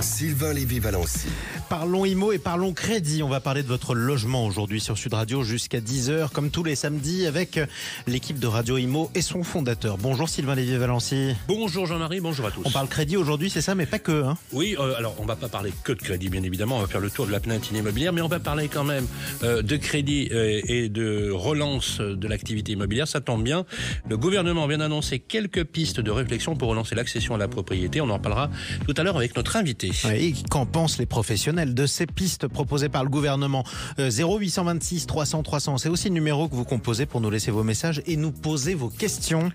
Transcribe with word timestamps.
Sylvain 0.00 0.52
Lévy-Valency. 0.52 1.28
Parlons 1.68 2.04
IMO 2.04 2.32
et 2.32 2.38
parlons 2.38 2.72
crédit. 2.72 3.22
On 3.22 3.28
va 3.28 3.40
parler 3.40 3.62
de 3.62 3.68
votre 3.68 3.94
logement 3.94 4.46
aujourd'hui 4.46 4.80
sur 4.80 4.96
Sud 4.96 5.14
Radio 5.14 5.42
jusqu'à 5.42 5.80
10h, 5.80 6.30
comme 6.30 6.50
tous 6.50 6.62
les 6.62 6.74
samedis, 6.74 7.26
avec 7.26 7.58
l'équipe 8.06 8.38
de 8.38 8.46
Radio 8.46 8.78
IMO 8.78 9.10
et 9.14 9.22
son 9.22 9.42
fondateur. 9.42 9.98
Bonjour 9.98 10.28
Sylvain 10.28 10.54
Lévy-Valency. 10.54 11.34
Bonjour 11.48 11.86
Jean-Marie, 11.86 12.20
bonjour 12.20 12.46
à 12.46 12.50
tous. 12.50 12.62
On 12.64 12.70
parle 12.70 12.88
crédit 12.88 13.16
aujourd'hui, 13.16 13.50
c'est 13.50 13.60
ça, 13.60 13.74
mais 13.74 13.86
pas 13.86 13.98
que. 13.98 14.24
Hein 14.24 14.36
oui, 14.52 14.76
euh, 14.78 14.94
alors 14.96 15.16
on 15.18 15.24
va 15.24 15.36
pas 15.36 15.48
parler 15.48 15.72
que 15.82 15.92
de 15.92 16.00
crédit, 16.00 16.28
bien 16.28 16.42
évidemment. 16.42 16.78
On 16.78 16.80
va 16.80 16.86
faire 16.86 17.00
le 17.00 17.10
tour 17.10 17.26
de 17.26 17.32
la 17.32 17.40
planète 17.40 17.70
immobilière, 17.70 18.12
mais 18.12 18.20
on 18.20 18.28
va 18.28 18.40
parler 18.40 18.68
quand 18.68 18.84
même 18.84 19.06
euh, 19.42 19.62
de 19.62 19.76
crédit 19.76 20.28
euh, 20.32 20.60
et 20.66 20.88
de 20.88 21.30
relance 21.30 22.00
de 22.00 22.28
l'activité 22.28 22.72
immobilière. 22.72 23.08
Ça 23.08 23.20
tombe 23.20 23.42
bien. 23.42 23.64
Le 24.08 24.16
gouvernement 24.16 24.66
vient 24.66 24.78
d'annoncer 24.78 25.18
quelques 25.18 25.64
pistes 25.64 26.00
de 26.00 26.10
réflexion 26.10 26.56
pour 26.56 26.68
relancer 26.68 26.94
l'accession 26.94 27.34
à 27.34 27.38
la 27.38 27.48
propriété. 27.48 28.00
On 28.00 28.10
en 28.10 28.18
parlera 28.18 28.50
tout 28.86 28.94
à 28.96 29.02
l'heure 29.02 29.16
avec 29.16 29.36
notre 29.36 29.56
invité. 29.56 29.73
Et 29.82 30.34
qu'en 30.50 30.66
pensent 30.66 30.98
les 30.98 31.06
professionnels 31.06 31.74
de 31.74 31.86
ces 31.86 32.06
pistes 32.06 32.46
proposées 32.46 32.88
par 32.88 33.02
le 33.04 33.10
gouvernement? 33.10 33.64
0826 33.98 35.06
300 35.06 35.42
300, 35.42 35.78
c'est 35.78 35.88
aussi 35.88 36.08
le 36.08 36.14
numéro 36.14 36.48
que 36.48 36.54
vous 36.54 36.64
composez 36.64 37.06
pour 37.06 37.20
nous 37.20 37.30
laisser 37.30 37.50
vos 37.50 37.64
messages 37.64 38.02
et 38.06 38.16
nous 38.16 38.32
poser 38.32 38.74
vos 38.74 38.88
questions. 38.88 39.50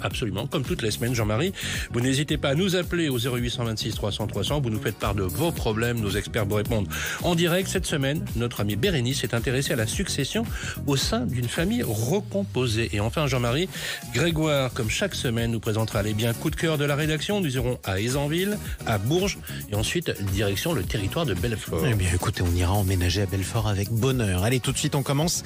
Absolument, 0.00 0.46
comme 0.46 0.62
toutes 0.62 0.82
les 0.82 0.90
semaines, 0.90 1.14
Jean-Marie. 1.14 1.52
Vous 1.92 2.00
n'hésitez 2.00 2.36
pas 2.36 2.50
à 2.50 2.54
nous 2.54 2.76
appeler 2.76 3.08
au 3.08 3.18
0826 3.18 3.94
300 3.94 4.26
300. 4.26 4.60
Vous 4.60 4.70
nous 4.70 4.80
faites 4.80 4.96
part 4.96 5.14
de 5.14 5.22
vos 5.22 5.50
problèmes. 5.50 6.00
Nos 6.00 6.10
experts 6.10 6.46
vous 6.46 6.56
répondent 6.56 6.88
en 7.22 7.34
direct. 7.34 7.68
Cette 7.68 7.86
semaine, 7.86 8.24
notre 8.36 8.60
ami 8.60 8.76
Bérénice 8.76 9.20
s'est 9.20 9.34
intéressé 9.34 9.72
à 9.72 9.76
la 9.76 9.86
succession 9.86 10.44
au 10.86 10.96
sein 10.96 11.26
d'une 11.26 11.48
famille 11.48 11.82
recomposée. 11.82 12.90
Et 12.92 13.00
enfin, 13.00 13.26
Jean-Marie, 13.26 13.68
Grégoire, 14.14 14.72
comme 14.72 14.90
chaque 14.90 15.14
semaine, 15.14 15.50
nous 15.50 15.60
présentera 15.60 16.02
les 16.02 16.14
biens 16.14 16.32
coup 16.32 16.50
de 16.50 16.56
cœur 16.56 16.78
de 16.78 16.84
la 16.84 16.96
rédaction. 16.96 17.40
Nous 17.40 17.56
irons 17.56 17.78
à 17.84 18.00
Aisanville, 18.00 18.58
à 18.86 18.98
Bourges 18.98 19.38
et 19.70 19.74
ensuite 19.74 20.10
direction 20.32 20.72
le 20.72 20.82
territoire 20.82 21.26
de 21.26 21.34
Belfort. 21.34 21.84
Eh 21.86 21.94
bien, 21.94 22.08
écoutez, 22.14 22.42
on 22.42 22.54
ira 22.54 22.72
emménager 22.72 23.22
à 23.22 23.26
Belfort 23.26 23.68
avec 23.68 23.90
bonheur. 23.90 24.44
Allez, 24.44 24.60
tout 24.60 24.72
de 24.72 24.78
suite, 24.78 24.94
on 24.94 25.02
commence 25.02 25.44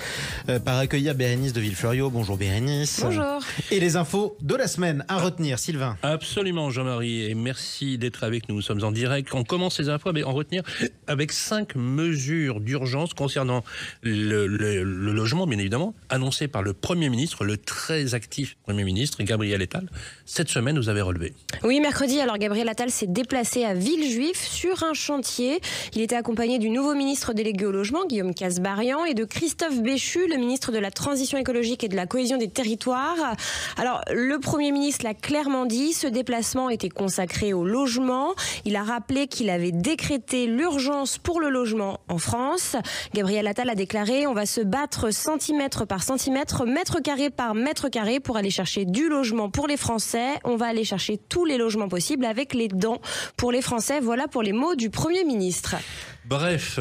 euh, 0.48 0.58
par 0.58 0.78
accueillir 0.78 1.14
Bérénice 1.14 1.52
de 1.52 1.60
Villefleurio. 1.60 2.10
Bonjour 2.10 2.36
Bérénice. 2.36 3.00
Bonjour. 3.02 3.40
Et 3.70 3.80
les 3.80 3.96
infos 3.96 4.36
de 4.40 4.54
la 4.54 4.68
semaine 4.68 5.04
à 5.08 5.18
retenir, 5.18 5.58
Sylvain. 5.58 5.96
Absolument, 6.02 6.70
Jean-Marie, 6.70 7.30
et 7.30 7.34
merci 7.34 7.98
d'être 7.98 8.24
avec 8.24 8.48
nous. 8.48 8.56
Nous 8.56 8.62
sommes 8.62 8.84
en 8.84 8.92
direct. 8.92 9.28
On 9.34 9.44
commence 9.44 9.76
ces 9.76 9.88
infos, 9.88 10.12
mais 10.12 10.22
en 10.22 10.32
retenir 10.32 10.62
avec 11.06 11.32
cinq 11.32 11.74
mesures 11.74 12.60
d'urgence 12.60 13.14
concernant 13.14 13.64
le, 14.02 14.46
le, 14.46 14.82
le, 14.82 15.12
logement, 15.12 15.46
bien 15.46 15.58
évidemment, 15.58 15.94
annoncées 16.08 16.48
par 16.48 16.62
le 16.62 16.72
Premier 16.72 17.08
ministre, 17.08 17.44
le 17.44 17.56
très 17.56 18.14
actif 18.14 18.56
Premier 18.64 18.84
ministre, 18.84 19.22
Gabriel 19.22 19.62
Attal. 19.62 19.88
Cette 20.24 20.48
semaine, 20.48 20.78
vous 20.78 20.88
avez 20.88 21.00
relevé. 21.00 21.34
Oui, 21.64 21.80
mercredi, 21.80 22.20
alors 22.20 22.38
Gabriel 22.38 22.68
Attal 22.68 22.90
s'est 22.90 23.06
déplacé 23.06 23.64
à 23.64 23.74
Sur 24.34 24.84
un 24.84 24.94
chantier. 24.94 25.60
Il 25.94 26.00
était 26.00 26.16
accompagné 26.16 26.58
du 26.58 26.70
nouveau 26.70 26.94
ministre 26.94 27.34
délégué 27.34 27.66
au 27.66 27.70
logement, 27.70 28.06
Guillaume 28.06 28.34
Casbarian, 28.34 29.04
et 29.04 29.12
de 29.12 29.24
Christophe 29.24 29.80
Béchu, 29.82 30.26
le 30.28 30.36
ministre 30.36 30.72
de 30.72 30.78
la 30.78 30.90
Transition 30.90 31.36
écologique 31.36 31.84
et 31.84 31.88
de 31.88 31.94
la 31.94 32.06
cohésion 32.06 32.38
des 32.38 32.48
territoires. 32.48 33.36
Alors, 33.76 34.00
le 34.10 34.38
Premier 34.38 34.72
ministre 34.72 35.04
l'a 35.04 35.12
clairement 35.12 35.66
dit, 35.66 35.92
ce 35.92 36.06
déplacement 36.06 36.70
était 36.70 36.88
consacré 36.88 37.52
au 37.52 37.64
logement. 37.64 38.32
Il 38.64 38.76
a 38.76 38.82
rappelé 38.82 39.26
qu'il 39.26 39.50
avait 39.50 39.72
décrété 39.72 40.46
l'urgence 40.46 41.18
pour 41.18 41.38
le 41.38 41.50
logement 41.50 42.00
en 42.08 42.18
France. 42.18 42.76
Gabriel 43.12 43.46
Attal 43.46 43.68
a 43.68 43.74
déclaré 43.74 44.26
on 44.26 44.32
va 44.32 44.46
se 44.46 44.62
battre 44.62 45.12
centimètre 45.12 45.86
par 45.86 46.02
centimètre, 46.02 46.64
mètre 46.64 47.02
carré 47.02 47.28
par 47.28 47.54
mètre 47.54 47.90
carré 47.90 48.20
pour 48.20 48.38
aller 48.38 48.50
chercher 48.50 48.86
du 48.86 49.08
logement 49.08 49.50
pour 49.50 49.66
les 49.66 49.76
Français. 49.76 50.40
On 50.44 50.56
va 50.56 50.66
aller 50.66 50.84
chercher 50.84 51.18
tous 51.18 51.44
les 51.44 51.58
logements 51.58 51.88
possibles 51.88 52.24
avec 52.24 52.54
les 52.54 52.68
dents 52.68 53.00
pour 53.36 53.52
les 53.52 53.60
Français. 53.60 53.81
Voilà 54.02 54.28
pour 54.28 54.42
les 54.42 54.52
mots 54.52 54.74
du 54.74 54.90
Premier 54.90 55.24
ministre. 55.24 55.76
Bref, 56.24 56.78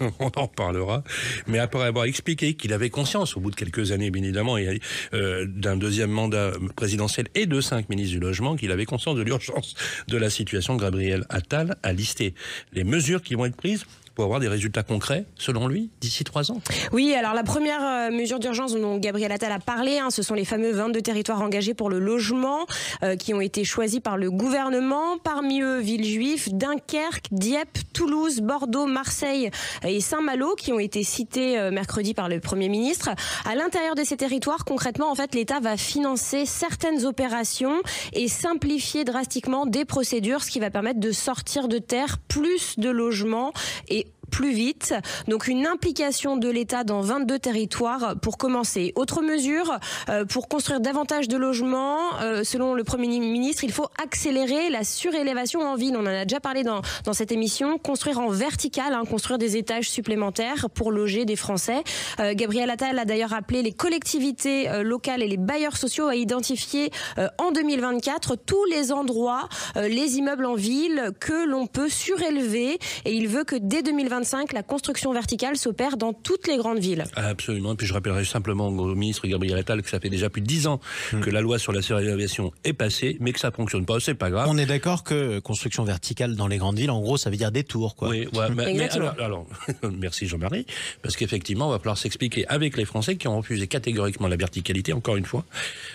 on 0.20 0.30
en 0.36 0.46
parlera. 0.46 1.02
Mais 1.48 1.58
après 1.58 1.82
avoir 1.82 2.04
expliqué 2.04 2.54
qu'il 2.54 2.72
avait 2.72 2.90
conscience, 2.90 3.36
au 3.36 3.40
bout 3.40 3.50
de 3.50 3.56
quelques 3.56 3.90
années, 3.90 4.10
bien 4.10 4.22
évidemment, 4.22 4.56
euh, 4.56 5.46
d'un 5.48 5.76
deuxième 5.76 6.10
mandat 6.10 6.52
présidentiel 6.76 7.26
et 7.34 7.46
de 7.46 7.60
cinq 7.60 7.88
ministres 7.88 8.14
du 8.14 8.20
logement, 8.20 8.54
qu'il 8.54 8.70
avait 8.70 8.84
conscience 8.84 9.16
de 9.16 9.22
l'urgence 9.22 9.74
de 10.06 10.16
la 10.16 10.30
situation, 10.30 10.76
Gabriel 10.76 11.24
Attal 11.28 11.76
a 11.82 11.92
listé 11.92 12.34
les 12.72 12.84
mesures 12.84 13.22
qui 13.22 13.34
vont 13.34 13.46
être 13.46 13.56
prises 13.56 13.84
pour 14.14 14.24
avoir 14.24 14.40
des 14.40 14.48
résultats 14.48 14.82
concrets, 14.82 15.24
selon 15.36 15.68
lui, 15.68 15.90
d'ici 16.00 16.24
trois 16.24 16.50
ans 16.50 16.60
Oui, 16.92 17.14
alors 17.14 17.34
la 17.34 17.42
première 17.42 17.82
euh, 17.82 18.10
mesure 18.10 18.38
d'urgence 18.38 18.74
dont 18.74 18.98
Gabriel 18.98 19.32
Attal 19.32 19.52
a 19.52 19.58
parlé, 19.58 19.98
hein, 19.98 20.10
ce 20.10 20.22
sont 20.22 20.34
les 20.34 20.44
fameux 20.44 20.72
22 20.72 21.00
territoires 21.00 21.40
engagés 21.40 21.74
pour 21.74 21.90
le 21.90 21.98
logement 21.98 22.66
euh, 23.02 23.16
qui 23.16 23.34
ont 23.34 23.40
été 23.40 23.64
choisis 23.64 24.00
par 24.00 24.16
le 24.16 24.30
gouvernement. 24.30 25.18
Parmi 25.18 25.62
eux, 25.62 25.80
Villejuif, 25.80 26.50
Dunkerque, 26.52 27.26
Dieppe, 27.30 27.78
Toulouse, 27.92 28.40
Bordeaux, 28.40 28.86
Marseille 28.86 29.50
et 29.84 30.00
Saint-Malo 30.00 30.54
qui 30.56 30.72
ont 30.72 30.78
été 30.78 31.02
cités 31.02 31.58
euh, 31.58 31.70
mercredi 31.70 32.14
par 32.14 32.28
le 32.28 32.40
Premier 32.40 32.68
ministre. 32.68 33.10
À 33.44 33.54
l'intérieur 33.54 33.94
de 33.94 34.04
ces 34.04 34.16
territoires, 34.16 34.64
concrètement, 34.64 35.10
en 35.10 35.14
fait, 35.14 35.34
l'État 35.34 35.60
va 35.60 35.76
financer 35.76 36.46
certaines 36.46 37.04
opérations 37.04 37.80
et 38.12 38.28
simplifier 38.28 39.04
drastiquement 39.04 39.66
des 39.66 39.84
procédures, 39.84 40.42
ce 40.42 40.50
qui 40.50 40.60
va 40.60 40.70
permettre 40.70 41.00
de 41.00 41.12
sortir 41.12 41.68
de 41.68 41.78
terre 41.78 42.18
plus 42.28 42.78
de 42.78 42.90
logements 42.90 43.52
et 43.88 44.01
plus 44.32 44.52
vite. 44.52 44.94
Donc 45.28 45.46
une 45.46 45.66
implication 45.66 46.36
de 46.36 46.48
l'État 46.48 46.82
dans 46.82 47.02
22 47.02 47.38
territoires 47.38 48.16
pour 48.20 48.38
commencer. 48.38 48.92
Autre 48.96 49.22
mesure, 49.22 49.78
euh, 50.08 50.24
pour 50.24 50.48
construire 50.48 50.80
davantage 50.80 51.28
de 51.28 51.36
logements, 51.36 51.98
euh, 52.20 52.42
selon 52.42 52.74
le 52.74 52.82
Premier 52.82 53.20
ministre, 53.20 53.62
il 53.62 53.72
faut 53.72 53.88
accélérer 54.02 54.70
la 54.70 54.82
surélévation 54.82 55.60
en 55.60 55.76
ville. 55.76 55.94
On 55.96 56.02
en 56.02 56.06
a 56.06 56.24
déjà 56.24 56.40
parlé 56.40 56.64
dans, 56.64 56.80
dans 57.04 57.12
cette 57.12 57.30
émission. 57.30 57.78
Construire 57.78 58.18
en 58.18 58.28
vertical, 58.28 58.94
hein, 58.94 59.04
construire 59.08 59.38
des 59.38 59.56
étages 59.56 59.90
supplémentaires 59.90 60.70
pour 60.70 60.90
loger 60.90 61.24
des 61.24 61.36
Français. 61.36 61.82
Euh, 62.20 62.32
Gabriel 62.34 62.70
Attal 62.70 62.98
a 62.98 63.04
d'ailleurs 63.04 63.34
appelé 63.34 63.62
les 63.62 63.72
collectivités 63.72 64.68
euh, 64.68 64.82
locales 64.82 65.22
et 65.22 65.28
les 65.28 65.36
bailleurs 65.36 65.76
sociaux 65.76 66.06
à 66.06 66.16
identifier 66.16 66.90
euh, 67.18 67.28
en 67.38 67.52
2024 67.52 68.36
tous 68.36 68.64
les 68.66 68.92
endroits, 68.92 69.48
les 69.76 70.16
immeubles 70.16 70.46
en 70.46 70.54
ville 70.54 71.10
que 71.20 71.46
l'on 71.46 71.66
peut 71.66 71.88
surélever. 71.88 72.78
Et 73.04 73.12
il 73.12 73.28
veut 73.28 73.44
que 73.44 73.56
dès 73.56 73.82
2024, 73.82 74.21
la 74.52 74.62
construction 74.62 75.12
verticale 75.12 75.56
s'opère 75.56 75.96
dans 75.96 76.12
toutes 76.12 76.46
les 76.46 76.56
grandes 76.56 76.78
villes. 76.78 77.04
Absolument. 77.16 77.72
Et 77.72 77.76
puis 77.76 77.86
je 77.86 77.92
rappellerai 77.92 78.24
simplement 78.24 78.68
au 78.68 78.94
ministre 78.94 79.26
Gabriel 79.26 79.58
Attal 79.58 79.82
que 79.82 79.88
ça 79.88 80.00
fait 80.00 80.10
déjà 80.10 80.30
plus 80.30 80.40
de 80.40 80.46
10 80.46 80.66
ans 80.66 80.80
mmh. 81.12 81.20
que 81.20 81.30
la 81.30 81.40
loi 81.40 81.58
sur 81.58 81.72
la 81.72 81.82
surélévation 81.82 82.52
est 82.64 82.72
passée, 82.72 83.16
mais 83.20 83.32
que 83.32 83.40
ça 83.40 83.50
fonctionne 83.50 83.84
pas. 83.84 84.00
C'est 84.00 84.14
pas 84.14 84.30
grave. 84.30 84.48
On 84.48 84.58
est 84.58 84.66
d'accord 84.66 85.04
que 85.04 85.38
construction 85.40 85.84
verticale 85.84 86.36
dans 86.36 86.46
les 86.46 86.58
grandes 86.58 86.78
villes, 86.78 86.90
en 86.90 87.00
gros, 87.00 87.16
ça 87.16 87.30
veut 87.30 87.36
dire 87.36 87.52
des 87.52 87.64
tours, 87.64 87.96
quoi. 87.96 88.08
Oui, 88.08 88.28
ouais, 88.32 88.50
mais, 88.50 88.74
mais 88.74 88.90
alors, 88.90 89.14
alors 89.20 89.46
merci 89.98 90.26
Jean-Marie, 90.26 90.66
parce 91.02 91.16
qu'effectivement, 91.16 91.68
on 91.68 91.70
va 91.70 91.78
falloir 91.78 91.98
s'expliquer 91.98 92.46
avec 92.48 92.76
les 92.76 92.84
Français 92.84 93.16
qui 93.16 93.28
ont 93.28 93.36
refusé 93.36 93.66
catégoriquement 93.66 94.28
la 94.28 94.36
verticalité, 94.36 94.92
encore 94.92 95.16
une 95.16 95.24
fois. 95.24 95.44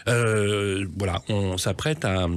Euh, 0.07 0.85
voilà, 0.97 1.21
on 1.29 1.57
s'apprête 1.57 2.05
à, 2.05 2.27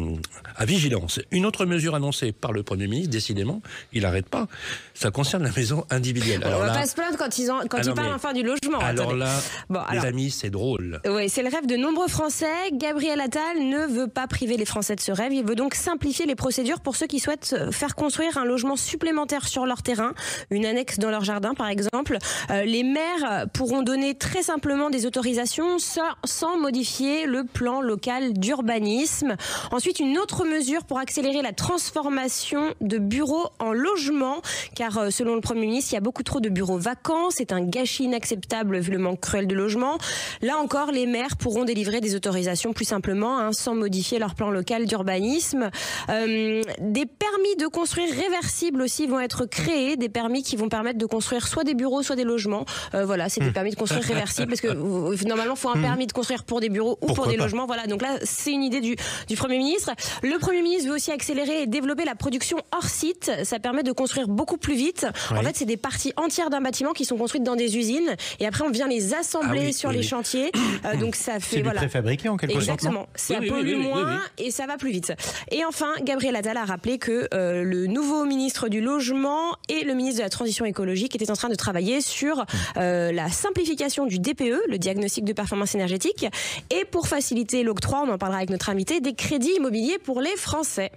à 0.56 0.64
vigilance. 0.64 1.20
Une 1.30 1.46
autre 1.46 1.66
mesure 1.66 1.94
annoncée 1.94 2.32
par 2.32 2.52
le 2.52 2.62
Premier 2.62 2.86
ministre, 2.86 3.10
décidément, 3.10 3.62
il 3.92 4.02
n'arrête 4.02 4.28
pas. 4.28 4.48
Ça 4.94 5.10
concerne 5.10 5.44
la 5.44 5.52
maison 5.52 5.79
individuelle. 5.90 6.42
Alors 6.44 6.60
on 6.60 6.62
va 6.62 6.68
là, 6.68 6.80
pas 6.80 6.86
se 6.86 6.94
plaindre 6.94 7.16
quand 7.16 7.38
ils, 7.38 7.50
ont, 7.50 7.60
quand 7.68 7.82
ils 7.82 7.94
parlent 7.94 8.14
enfin 8.14 8.32
du 8.32 8.42
logement. 8.42 8.78
Alors 8.78 9.08
attendez. 9.08 9.20
là, 9.20 9.40
bon, 9.68 9.80
alors, 9.80 10.02
les 10.02 10.08
amis, 10.08 10.30
c'est 10.30 10.50
drôle. 10.50 11.00
Oui, 11.06 11.28
c'est 11.28 11.42
le 11.42 11.48
rêve 11.48 11.66
de 11.66 11.76
nombreux 11.76 12.08
Français. 12.08 12.46
Gabriel 12.72 13.20
Attal 13.20 13.58
ne 13.58 13.86
veut 13.86 14.08
pas 14.08 14.26
priver 14.26 14.56
les 14.56 14.64
Français 14.64 14.96
de 14.96 15.00
ce 15.00 15.12
rêve. 15.12 15.32
Il 15.32 15.44
veut 15.44 15.54
donc 15.54 15.74
simplifier 15.74 16.26
les 16.26 16.34
procédures 16.34 16.80
pour 16.80 16.96
ceux 16.96 17.06
qui 17.06 17.20
souhaitent 17.20 17.54
faire 17.70 17.94
construire 17.94 18.38
un 18.38 18.44
logement 18.44 18.76
supplémentaire 18.76 19.48
sur 19.48 19.66
leur 19.66 19.82
terrain, 19.82 20.12
une 20.50 20.66
annexe 20.66 20.98
dans 20.98 21.10
leur 21.10 21.24
jardin 21.24 21.54
par 21.54 21.68
exemple. 21.68 22.18
Euh, 22.50 22.64
les 22.64 22.82
maires 22.82 23.46
pourront 23.52 23.82
donner 23.82 24.14
très 24.14 24.42
simplement 24.42 24.90
des 24.90 25.06
autorisations 25.06 25.78
sans, 25.78 26.02
sans 26.24 26.58
modifier 26.58 27.26
le 27.26 27.44
plan 27.44 27.80
local 27.80 28.32
d'urbanisme. 28.32 29.36
Ensuite, 29.70 30.00
une 30.00 30.18
autre 30.18 30.44
mesure 30.44 30.84
pour 30.84 30.98
accélérer 30.98 31.42
la 31.42 31.52
transformation 31.52 32.74
de 32.80 32.98
bureaux 32.98 33.48
en 33.58 33.72
logements, 33.72 34.42
car 34.74 34.98
euh, 34.98 35.10
selon 35.10 35.34
le 35.34 35.40
Premier 35.40 35.60
ministre, 35.70 35.92
il 35.92 35.94
y 35.94 35.98
a 35.98 36.00
beaucoup 36.00 36.22
trop 36.22 36.40
de 36.40 36.48
bureaux 36.48 36.78
vacants. 36.78 37.30
C'est 37.30 37.52
un 37.52 37.62
gâchis 37.62 38.04
inacceptable 38.04 38.78
vu 38.78 38.92
le 38.92 38.98
manque 38.98 39.20
cruel 39.20 39.46
de 39.46 39.54
logements. 39.54 39.98
Là 40.42 40.58
encore, 40.58 40.90
les 40.90 41.06
maires 41.06 41.36
pourront 41.36 41.64
délivrer 41.64 42.00
des 42.00 42.14
autorisations 42.14 42.72
plus 42.72 42.84
simplement, 42.84 43.38
hein, 43.38 43.52
sans 43.52 43.74
modifier 43.74 44.18
leur 44.18 44.34
plan 44.34 44.50
local 44.50 44.86
d'urbanisme. 44.86 45.70
Euh, 46.08 46.62
des 46.80 47.06
permis 47.06 47.56
de 47.58 47.66
construire 47.66 48.12
réversibles 48.14 48.82
aussi 48.82 49.06
vont 49.06 49.20
être 49.20 49.46
créés, 49.46 49.96
des 49.96 50.08
permis 50.08 50.42
qui 50.42 50.56
vont 50.56 50.68
permettre 50.68 50.98
de 50.98 51.06
construire 51.06 51.46
soit 51.46 51.64
des 51.64 51.74
bureaux, 51.74 52.02
soit 52.02 52.16
des 52.16 52.24
logements. 52.24 52.64
Euh, 52.94 53.04
voilà, 53.04 53.28
c'est 53.28 53.40
des 53.40 53.52
permis 53.52 53.70
de 53.70 53.76
construire 53.76 54.04
réversibles 54.04 54.48
parce 54.48 54.60
que 54.60 55.24
normalement, 55.26 55.54
il 55.54 55.60
faut 55.60 55.70
un 55.70 55.80
permis 55.80 56.06
de 56.06 56.12
construire 56.12 56.44
pour 56.44 56.60
des 56.60 56.68
bureaux 56.68 56.98
ou 57.00 57.06
Pourquoi 57.06 57.24
pour 57.24 57.32
des 57.32 57.36
logements. 57.36 57.66
Voilà, 57.66 57.86
donc 57.86 58.02
là, 58.02 58.18
c'est 58.24 58.52
une 58.52 58.62
idée 58.62 58.80
du, 58.80 58.96
du 59.28 59.36
Premier 59.36 59.58
ministre. 59.58 59.90
Le 60.22 60.38
Premier 60.38 60.62
ministre 60.62 60.88
veut 60.88 60.94
aussi 60.96 61.12
accélérer 61.12 61.62
et 61.62 61.66
développer 61.66 62.04
la 62.04 62.14
production 62.14 62.58
hors 62.72 62.88
site. 62.88 63.30
Ça 63.44 63.58
permet 63.58 63.82
de 63.82 63.92
construire 63.92 64.28
beaucoup 64.28 64.56
plus 64.56 64.74
vite. 64.74 65.06
En 65.30 65.36
Oui. 65.36 65.44
Fait, 65.50 65.56
c'est 65.58 65.64
des 65.64 65.76
parties 65.76 66.12
entières 66.16 66.50
d'un 66.50 66.60
bâtiment 66.60 66.92
qui 66.92 67.04
sont 67.04 67.16
construites 67.16 67.42
dans 67.42 67.56
des 67.56 67.76
usines 67.76 68.16
et 68.38 68.46
après 68.46 68.64
on 68.64 68.70
vient 68.70 68.88
les 68.88 69.14
assembler 69.14 69.60
Ah 69.62 69.66
oui, 69.66 69.72
sur 69.72 69.88
oui, 69.90 69.96
les 69.96 70.00
oui. 70.02 70.06
chantiers. 70.06 70.50
Euh, 70.86 70.96
donc 70.96 71.14
ça 71.14 71.34
C'est 71.34 71.40
fait 71.40 71.56
du 71.56 71.62
voilà. 71.64 71.80
préfabriqué 71.80 72.28
en 72.30 72.36
quelque 72.38 72.52
sorte. 72.54 72.62
Exactement, 72.64 73.06
ça 73.14 73.38
pollue 73.46 73.76
moins 73.76 74.18
et 74.38 74.50
ça 74.50 74.66
va 74.66 74.78
plus 74.78 74.90
vite. 74.90 75.12
Et 75.50 75.62
enfin, 75.64 75.88
Gabriel 76.02 76.36
Attal 76.36 76.56
a 76.56 76.64
rappelé 76.64 76.96
que 76.96 77.28
euh, 77.34 77.62
le 77.64 77.86
nouveau 77.86 78.24
ministre 78.24 78.68
du 78.68 78.80
Logement 78.80 79.56
et 79.68 79.84
le 79.84 79.92
ministre 79.94 80.18
de 80.20 80.24
la 80.24 80.30
Transition 80.30 80.64
écologique 80.64 81.14
étaient 81.16 81.30
en 81.30 81.34
train 81.36 81.48
de 81.50 81.54
travailler 81.54 82.00
sur 82.00 82.46
euh, 82.78 83.12
la 83.12 83.28
simplification 83.28 84.06
du 84.06 84.18
DPE, 84.20 84.68
le 84.68 84.78
diagnostic 84.78 85.24
de 85.24 85.32
performance 85.34 85.74
énergétique, 85.74 86.24
et 86.70 86.84
pour 86.86 87.08
faciliter 87.08 87.62
l'octroi, 87.62 88.04
on 88.06 88.10
en 88.12 88.18
parlera 88.18 88.38
avec 88.38 88.50
notre 88.50 88.70
invité, 88.70 89.00
des 89.00 89.12
crédits 89.14 89.52
immobiliers 89.56 89.98
pour 89.98 90.20
les 90.22 90.36
Français. 90.36 90.90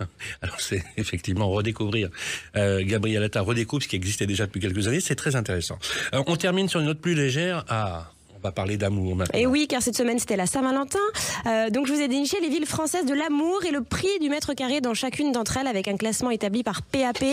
Alors 0.42 0.60
c'est 0.60 0.84
effectivement 0.96 1.48
redécouvrir 1.48 2.10
euh, 2.56 2.82
Gabriel 2.84 3.22
Attal 3.22 3.42
redécouvre 3.42 3.82
ce 3.82 3.88
qui 3.88 3.96
existait 3.96 4.26
déjà 4.26 4.46
depuis 4.46 4.60
quelques 4.60 4.88
années, 4.88 5.00
c'est 5.00 5.14
très 5.14 5.36
intéressant. 5.36 5.78
Euh, 6.14 6.22
on 6.26 6.36
termine 6.36 6.68
sur 6.68 6.80
une 6.80 6.86
note 6.86 7.00
plus 7.00 7.14
légère. 7.14 7.64
Ah, 7.68 8.10
parler 8.52 8.76
d'amour 8.76 9.16
maintenant. 9.16 9.38
Et 9.38 9.46
oui, 9.46 9.66
car 9.68 9.82
cette 9.82 9.96
semaine 9.96 10.18
c'était 10.18 10.36
la 10.36 10.46
Saint-Valentin. 10.46 10.98
Euh, 11.46 11.70
donc 11.70 11.86
je 11.86 11.92
vous 11.92 12.00
ai 12.00 12.08
déniché 12.08 12.38
les 12.40 12.48
villes 12.48 12.66
françaises 12.66 13.06
de 13.06 13.14
l'amour 13.14 13.64
et 13.66 13.70
le 13.70 13.82
prix 13.82 14.18
du 14.20 14.28
mètre 14.28 14.54
carré 14.54 14.80
dans 14.80 14.94
chacune 14.94 15.32
d'entre 15.32 15.56
elles 15.56 15.66
avec 15.66 15.88
un 15.88 15.96
classement 15.96 16.30
établi 16.30 16.62
par 16.62 16.82
PAP. 16.82 17.24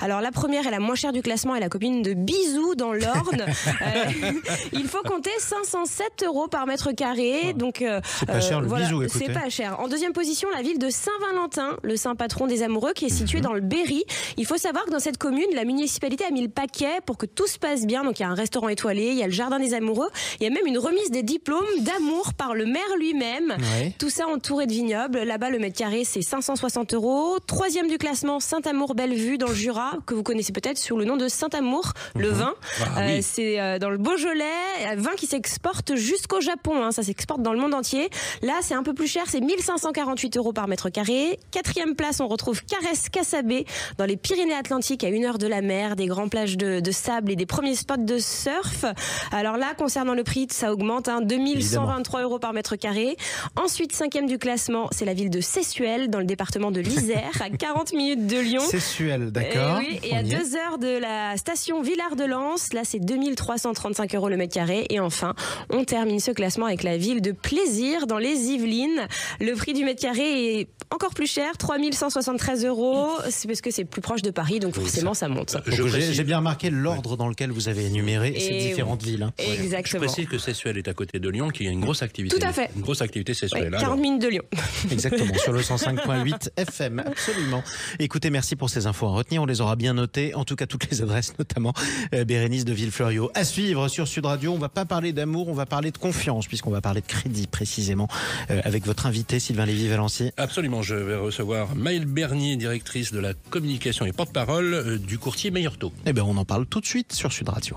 Alors 0.00 0.20
la 0.20 0.30
première 0.30 0.66
et 0.66 0.70
la 0.70 0.80
moins 0.80 0.94
chère 0.94 1.12
du 1.12 1.22
classement 1.22 1.54
est 1.54 1.60
la 1.60 1.68
copine 1.68 2.02
de 2.02 2.14
Bisou 2.14 2.74
dans 2.74 2.92
l'Orne. 2.92 3.44
Euh, 3.82 4.32
il 4.72 4.86
faut 4.86 5.02
compter 5.02 5.30
507 5.38 6.24
euros 6.26 6.48
par 6.48 6.66
mètre 6.66 6.92
carré. 6.92 7.54
Donc 7.54 7.82
euh, 7.82 8.00
C'est 8.18 8.26
pas 8.26 8.40
cher, 8.40 8.60
le 8.60 8.68
Bisou, 8.68 9.02
écoutez. 9.02 9.26
C'est 9.26 9.32
pas 9.32 9.48
cher. 9.48 9.78
En 9.80 9.88
deuxième 9.88 10.12
position, 10.12 10.48
la 10.54 10.62
ville 10.62 10.78
de 10.78 10.90
Saint-Valentin, 10.90 11.76
le 11.82 11.96
saint 11.96 12.14
patron 12.14 12.46
des 12.46 12.62
amoureux, 12.62 12.92
qui 12.92 13.06
est 13.06 13.10
situé 13.10 13.40
dans 13.40 13.52
le 13.52 13.60
Berry. 13.60 14.04
Il 14.36 14.46
faut 14.46 14.56
savoir 14.56 14.84
que 14.84 14.90
dans 14.90 14.98
cette 14.98 15.18
commune, 15.18 15.46
la 15.54 15.64
municipalité 15.64 16.24
a 16.24 16.30
mis 16.30 16.42
le 16.42 16.48
paquet 16.48 17.00
pour 17.06 17.16
que 17.16 17.26
tout 17.26 17.46
se 17.46 17.58
passe 17.58 17.86
bien. 17.86 18.04
Donc 18.04 18.18
il 18.18 18.22
y 18.22 18.26
a 18.26 18.28
un 18.28 18.34
restaurant 18.34 18.68
étoilé, 18.68 19.08
il 19.10 19.18
y 19.18 19.22
a 19.22 19.26
le 19.26 19.32
jardin 19.32 19.58
des 19.58 19.74
amoureux, 19.74 20.08
il 20.40 20.44
y 20.44 20.46
a 20.46 20.50
même 20.50 20.59
une 20.66 20.78
remise 20.78 21.10
des 21.10 21.22
diplômes 21.22 21.64
d'amour 21.80 22.34
par 22.34 22.54
le 22.54 22.66
maire 22.66 22.96
lui-même. 22.98 23.56
Ouais. 23.58 23.94
Tout 23.98 24.10
ça 24.10 24.26
entouré 24.28 24.66
de 24.66 24.72
vignobles. 24.72 25.20
Là-bas, 25.20 25.50
le 25.50 25.58
mètre 25.58 25.76
carré, 25.76 26.04
c'est 26.04 26.22
560 26.22 26.94
euros. 26.94 27.38
Troisième 27.46 27.88
du 27.88 27.98
classement, 27.98 28.40
Saint-Amour-Bellevue 28.40 29.38
dans 29.38 29.48
le 29.48 29.54
Jura, 29.54 29.92
que 30.06 30.14
vous 30.14 30.22
connaissez 30.22 30.52
peut-être 30.52 30.78
sous 30.78 30.96
le 30.96 31.04
nom 31.04 31.16
de 31.16 31.28
Saint-Amour, 31.28 31.92
le 32.16 32.28
vin. 32.28 32.54
Ah 32.80 33.00
Euh, 33.02 33.18
c'est 33.22 33.60
euh, 33.60 33.78
dans 33.78 33.90
le 33.90 33.98
Beaujolais, 33.98 34.44
un 34.86 34.96
vin 34.96 35.12
qui 35.16 35.26
s'exporte 35.26 35.94
jusqu'au 35.96 36.40
Japon. 36.40 36.82
hein. 36.82 36.92
Ça 36.92 37.02
s'exporte 37.02 37.42
dans 37.42 37.52
le 37.52 37.58
monde 37.60 37.74
entier. 37.74 38.10
Là, 38.42 38.54
c'est 38.62 38.74
un 38.74 38.82
peu 38.82 38.94
plus 38.94 39.06
cher, 39.08 39.24
c'est 39.26 39.40
1548 39.40 40.36
euros 40.36 40.52
par 40.52 40.68
mètre 40.68 40.90
carré. 40.90 41.38
Quatrième 41.50 41.94
place, 41.94 42.20
on 42.20 42.28
retrouve 42.28 42.62
Caresse 42.64 43.08
Cassabé 43.08 43.64
dans 43.98 44.04
les 44.06 44.16
Pyrénées-Atlantiques, 44.16 45.04
à 45.04 45.08
une 45.08 45.24
heure 45.24 45.38
de 45.38 45.46
la 45.46 45.60
mer, 45.62 45.96
des 45.96 46.06
grandes 46.06 46.30
plages 46.30 46.56
de, 46.56 46.80
de 46.80 46.90
sable 46.90 47.30
et 47.32 47.36
des 47.36 47.46
premiers 47.46 47.74
spots 47.74 47.96
de 47.98 48.18
surf. 48.18 48.84
Alors 49.32 49.56
là, 49.56 49.74
concernant 49.76 50.14
le 50.14 50.24
prix, 50.24 50.39
ça 50.48 50.72
augmente, 50.72 51.08
hein, 51.08 51.20
2123 51.22 52.22
euros 52.22 52.38
par 52.38 52.52
mètre 52.52 52.76
carré. 52.76 53.16
Ensuite, 53.56 53.92
cinquième 53.92 54.26
du 54.26 54.38
classement, 54.38 54.88
c'est 54.92 55.04
la 55.04 55.14
ville 55.14 55.30
de 55.30 55.40
Sessuel, 55.40 56.08
dans 56.10 56.18
le 56.18 56.24
département 56.24 56.70
de 56.70 56.80
l'Isère, 56.80 57.30
à 57.40 57.50
40 57.56 57.92
minutes 57.92 58.26
de 58.26 58.38
Lyon. 58.38 58.62
Sexuel, 58.62 59.30
d'accord. 59.30 59.80
Eh 59.82 59.86
oui, 59.86 60.00
et 60.04 60.16
à 60.16 60.22
deux 60.22 60.56
heures 60.56 60.78
de 60.78 60.98
la 60.98 61.36
station 61.36 61.82
Villard 61.82 62.16
de 62.16 62.24
Lans, 62.24 62.54
là 62.72 62.82
c'est 62.84 62.98
2335 63.00 64.14
euros 64.14 64.28
le 64.28 64.36
mètre 64.36 64.54
carré. 64.54 64.86
Et 64.90 65.00
enfin, 65.00 65.34
on 65.70 65.84
termine 65.84 66.20
ce 66.20 66.30
classement 66.30 66.66
avec 66.66 66.82
la 66.82 66.96
ville 66.96 67.20
de 67.20 67.32
Plaisir 67.32 68.06
dans 68.06 68.18
les 68.18 68.50
Yvelines. 68.50 69.06
Le 69.40 69.54
prix 69.54 69.72
du 69.72 69.84
mètre 69.84 70.00
carré 70.00 70.60
est 70.60 70.68
encore 70.90 71.14
plus 71.14 71.26
cher, 71.30 71.56
3173 71.58 72.64
euros. 72.64 73.08
C'est 73.28 73.46
parce 73.48 73.60
que 73.60 73.70
c'est 73.70 73.84
plus 73.84 74.00
proche 74.00 74.22
de 74.22 74.30
Paris, 74.30 74.58
donc 74.60 74.74
forcément 74.74 75.14
ça 75.14 75.28
monte. 75.28 75.56
J'ai 75.66 76.24
bien 76.24 76.38
remarqué 76.38 76.70
l'ordre 76.70 77.16
dans 77.16 77.28
lequel 77.28 77.50
vous 77.50 77.68
avez 77.68 77.86
énuméré 77.86 78.34
ces 78.38 78.46
Et 78.54 78.58
différentes 78.68 79.02
villes. 79.02 79.22
hein. 79.22 79.32
Je 79.38 79.62
Exactement. 79.62 80.04
précise 80.04 80.26
que 80.30 80.38
Sessuel 80.38 80.78
est 80.78 80.88
à 80.88 80.94
côté 80.94 81.18
de 81.18 81.28
Lyon, 81.28 81.48
qui 81.48 81.66
a 81.66 81.70
une 81.70 81.80
grosse 81.80 82.02
activité. 82.02 82.38
Tout 82.38 82.46
à 82.46 82.52
fait. 82.52 82.70
Une 82.76 82.82
grosse 82.82 83.02
activité 83.02 83.32
Oui, 83.32 83.36
sexuelle. 83.36 83.76
40 83.78 84.00
minutes 84.00 84.22
de 84.22 84.28
Lyon. 84.28 84.44
Exactement, 84.90 85.34
sur 85.34 85.52
le 85.52 85.60
105.8 85.60 86.50
FM, 86.56 87.00
absolument. 87.00 87.62
Écoutez, 87.98 88.30
merci 88.30 88.54
pour 88.56 88.70
ces 88.70 88.86
infos 88.86 89.06
à 89.06 89.10
retenir, 89.10 89.42
on 89.42 89.46
les 89.46 89.60
aura 89.60 89.76
bien 89.76 89.94
notées, 89.94 90.34
en 90.34 90.44
tout 90.44 90.56
cas 90.56 90.66
toutes 90.66 90.88
les 90.90 91.02
adresses, 91.02 91.38
notamment 91.38 91.74
euh, 92.14 92.24
Bérénice 92.24 92.64
de 92.64 92.72
Villefleurio. 92.72 93.30
À 93.34 93.44
suivre 93.44 93.88
sur 93.88 94.06
Sud 94.06 94.24
Radio, 94.24 94.52
on 94.52 94.58
va 94.58 94.68
pas 94.68 94.84
parler 94.84 95.12
d'amour, 95.12 95.48
on 95.48 95.54
va 95.54 95.66
parler 95.66 95.90
de 95.90 95.98
confiance, 95.98 96.46
puisqu'on 96.46 96.70
va 96.70 96.80
parler 96.80 97.00
de 97.00 97.06
crédit 97.06 97.48
précisément, 97.48 98.08
euh, 98.50 98.60
avec 98.64 98.86
votre 98.86 99.06
invité 99.06 99.40
Sylvain 99.40 99.66
Lévy-Valency. 99.66 100.30
Absolument, 100.36 100.82
je 100.82 100.94
vais 100.94 101.16
recevoir 101.16 101.74
Maëlle 101.74 102.06
Bernier, 102.06 102.56
directrice 102.56 103.12
de 103.12 103.18
la 103.18 103.34
communication 103.50 104.06
et 104.06 104.12
porte-parole 104.12 104.74
euh, 104.74 104.98
du 104.98 105.18
courtier 105.18 105.50
Meilleur 105.50 105.76
Taux. 105.76 105.92
Eh 106.06 106.12
bien, 106.12 106.24
on 106.24 106.36
en 106.36 106.44
parle 106.44 106.66
tout 106.66 106.80
de 106.80 106.86
suite 106.86 107.12
sur 107.12 107.32
Sud 107.32 107.48
Radio. 107.48 107.76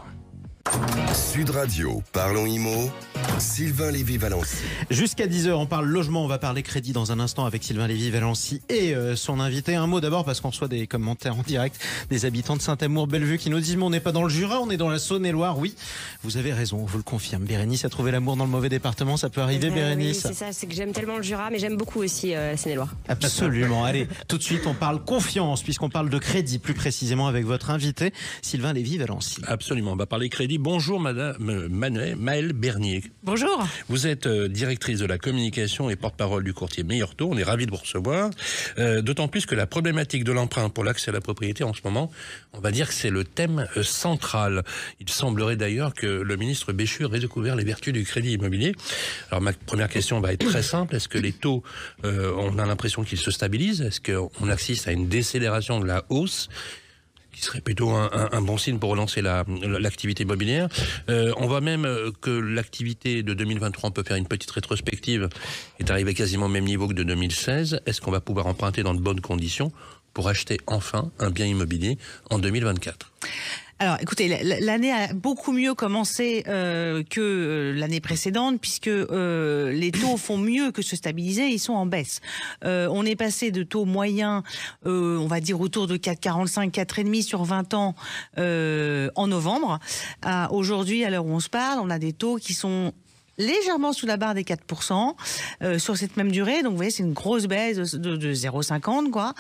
Sud 1.14 1.50
Radio, 1.50 2.02
parlons 2.14 2.46
IMO, 2.46 2.90
Sylvain 3.38 3.92
Lévy-Valency. 3.92 4.64
Jusqu'à 4.90 5.28
10h, 5.28 5.52
on 5.52 5.66
parle 5.66 5.88
logement, 5.88 6.24
on 6.24 6.28
va 6.28 6.38
parler 6.38 6.64
crédit 6.64 6.94
dans 6.94 7.12
un 7.12 7.20
instant 7.20 7.46
avec 7.46 7.64
Sylvain 7.64 7.88
Lévy-Valency 7.88 8.62
et 8.70 8.96
euh, 8.96 9.16
son 9.16 9.40
invité. 9.42 9.76
Un 9.76 9.88
mot 9.88 10.00
d'abord 10.00 10.24
parce 10.24 10.40
qu'on 10.40 10.50
reçoit 10.50 10.70
des 10.70 10.88
commentaires 10.88 11.38
en 11.38 11.44
direct 11.44 11.80
des 12.10 12.26
habitants 12.26 12.56
de 12.56 12.62
Saint-Amour-Bellevue 12.62 13.38
qui 13.38 13.50
nous 13.50 13.60
disent 13.60 13.76
mais 13.76 13.84
on 13.84 13.90
n'est 13.90 14.00
pas 14.00 14.14
dans 14.14 14.24
le 14.24 14.30
Jura, 14.30 14.62
on 14.62 14.70
est 14.70 14.78
dans 14.78 14.90
la 14.90 15.00
Saône-et-Loire. 15.00 15.60
Oui, 15.60 15.76
vous 16.24 16.38
avez 16.38 16.54
raison, 16.54 16.78
on 16.78 16.86
vous 16.86 16.98
le 16.98 17.04
confirme. 17.04 17.44
Bérénice 17.44 17.84
a 17.84 17.90
trouvé 17.90 18.12
l'amour 18.12 18.38
dans 18.38 18.46
le 18.46 18.52
mauvais 18.52 18.70
département, 18.70 19.18
ça 19.18 19.30
peut 19.30 19.42
arriver 19.42 19.68
Euh, 19.68 19.72
oui, 19.72 19.76
Bérénice 19.76 20.22
c'est 20.22 20.34
ça, 20.34 20.54
c'est 20.54 20.68
que 20.68 20.74
j'aime 20.74 20.94
tellement 20.94 21.18
le 21.18 21.24
Jura, 21.24 21.50
mais 21.52 21.60
j'aime 21.60 21.76
beaucoup 21.76 22.02
aussi 22.02 22.34
euh, 22.34 22.52
la 22.52 22.58
Seine-et-Loire. 22.58 22.96
Absolument. 23.10 23.84
Allez, 23.86 24.08
tout 24.30 24.38
de 24.38 24.44
suite, 24.44 24.66
on 24.66 24.74
parle 24.74 25.04
confiance 25.04 25.62
puisqu'on 25.62 25.90
parle 25.90 26.10
de 26.10 26.18
crédit 26.20 26.58
plus 26.58 26.74
précisément 26.74 27.28
avec 27.28 27.46
votre 27.46 27.70
invité 27.70 28.14
Sylvain 28.42 28.72
Lévy-Valency. 28.72 29.42
Absolument, 29.46 29.92
on 29.92 29.98
va 29.98 30.06
parler 30.06 30.30
crédit. 30.30 30.53
Bonjour 30.58 31.00
Madame 31.00 31.36
Manuel, 31.70 32.16
Maëlle 32.16 32.54
Bernier. 32.54 33.04
Bonjour. 33.24 33.66
Vous 33.90 34.08
êtes 34.08 34.28
euh, 34.28 34.48
directrice 34.48 35.00
de 35.00 35.06
la 35.06 35.18
communication 35.18 35.90
et 35.90 35.96
porte-parole 35.96 36.44
du 36.44 36.54
courtier 36.54 36.84
Meilleur 36.84 37.16
Taux. 37.16 37.30
On 37.32 37.38
est 37.38 37.44
ravis 37.44 37.66
de 37.66 37.72
vous 37.72 37.78
recevoir. 37.78 38.30
Euh, 38.78 39.02
D'autant 39.02 39.28
plus 39.28 39.46
que 39.46 39.56
la 39.56 39.68
problématique 39.68 40.24
de 40.24 40.32
l'emprunt 40.32 40.70
pour 40.70 40.84
l'accès 40.84 41.10
à 41.10 41.14
la 41.14 41.22
propriété 41.22 41.64
en 41.64 41.74
ce 41.74 41.82
moment, 41.84 42.12
on 42.54 42.60
va 42.60 42.72
dire 42.72 42.88
que 42.88 42.94
c'est 42.94 43.10
le 43.10 43.24
thème 43.24 43.68
euh, 43.78 43.84
central. 43.84 44.64
Il 45.00 45.10
semblerait 45.10 45.56
d'ailleurs 45.56 45.94
que 45.94 46.08
le 46.08 46.36
ministre 46.38 46.74
Béchu 46.74 47.06
ait 47.06 47.20
découvert 47.20 47.56
les 47.56 47.64
vertus 47.64 47.94
du 47.94 48.04
crédit 48.04 48.34
immobilier. 48.34 48.74
Alors 49.32 49.42
ma 49.42 49.54
première 49.54 49.90
question 49.90 50.20
va 50.20 50.34
être 50.34 50.46
très 50.46 50.64
simple. 50.64 50.96
Est-ce 50.96 51.08
que 51.08 51.18
les 51.18 51.34
taux, 51.34 51.64
on 52.04 52.58
a 52.58 52.66
l'impression 52.66 53.04
qu'ils 53.04 53.18
se 53.20 53.32
stabilisent? 53.32 53.82
Est-ce 53.82 54.02
qu'on 54.02 54.50
assiste 54.50 54.88
à 54.88 54.92
une 54.92 55.08
décélération 55.08 55.80
de 55.80 55.86
la 55.86 56.04
hausse? 56.10 56.50
Qui 57.34 57.42
serait 57.42 57.62
plutôt 57.62 57.90
un, 57.90 58.42
bon 58.42 58.58
signe 58.58 58.78
pour 58.80 58.92
relancer 58.92 59.22
la- 59.22 59.44
l'activité 59.80 60.24
immobilière. 60.24 60.70
Euh, 61.10 61.34
on 61.38 61.48
voit 61.48 61.62
même 61.62 61.86
euh, 61.86 62.12
que 62.22 62.30
l'activité 62.30 63.24
de 63.24 63.34
2023, 63.34 63.90
on 63.90 63.92
peut 63.92 64.04
faire 64.04 64.18
une 64.18 64.28
petite 64.28 64.52
rétrospective, 64.52 65.28
est 65.80 65.92
arrivée 65.92 66.14
quasiment 66.14 66.46
au 66.46 66.50
même 66.50 66.66
niveau 66.66 66.88
que 66.88 66.94
de 66.94 67.04
2016. 67.04 67.82
Est-ce 67.86 68.00
qu'on 68.02 68.12
va 68.12 68.22
pouvoir 68.22 68.48
emprunter 68.48 68.84
dans 68.84 68.94
de 68.94 69.02
bonnes 69.02 69.22
conditions 69.22 69.72
pour 70.14 70.30
acheter 70.30 70.60
enfin 70.68 71.12
un 71.20 71.32
bien 71.32 71.48
immobilier 71.48 71.98
en 72.30 72.38
2024 72.40 73.12
Alors, 73.80 73.98
écoutez, 74.00 74.44
l'année 74.62 74.92
a 74.92 75.14
beaucoup 75.14 75.52
mieux 75.52 75.74
commencé 75.74 76.44
euh, 76.48 77.04
que 77.04 77.20
euh, 77.20 77.74
l'année 77.74 78.00
précédente, 78.00 78.62
puisque 78.62 78.88
euh, 78.88 79.72
les 79.72 79.92
taux 79.92 80.16
font 80.16 80.38
mieux 80.38 80.72
que 80.72 80.82
se 80.82 80.96
stabiliser, 80.96 81.48
ils 81.48 81.60
sont 81.60 81.74
en 81.74 81.86
baisse. 81.86 82.22
Euh, 82.64 82.88
on 82.92 83.04
est 83.04 83.16
passé 83.16 83.52
de 83.52 83.64
taux 83.64 83.86
moyens, 83.86 84.44
euh, 84.86 85.18
on 85.18 85.28
va 85.28 85.40
dire 85.40 85.60
autour 85.60 85.88
de 85.88 85.98
4,45, 85.98 86.72
4,5 86.72 87.24
sur 87.24 87.44
20 87.44 87.74
ans 87.74 87.96
euh, 88.38 89.10
en 89.16 89.28
novembre, 89.28 89.80
à 90.22 90.52
aujourd'hui, 90.54 91.04
à 91.04 91.10
l'heure 91.10 91.26
où 91.26 91.32
on 91.32 91.40
se 91.40 91.50
parle, 91.50 91.80
on 91.82 91.90
a 91.90 92.00
des 92.00 92.14
taux 92.14 92.38
qui 92.38 92.54
sont 92.54 92.94
légèrement 93.38 93.94
sous 93.94 94.06
la 94.06 94.18
barre 94.18 94.34
des 94.34 94.44
4% 94.44 95.16
euh, 95.62 95.80
sur 95.80 95.98
cette 95.98 96.18
même 96.18 96.32
durée. 96.32 96.62
Donc, 96.62 96.72
vous 96.72 96.78
voyez, 96.78 96.92
c'est 96.92 97.04
une 97.04 97.14
grosse 97.14 97.46
baisse 97.48 97.78
de, 97.78 97.98
de, 97.98 98.16
de 98.16 98.34
0,50, 98.34 99.10
quoi. 99.10 99.34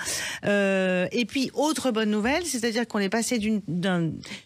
Euh, 0.45 1.07
et 1.11 1.25
puis, 1.25 1.51
autre 1.53 1.91
bonne 1.91 2.09
nouvelle, 2.09 2.45
c'est-à-dire 2.45 2.87
qu'on 2.87 2.99
est 2.99 3.09
passé 3.09 3.37
d'une 3.37 3.61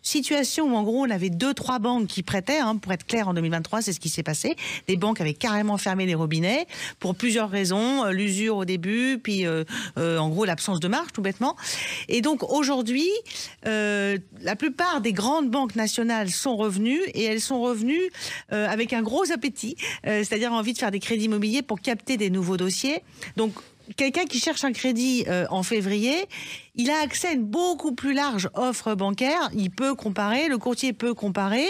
situation 0.02 0.74
où, 0.74 0.76
en 0.76 0.84
gros, 0.84 1.06
on 1.06 1.10
avait 1.10 1.30
deux, 1.30 1.54
trois 1.54 1.80
banques 1.80 2.08
qui 2.08 2.24
prêtaient. 2.24 2.60
Hein, 2.60 2.78
pour 2.78 2.92
être 2.92 3.06
clair, 3.06 3.28
en 3.28 3.34
2023, 3.34 3.82
c'est 3.82 3.94
ce 3.94 4.00
qui 4.00 4.10
s'est 4.10 4.24
passé. 4.24 4.56
Les 4.88 4.98
banques 4.98 5.22
avaient 5.22 5.34
carrément 5.34 5.78
fermé 5.78 6.06
les 6.06 6.16
robinets 6.16 6.68
pour 7.00 7.16
plusieurs 7.16 7.50
raisons. 7.50 8.06
Euh, 8.06 8.12
L'usure 8.12 8.58
au 8.58 8.66
début, 8.66 9.20
puis, 9.22 9.46
euh, 9.46 9.64
en 9.98 10.30
gros, 10.30 10.46
l'absence 10.46 10.80
de 10.80 10.88
marge, 10.88 11.12
tout 11.14 11.22
bêtement. 11.22 11.56
Et 12.10 12.22
donc, 12.22 12.44
aujourd'hui, 12.52 13.10
la 13.64 14.56
plupart 14.58 15.02
des 15.02 15.14
grandes 15.14 15.50
banques 15.50 15.76
nationales 15.76 16.30
sont 16.30 16.56
revenues 16.56 17.02
et 17.14 17.24
elles 17.24 17.42
sont 17.42 17.62
revenues 17.62 18.10
avec 18.50 18.94
un 18.94 19.02
gros 19.02 19.32
appétit, 19.38 19.76
euh, 20.06 20.24
c'est-à-dire 20.24 20.52
envie 20.52 20.74
de 20.74 20.78
faire 20.78 20.92
des 20.92 21.00
crédits 21.00 21.26
immobiliers 21.26 21.62
pour 21.62 21.80
capter 21.80 22.18
des 22.18 22.30
nouveaux 22.30 22.58
dossiers. 22.58 23.02
Donc, 23.36 23.54
quelqu'un 23.96 24.26
qui 24.26 24.40
cherche 24.40 24.64
un 24.64 24.74
crédit 24.74 25.26
euh, 25.28 25.46
en 25.50 25.64
février, 25.64 26.16
il 26.76 26.90
a 26.90 27.00
accès 27.02 27.30
à 27.30 27.32
une 27.32 27.44
beaucoup 27.44 27.94
plus 27.94 28.14
large 28.14 28.50
offre 28.54 28.96
bancaire. 28.96 29.50
Il 29.54 29.70
peut 29.70 29.96
comparer, 29.96 30.48
le 30.48 30.58
courtier 30.58 30.92
peut 30.94 31.14
comparer 31.14 31.68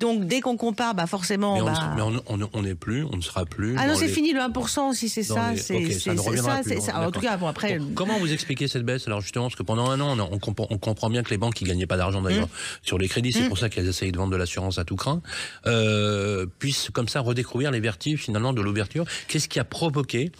Donc 0.00 0.24
dès 0.26 0.40
qu'on 0.40 0.56
compare, 0.56 0.94
bah 0.94 1.06
forcément, 1.06 1.54
Mais 1.54 1.60
on 1.60 1.66
bah, 1.66 1.96
on- 2.28 2.40
on- 2.42 2.50
on 2.54 2.62
n'est 2.62 2.74
plus, 2.74 3.04
on 3.04 3.16
ne 3.16 3.20
sera 3.20 3.44
plus. 3.44 3.76
ah 3.78 3.86
non, 3.86 3.94
c'est 3.94 4.06
les- 4.06 4.12
fini 4.12 4.32
le 4.32 4.40
1%, 4.40 4.92
si 4.94 5.08
c'est 5.08 5.22
ça, 5.22 5.52
les- 5.52 5.56
c'est 5.58 5.90
ça 5.92 5.98
c'est- 6.00 6.10
ne 6.14 6.40
ça, 6.40 6.60
plus. 6.62 6.78
En 6.94 7.10
tout 7.10 7.20
cas, 7.20 7.36
bon 7.36 7.46
après, 7.46 7.78
comment 7.94 8.18
vous 8.18 8.32
expliquez 8.32 8.66
cette 8.66 8.84
baisse? 8.84 9.06
Alors 9.06 9.20
justement, 9.20 9.44
parce 9.44 9.56
que 9.56 9.62
pendant 9.62 9.90
un 9.90 10.00
an, 10.00 10.16
on, 10.32 10.38
comprend, 10.38 10.66
on 10.70 10.78
comprend 10.78 11.10
bien 11.10 11.22
que 11.22 11.30
les 11.30 11.36
banques 11.38 11.54
qui 11.54 11.64
gagnaient 11.64 11.86
pas 11.86 11.96
d'argent 11.98 12.22
d'ailleurs 12.22 12.46
Mmh. 12.46 12.50
sur 12.82 12.98
les 12.98 13.08
crédits, 13.08 13.32
c'est 13.32 13.48
pour 13.48 13.58
ça 13.58 13.68
qu'elles 13.68 13.88
essayent 13.88 14.10
de 14.12 14.16
vendre 14.18 14.32
de 14.32 14.36
l'assurance 14.36 14.78
à 14.78 14.84
tout 14.84 14.96
craint, 14.96 15.20
euh, 15.66 16.46
puissent 16.58 16.88
comme 16.92 17.08
ça 17.08 17.20
redécouvrir 17.20 17.70
les 17.70 17.80
vertus 17.80 18.18
finalement 18.20 18.52
de 18.52 18.60
l'ouverture. 18.62 19.04
Qu'est-ce 19.28 19.48
qui 19.48 19.60
a 19.60 19.64
provoqué 19.64 20.32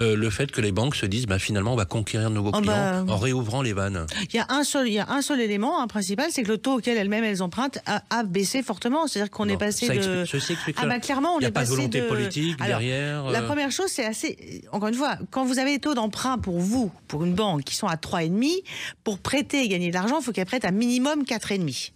euh, 0.00 0.16
le 0.16 0.30
fait 0.30 0.50
que 0.50 0.60
les 0.60 0.72
banques 0.72 0.94
se 0.96 1.06
disent, 1.06 1.26
bah, 1.26 1.38
finalement, 1.38 1.72
on 1.72 1.76
va 1.76 1.84
conquérir 1.84 2.30
de 2.30 2.34
nouveaux 2.34 2.52
Oh, 2.54 2.60
clients 2.60 3.04
bah, 3.04 3.12
en 3.12 3.16
réouvrant 3.18 3.62
les 3.62 3.72
vannes 3.72 4.06
il 4.32 4.36
y 4.36 4.38
a 4.38 4.46
un 4.48 4.64
seul, 4.64 4.88
il 4.88 4.94
y 4.94 4.98
a 4.98 5.08
un 5.10 5.22
seul 5.22 5.40
élément 5.40 5.80
un 5.82 5.86
principal, 5.86 6.26
c'est 6.30 6.42
que 6.42 6.48
le 6.48 6.58
taux 6.58 6.78
auquel 6.78 6.96
elles-mêmes 6.96 7.24
elles 7.24 7.42
empruntent 7.42 7.78
a, 7.86 8.02
a 8.10 8.22
baissé 8.22 8.62
fortement. 8.62 9.06
C'est-à-dire 9.06 9.30
qu'on 9.30 9.48
est 9.48 9.56
passé 9.56 9.86
ça 9.86 9.94
de. 9.94 10.22
explique- 10.22 10.76
ah 10.76 10.86
bah 10.86 10.98
clairement, 11.00 11.34
on 11.34 11.38
Il 11.38 11.40
n'y 11.40 11.46
a 11.46 11.48
est 11.48 11.52
pas 11.52 11.64
de 11.64 11.68
volonté 11.70 12.00
de- 12.00 12.06
politique 12.08 12.56
Alors, 12.60 12.78
derrière. 12.80 13.24
La 13.30 13.40
euh, 13.40 13.46
première 13.46 13.70
chose, 13.70 13.88
c'est 13.88 14.04
assez. 14.06 14.62
Encore 14.72 14.88
une 14.88 14.94
fois, 14.94 15.16
quand 15.30 15.44
vous 15.44 15.58
avez 15.58 15.72
des 15.76 15.80
taux 15.80 15.94
d'emprunt 15.94 16.38
pour 16.38 16.58
vous, 16.60 16.90
pour 17.08 17.24
une 17.24 17.34
banque, 17.34 17.64
qui 17.64 17.74
sont 17.74 17.86
à 17.86 17.96
3,5, 17.96 18.62
pour 19.04 19.18
prêter 19.18 19.64
et 19.64 19.68
gagner 19.68 19.88
de 19.88 19.94
l'argent, 19.94 20.18
il 20.20 20.24
faut 20.24 20.32
qu'elle 20.32 20.46
prête 20.46 20.64
à 20.64 20.70
minimum 20.70 21.24
4,5. 21.24 21.92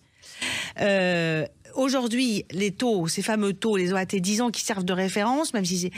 Euh, 0.81 1.47
Aujourd'hui, 1.75 2.45
les 2.51 2.71
taux, 2.71 3.09
ces 3.09 3.23
fameux 3.23 3.53
taux, 3.53 3.77
les 3.77 3.93
OAT 3.93 4.05
10 4.07 4.43
ans 4.43 4.51
qui 4.51 4.63
servent 4.63 4.85
de 4.85 4.93
référence, 4.93 5.55
même 5.55 5.65
si 5.65 5.91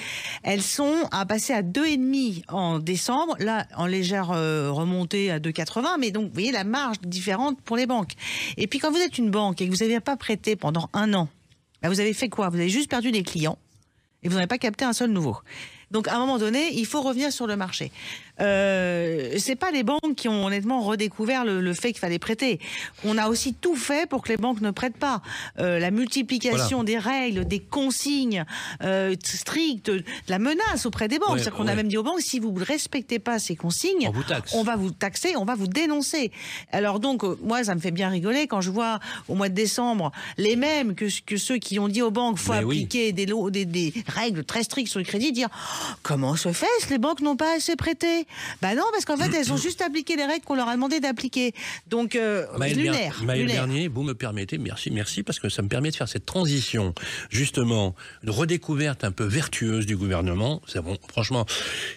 elles 0.42 0.62
sont 0.62 0.94
à 1.10 1.26
passer 1.26 1.52
à 1.52 1.62
2,5 1.62 2.44
en 2.48 2.78
décembre, 2.78 3.36
là 3.38 3.66
en 3.76 3.86
légère 3.86 4.30
euh, 4.30 4.70
remontée 4.70 5.30
à 5.30 5.38
2,80, 5.38 5.96
mais 5.98 6.10
donc 6.10 6.28
vous 6.28 6.32
voyez 6.32 6.52
la 6.52 6.64
marge 6.64 6.96
différente 7.02 7.60
pour 7.60 7.76
les 7.76 7.86
banques. 7.86 8.12
Et 8.56 8.66
puis 8.66 8.78
quand 8.78 8.90
vous 8.90 8.98
êtes 8.98 9.18
une 9.18 9.30
banque 9.30 9.60
et 9.60 9.66
que 9.66 9.70
vous 9.70 9.84
n'avez 9.84 10.00
pas 10.00 10.16
prêté 10.16 10.56
pendant 10.56 10.88
un 10.94 11.12
an, 11.12 11.28
bah, 11.82 11.90
vous 11.90 12.00
avez 12.00 12.14
fait 12.14 12.28
quoi? 12.28 12.48
Vous 12.48 12.56
avez 12.56 12.70
juste 12.70 12.88
perdu 12.88 13.12
des 13.12 13.22
clients 13.22 13.58
et 14.22 14.28
vous 14.28 14.34
n'avez 14.34 14.46
pas 14.46 14.58
capté 14.58 14.84
un 14.84 14.92
seul 14.92 15.10
nouveau. 15.10 15.36
Donc 15.90 16.08
à 16.08 16.16
un 16.16 16.18
moment 16.18 16.38
donné, 16.38 16.72
il 16.74 16.86
faut 16.86 17.02
revenir 17.02 17.32
sur 17.32 17.46
le 17.46 17.56
marché. 17.56 17.92
Euh, 18.40 19.34
c'est 19.38 19.56
pas 19.56 19.70
les 19.70 19.82
banques 19.82 20.14
qui 20.16 20.28
ont 20.28 20.44
honnêtement 20.44 20.80
redécouvert 20.82 21.44
le, 21.44 21.60
le 21.60 21.72
fait 21.74 21.88
qu'il 21.92 22.00
fallait 22.00 22.18
prêter. 22.18 22.60
On 23.04 23.18
a 23.18 23.28
aussi 23.28 23.54
tout 23.54 23.76
fait 23.76 24.08
pour 24.08 24.22
que 24.22 24.28
les 24.28 24.36
banques 24.36 24.60
ne 24.60 24.70
prêtent 24.70 24.96
pas. 24.98 25.22
Euh, 25.58 25.78
la 25.78 25.90
multiplication 25.90 26.84
des 26.84 26.98
règles, 26.98 27.46
des 27.46 27.60
consignes 27.60 28.44
euh, 28.82 29.14
strictes, 29.22 29.90
la 30.28 30.38
menace 30.38 30.86
auprès 30.86 31.08
des 31.08 31.18
banques. 31.18 31.30
Ouais, 31.30 31.38
C'est-à-dire 31.38 31.54
qu'on 31.58 31.66
a 31.68 31.74
même 31.74 31.88
dit 31.88 31.96
aux 31.96 32.02
banques 32.02 32.20
si 32.20 32.38
vous 32.38 32.52
ne 32.52 32.64
respectez 32.64 33.18
pas 33.18 33.38
ces 33.38 33.56
consignes, 33.56 34.08
On 34.08 34.12
vous 34.12 34.22
taxe. 34.22 34.54
on 34.54 34.62
va 34.62 34.76
vous 34.76 34.90
taxer, 34.90 35.36
on 35.36 35.44
va 35.44 35.54
vous 35.54 35.66
dénoncer. 35.66 36.30
Alors 36.72 37.00
donc, 37.00 37.24
euh, 37.24 37.38
moi, 37.42 37.64
ça 37.64 37.74
me 37.74 37.80
fait 37.80 37.90
bien 37.90 38.08
rigoler 38.08 38.46
quand 38.46 38.60
je 38.60 38.70
vois 38.70 39.00
au 39.28 39.34
mois 39.34 39.48
de 39.48 39.54
décembre 39.54 40.12
les 40.38 40.56
mêmes 40.56 40.94
que, 40.94 41.06
que 41.24 41.36
ceux 41.36 41.56
qui 41.58 41.78
ont 41.78 41.88
dit 41.88 42.02
aux 42.02 42.10
banques 42.10 42.38
faut 42.38 42.52
Mais 42.52 42.64
oui. 42.64 42.76
appliquer 42.76 43.12
des, 43.12 43.26
lots, 43.26 43.50
des, 43.50 43.64
des 43.64 43.92
règles 44.08 44.44
très 44.44 44.62
strictes 44.62 44.90
sur 44.90 44.98
le 45.00 45.04
crédit, 45.06 45.32
dire 45.32 45.48
Oh, 45.52 45.94
comment 46.02 46.36
se 46.36 46.52
fait-ce 46.52 46.90
Les 46.90 46.98
banques 46.98 47.20
n'ont 47.20 47.36
pas 47.36 47.56
assez 47.56 47.76
prêté. 47.76 48.25
Bah 48.62 48.74
non, 48.74 48.82
parce 48.92 49.04
qu'en 49.04 49.16
fait, 49.16 49.34
elles 49.34 49.52
ont 49.52 49.56
juste 49.56 49.82
appliqué 49.82 50.16
les 50.16 50.24
règles 50.24 50.44
qu'on 50.44 50.54
leur 50.54 50.68
a 50.68 50.74
demandé 50.74 51.00
d'appliquer. 51.00 51.52
Donc, 51.88 52.16
euh, 52.16 52.46
Maël, 52.58 52.76
lunaire. 52.76 53.22
Maël 53.22 53.40
lunaire. 53.40 53.66
Bernier, 53.66 53.88
vous 53.88 54.02
me 54.02 54.14
permettez, 54.14 54.58
merci, 54.58 54.90
merci, 54.90 55.22
parce 55.22 55.38
que 55.38 55.48
ça 55.48 55.62
me 55.62 55.68
permet 55.68 55.90
de 55.90 55.96
faire 55.96 56.08
cette 56.08 56.26
transition, 56.26 56.94
justement, 57.30 57.94
de 58.22 58.30
redécouverte 58.30 59.04
un 59.04 59.12
peu 59.12 59.24
vertueuse 59.24 59.86
du 59.86 59.96
gouvernement. 59.96 60.62
C'est 60.66 60.80
bon, 60.82 60.96
franchement, 61.08 61.46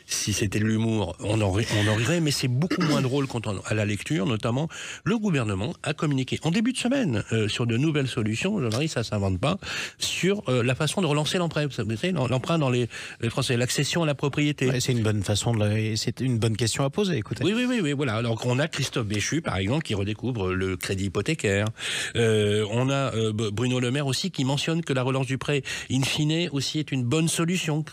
si 0.06 0.34
c'était 0.34 0.60
de 0.60 0.66
l'humour, 0.66 1.16
on 1.20 1.42
en, 1.42 1.52
ri- 1.52 1.68
on 1.84 1.88
en 1.88 1.96
rirait, 1.96 2.20
mais 2.22 2.32
c'est 2.32 2.48
beaucoup 2.48 2.82
moins 2.82 3.02
drôle 3.02 3.28
quand 3.28 3.48
on, 3.48 3.60
à 3.66 3.74
la 3.74 3.86
lecture, 3.86 4.26
notamment, 4.26 4.70
le 5.04 5.18
gouvernement 5.18 5.74
a 5.84 5.94
communiqué 5.94 6.40
en 6.44 6.52
début 6.52 6.74
de 6.74 6.78
semaine 6.78 7.24
euh, 7.32 7.48
sur 7.48 7.66
de 7.68 7.78
nouvelles 7.78 8.08
solutions, 8.08 8.60
Jean-Marie, 8.60 8.88
ça 8.88 9.04
s'invente 9.04 9.40
pas, 9.40 9.58
sur 9.98 10.44
euh, 10.50 10.64
la 10.64 10.76
façon 10.76 11.02
de 11.02 11.08
relancer 11.08 11.38
l'emprunt. 11.38 11.66
Vous 11.68 11.72
savez, 11.74 12.12
l'emprunt 12.12 12.58
dans 12.58 12.70
les, 12.70 12.88
les 13.22 13.30
Français, 13.30 13.58
l'accession 13.58 14.04
à 14.04 14.06
la 14.06 14.16
propriété. 14.16 14.68
Ouais, 14.70 14.80
c'est 14.80 14.92
une 14.92 15.04
bonne 15.04 15.24
façon 15.24 15.54
de 15.54 15.96
c'est 15.96 16.19
une 16.20 16.40
bonne 16.40 16.58
question 16.58 16.84
à 16.84 16.90
poser. 16.90 17.22
Oui, 17.42 17.54
oui, 17.54 17.80
oui, 17.82 17.94
voilà. 17.94 18.16
Alors 18.16 18.42
on 18.46 18.60
a 18.60 18.68
Christophe 18.68 19.08
Béchu, 19.08 19.42
par 19.42 19.58
exemple, 19.58 19.84
qui 19.84 19.94
redécouvre 19.94 20.52
le 20.52 20.78
crédit 20.78 21.06
hypothécaire. 21.06 21.68
Euh, 22.16 22.66
on 22.72 22.90
a 22.90 23.14
euh, 23.16 23.32
Bruno 23.34 23.80
Le 23.80 23.92
Maire 23.92 24.08
aussi 24.08 24.32
qui 24.32 24.46
mentionne 24.46 24.84
que 24.84 24.94
la 24.94 25.04
relance 25.04 25.28
du 25.28 25.38
prêt 25.38 25.64
in 25.92 26.02
fine 26.02 26.50
aussi 26.52 26.80
est 26.80 26.92
une 26.92 27.04
bonne 27.04 27.28
solution. 27.28 27.84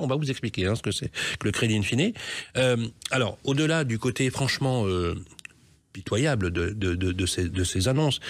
On 0.00 0.06
va 0.06 0.16
vous 0.16 0.30
expliquer 0.30 0.66
hein, 0.66 0.74
ce 0.74 0.82
que 0.82 0.90
c'est 0.90 1.10
que 1.38 1.44
le 1.44 1.52
crédit 1.52 1.76
in 1.76 1.82
fine. 1.82 2.12
Euh, 2.56 2.76
alors, 3.10 3.38
au-delà 3.44 3.84
du 3.84 3.98
côté 3.98 4.30
franchement 4.30 4.84
pitoyable 5.92 6.50
de 6.50 7.26
ces, 7.26 7.48
de 7.48 7.64
ces 7.64 7.88
annonces, 7.88 8.20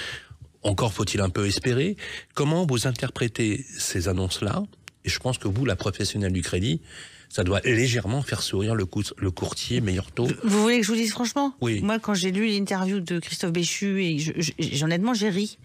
encore 0.63 0.93
faut-il 0.93 1.21
un 1.21 1.31
peu 1.31 1.47
espérer. 1.47 1.97
Comment 2.35 2.67
vous 2.67 2.87
interprétez 2.87 3.65
ces 3.79 4.09
annonces-là? 4.09 4.63
Et 5.05 5.11
je 5.11 5.19
pense 5.19 5.39
que 5.39 5.49
vous, 5.49 5.65
la 5.65 5.77
professionnelle 5.77 6.33
du 6.33 6.43
crédit, 6.43 6.81
ça 7.35 7.43
doit 7.43 7.59
légèrement 7.65 8.23
faire 8.23 8.43
sourire 8.43 8.77
le, 8.77 8.87
cou- 8.87 9.03
le 9.17 9.31
courtier 9.33 9.81
meilleur 9.81 10.13
taux. 10.13 10.29
Vous 10.45 10.63
voulez 10.63 10.79
que 10.79 10.85
je 10.87 10.93
vous 10.93 10.97
dise 10.97 11.11
franchement? 11.11 11.53
Oui. 11.61 11.81
Moi, 11.83 11.99
quand 11.99 12.15
j'ai 12.15 12.31
lu 12.31 12.47
l'interview 12.47 13.01
de 13.01 13.19
Christophe 13.19 13.51
Béchu, 13.51 14.05
et 14.05 14.19
je, 14.21 14.31
je- 14.37 14.53
j'ai- 14.57 14.85
honnêtement, 14.85 15.15
j'ai 15.15 15.31
ri. 15.31 15.59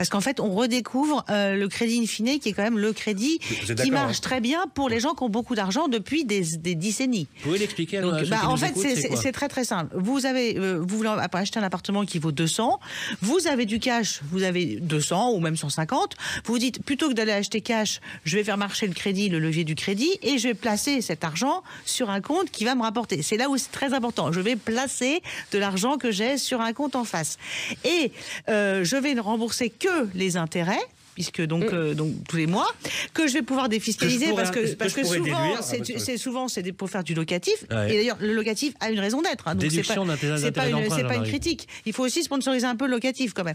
Parce 0.00 0.08
qu'en 0.08 0.22
fait, 0.22 0.40
on 0.40 0.54
redécouvre 0.54 1.26
euh, 1.28 1.56
le 1.56 1.68
crédit 1.68 2.00
in 2.02 2.06
fine, 2.06 2.38
qui 2.38 2.48
est 2.48 2.52
quand 2.54 2.62
même 2.62 2.78
le 2.78 2.94
crédit 2.94 3.38
qui 3.38 3.74
d'accord, 3.74 3.92
marche 3.92 4.16
hein 4.16 4.20
très 4.22 4.40
bien 4.40 4.64
pour 4.72 4.88
les 4.88 4.98
gens 4.98 5.12
qui 5.12 5.24
ont 5.24 5.28
beaucoup 5.28 5.54
d'argent 5.54 5.88
depuis 5.88 6.24
des, 6.24 6.56
des 6.56 6.74
décennies. 6.74 7.28
Vous 7.36 7.48
pouvez 7.48 7.58
l'expliquer 7.58 7.98
à, 7.98 8.00
Donc, 8.00 8.26
bah, 8.30 8.48
en 8.48 8.56
fait, 8.56 8.72
c'est 8.78 9.32
très 9.32 9.48
très 9.48 9.64
simple. 9.64 9.94
Vous 9.94 10.24
avez, 10.24 10.56
euh, 10.56 10.78
vous 10.80 10.96
voulez 10.96 11.10
acheter 11.34 11.58
un 11.58 11.62
appartement 11.64 12.06
qui 12.06 12.18
vaut 12.18 12.32
200, 12.32 12.80
vous 13.20 13.46
avez 13.46 13.66
du 13.66 13.78
cash, 13.78 14.20
vous 14.30 14.42
avez 14.42 14.76
200 14.80 15.32
ou 15.32 15.40
même 15.40 15.58
150. 15.58 16.16
Vous 16.46 16.54
vous 16.54 16.58
dites 16.58 16.82
plutôt 16.82 17.10
que 17.10 17.14
d'aller 17.14 17.32
acheter 17.32 17.60
cash, 17.60 18.00
je 18.24 18.38
vais 18.38 18.44
faire 18.44 18.56
marcher 18.56 18.86
le 18.86 18.94
crédit, 18.94 19.28
le 19.28 19.38
levier 19.38 19.64
du 19.64 19.74
crédit, 19.74 20.18
et 20.22 20.38
je 20.38 20.48
vais 20.48 20.54
placer 20.54 21.02
cet 21.02 21.24
argent 21.24 21.62
sur 21.84 22.08
un 22.08 22.22
compte 22.22 22.50
qui 22.50 22.64
va 22.64 22.74
me 22.74 22.80
rapporter. 22.80 23.20
C'est 23.20 23.36
là 23.36 23.50
où 23.50 23.58
c'est 23.58 23.70
très 23.70 23.92
important. 23.92 24.32
Je 24.32 24.40
vais 24.40 24.56
placer 24.56 25.20
de 25.52 25.58
l'argent 25.58 25.98
que 25.98 26.10
j'ai 26.10 26.38
sur 26.38 26.62
un 26.62 26.72
compte 26.72 26.96
en 26.96 27.04
face, 27.04 27.36
et 27.84 28.12
euh, 28.48 28.82
je 28.82 28.96
vais 28.96 29.12
ne 29.12 29.20
rembourser 29.20 29.68
que 29.68 29.89
les 30.14 30.36
intérêts 30.36 30.86
puisque 31.20 31.42
donc, 31.46 31.64
euh, 31.64 31.94
donc 31.94 32.12
tous 32.28 32.36
les 32.36 32.46
mois, 32.46 32.68
que 33.12 33.26
je 33.28 33.34
vais 33.34 33.42
pouvoir 33.42 33.68
défiscaliser 33.68 34.28
pourrais- 34.28 34.42
parce 34.44 34.50
que 34.56 34.74
parce 34.74 34.92
que 34.94 35.04
souvent, 35.04 35.56
c'est 35.60 35.80
ah, 35.82 35.92
que- 35.92 35.98
c'est 35.98 36.16
souvent 36.16 36.48
c'est 36.48 36.72
pour 36.72 36.88
faire 36.88 37.04
du 37.04 37.14
locatif. 37.14 37.64
Ouais. 37.70 37.92
Et 37.94 37.98
d'ailleurs, 37.98 38.16
le 38.20 38.32
locatif 38.32 38.74
a 38.80 38.90
une 38.90 39.00
raison 39.00 39.20
d'être. 39.22 39.48
hein, 39.48 39.54
donc 39.54 39.70
c'est 39.70 39.82
pas, 39.82 39.94
pas, 40.62 40.68
une, 40.68 41.06
pas 41.08 41.14
une 41.16 41.24
critique. 41.24 41.68
Il 41.86 41.92
faut 41.92 42.04
aussi 42.04 42.22
sponsoriser 42.22 42.66
un 42.66 42.76
peu 42.76 42.86
le 42.86 42.92
locatif 42.92 43.32
quand 43.34 43.44
même. 43.44 43.54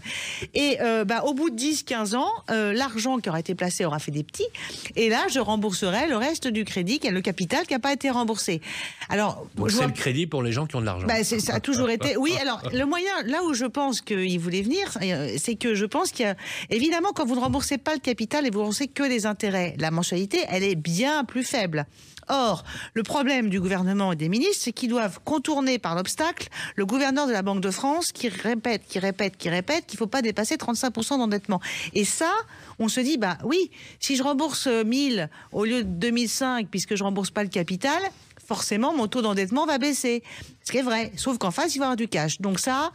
Et 0.54 0.78
euh, 0.80 1.04
bah, 1.04 1.22
au 1.24 1.34
bout 1.34 1.50
de 1.50 1.56
10-15 1.56 2.14
ans, 2.14 2.30
euh, 2.50 2.72
l'argent 2.72 3.18
qui 3.18 3.28
aura 3.28 3.40
été 3.40 3.54
placé 3.54 3.84
aura 3.84 3.98
fait 3.98 4.12
des 4.12 4.22
petits. 4.22 4.46
Et 4.94 5.08
là, 5.08 5.26
je 5.30 5.40
rembourserai 5.40 6.06
le 6.08 6.16
reste 6.16 6.46
du 6.46 6.64
crédit, 6.64 6.98
qui 7.00 7.06
est 7.08 7.10
le 7.10 7.20
capital 7.20 7.66
qui 7.66 7.72
n'a 7.72 7.78
pas 7.80 7.92
été 7.92 8.10
remboursé. 8.10 8.60
Alors, 9.08 9.46
c'est 9.56 9.72
vois- 9.72 9.86
le 9.86 9.92
crédit 9.92 10.26
pour 10.26 10.42
les 10.42 10.52
gens 10.52 10.66
qui 10.66 10.76
ont 10.76 10.80
de 10.80 10.86
l'argent. 10.86 11.06
bah, 11.06 11.24
ça 11.24 11.54
a 11.54 11.60
toujours 11.60 11.90
été. 11.90 12.16
Oui, 12.16 12.32
alors 12.40 12.62
le 12.72 12.84
moyen, 12.84 13.10
là 13.24 13.42
où 13.44 13.54
je 13.54 13.64
pense 13.64 14.00
qu'il 14.02 14.38
voulait 14.38 14.62
venir, 14.62 14.92
c'est 15.38 15.54
que 15.56 15.74
je 15.74 15.84
pense 15.86 16.10
qu'il 16.12 16.26
y 16.26 16.28
a 16.28 16.36
évidemment 16.70 17.10
quand 17.14 17.24
vous 17.24 17.34
ne 17.34 17.40
remboursez 17.40 17.55
pas 17.82 17.94
le 17.94 18.00
capital 18.00 18.46
et 18.46 18.50
vous 18.50 18.60
remboursez 18.60 18.88
que 18.88 19.02
les 19.02 19.26
intérêts, 19.26 19.74
la 19.78 19.90
mensualité, 19.90 20.38
elle 20.48 20.62
est 20.62 20.74
bien 20.74 21.24
plus 21.24 21.42
faible. 21.42 21.86
Or, 22.28 22.64
le 22.94 23.02
problème 23.02 23.50
du 23.50 23.60
gouvernement 23.60 24.12
et 24.12 24.16
des 24.16 24.28
ministres, 24.28 24.62
c'est 24.64 24.72
qu'ils 24.72 24.88
doivent 24.88 25.20
contourner 25.24 25.78
par 25.78 25.94
l'obstacle 25.94 26.48
le 26.74 26.84
gouverneur 26.84 27.26
de 27.26 27.32
la 27.32 27.42
Banque 27.42 27.60
de 27.60 27.70
France 27.70 28.10
qui 28.10 28.28
répète, 28.28 28.82
qui 28.88 28.98
répète, 28.98 29.36
qui 29.36 29.48
répète 29.48 29.86
qu'il 29.86 29.96
ne 29.96 29.98
faut 29.98 30.06
pas 30.08 30.22
dépasser 30.22 30.56
35% 30.56 31.18
d'endettement. 31.18 31.60
Et 31.94 32.04
ça, 32.04 32.32
on 32.78 32.88
se 32.88 33.00
dit, 33.00 33.16
bah 33.16 33.38
oui, 33.44 33.70
si 34.00 34.16
je 34.16 34.22
rembourse 34.22 34.66
1000 34.66 35.30
au 35.52 35.64
lieu 35.64 35.84
de 35.84 35.88
2005, 35.88 36.68
puisque 36.68 36.96
je 36.96 37.04
rembourse 37.04 37.30
pas 37.30 37.44
le 37.44 37.48
capital, 37.48 38.02
forcément, 38.44 38.92
mon 38.92 39.06
taux 39.06 39.22
d'endettement 39.22 39.66
va 39.66 39.78
baisser. 39.78 40.22
Ce 40.64 40.72
qui 40.72 40.78
est 40.78 40.82
vrai. 40.82 41.12
Sauf 41.16 41.38
qu'en 41.38 41.52
face, 41.52 41.76
il 41.76 41.78
va 41.78 41.84
y 41.84 41.86
avoir 41.86 41.96
du 41.96 42.08
cash. 42.08 42.40
Donc 42.40 42.58
ça, 42.58 42.90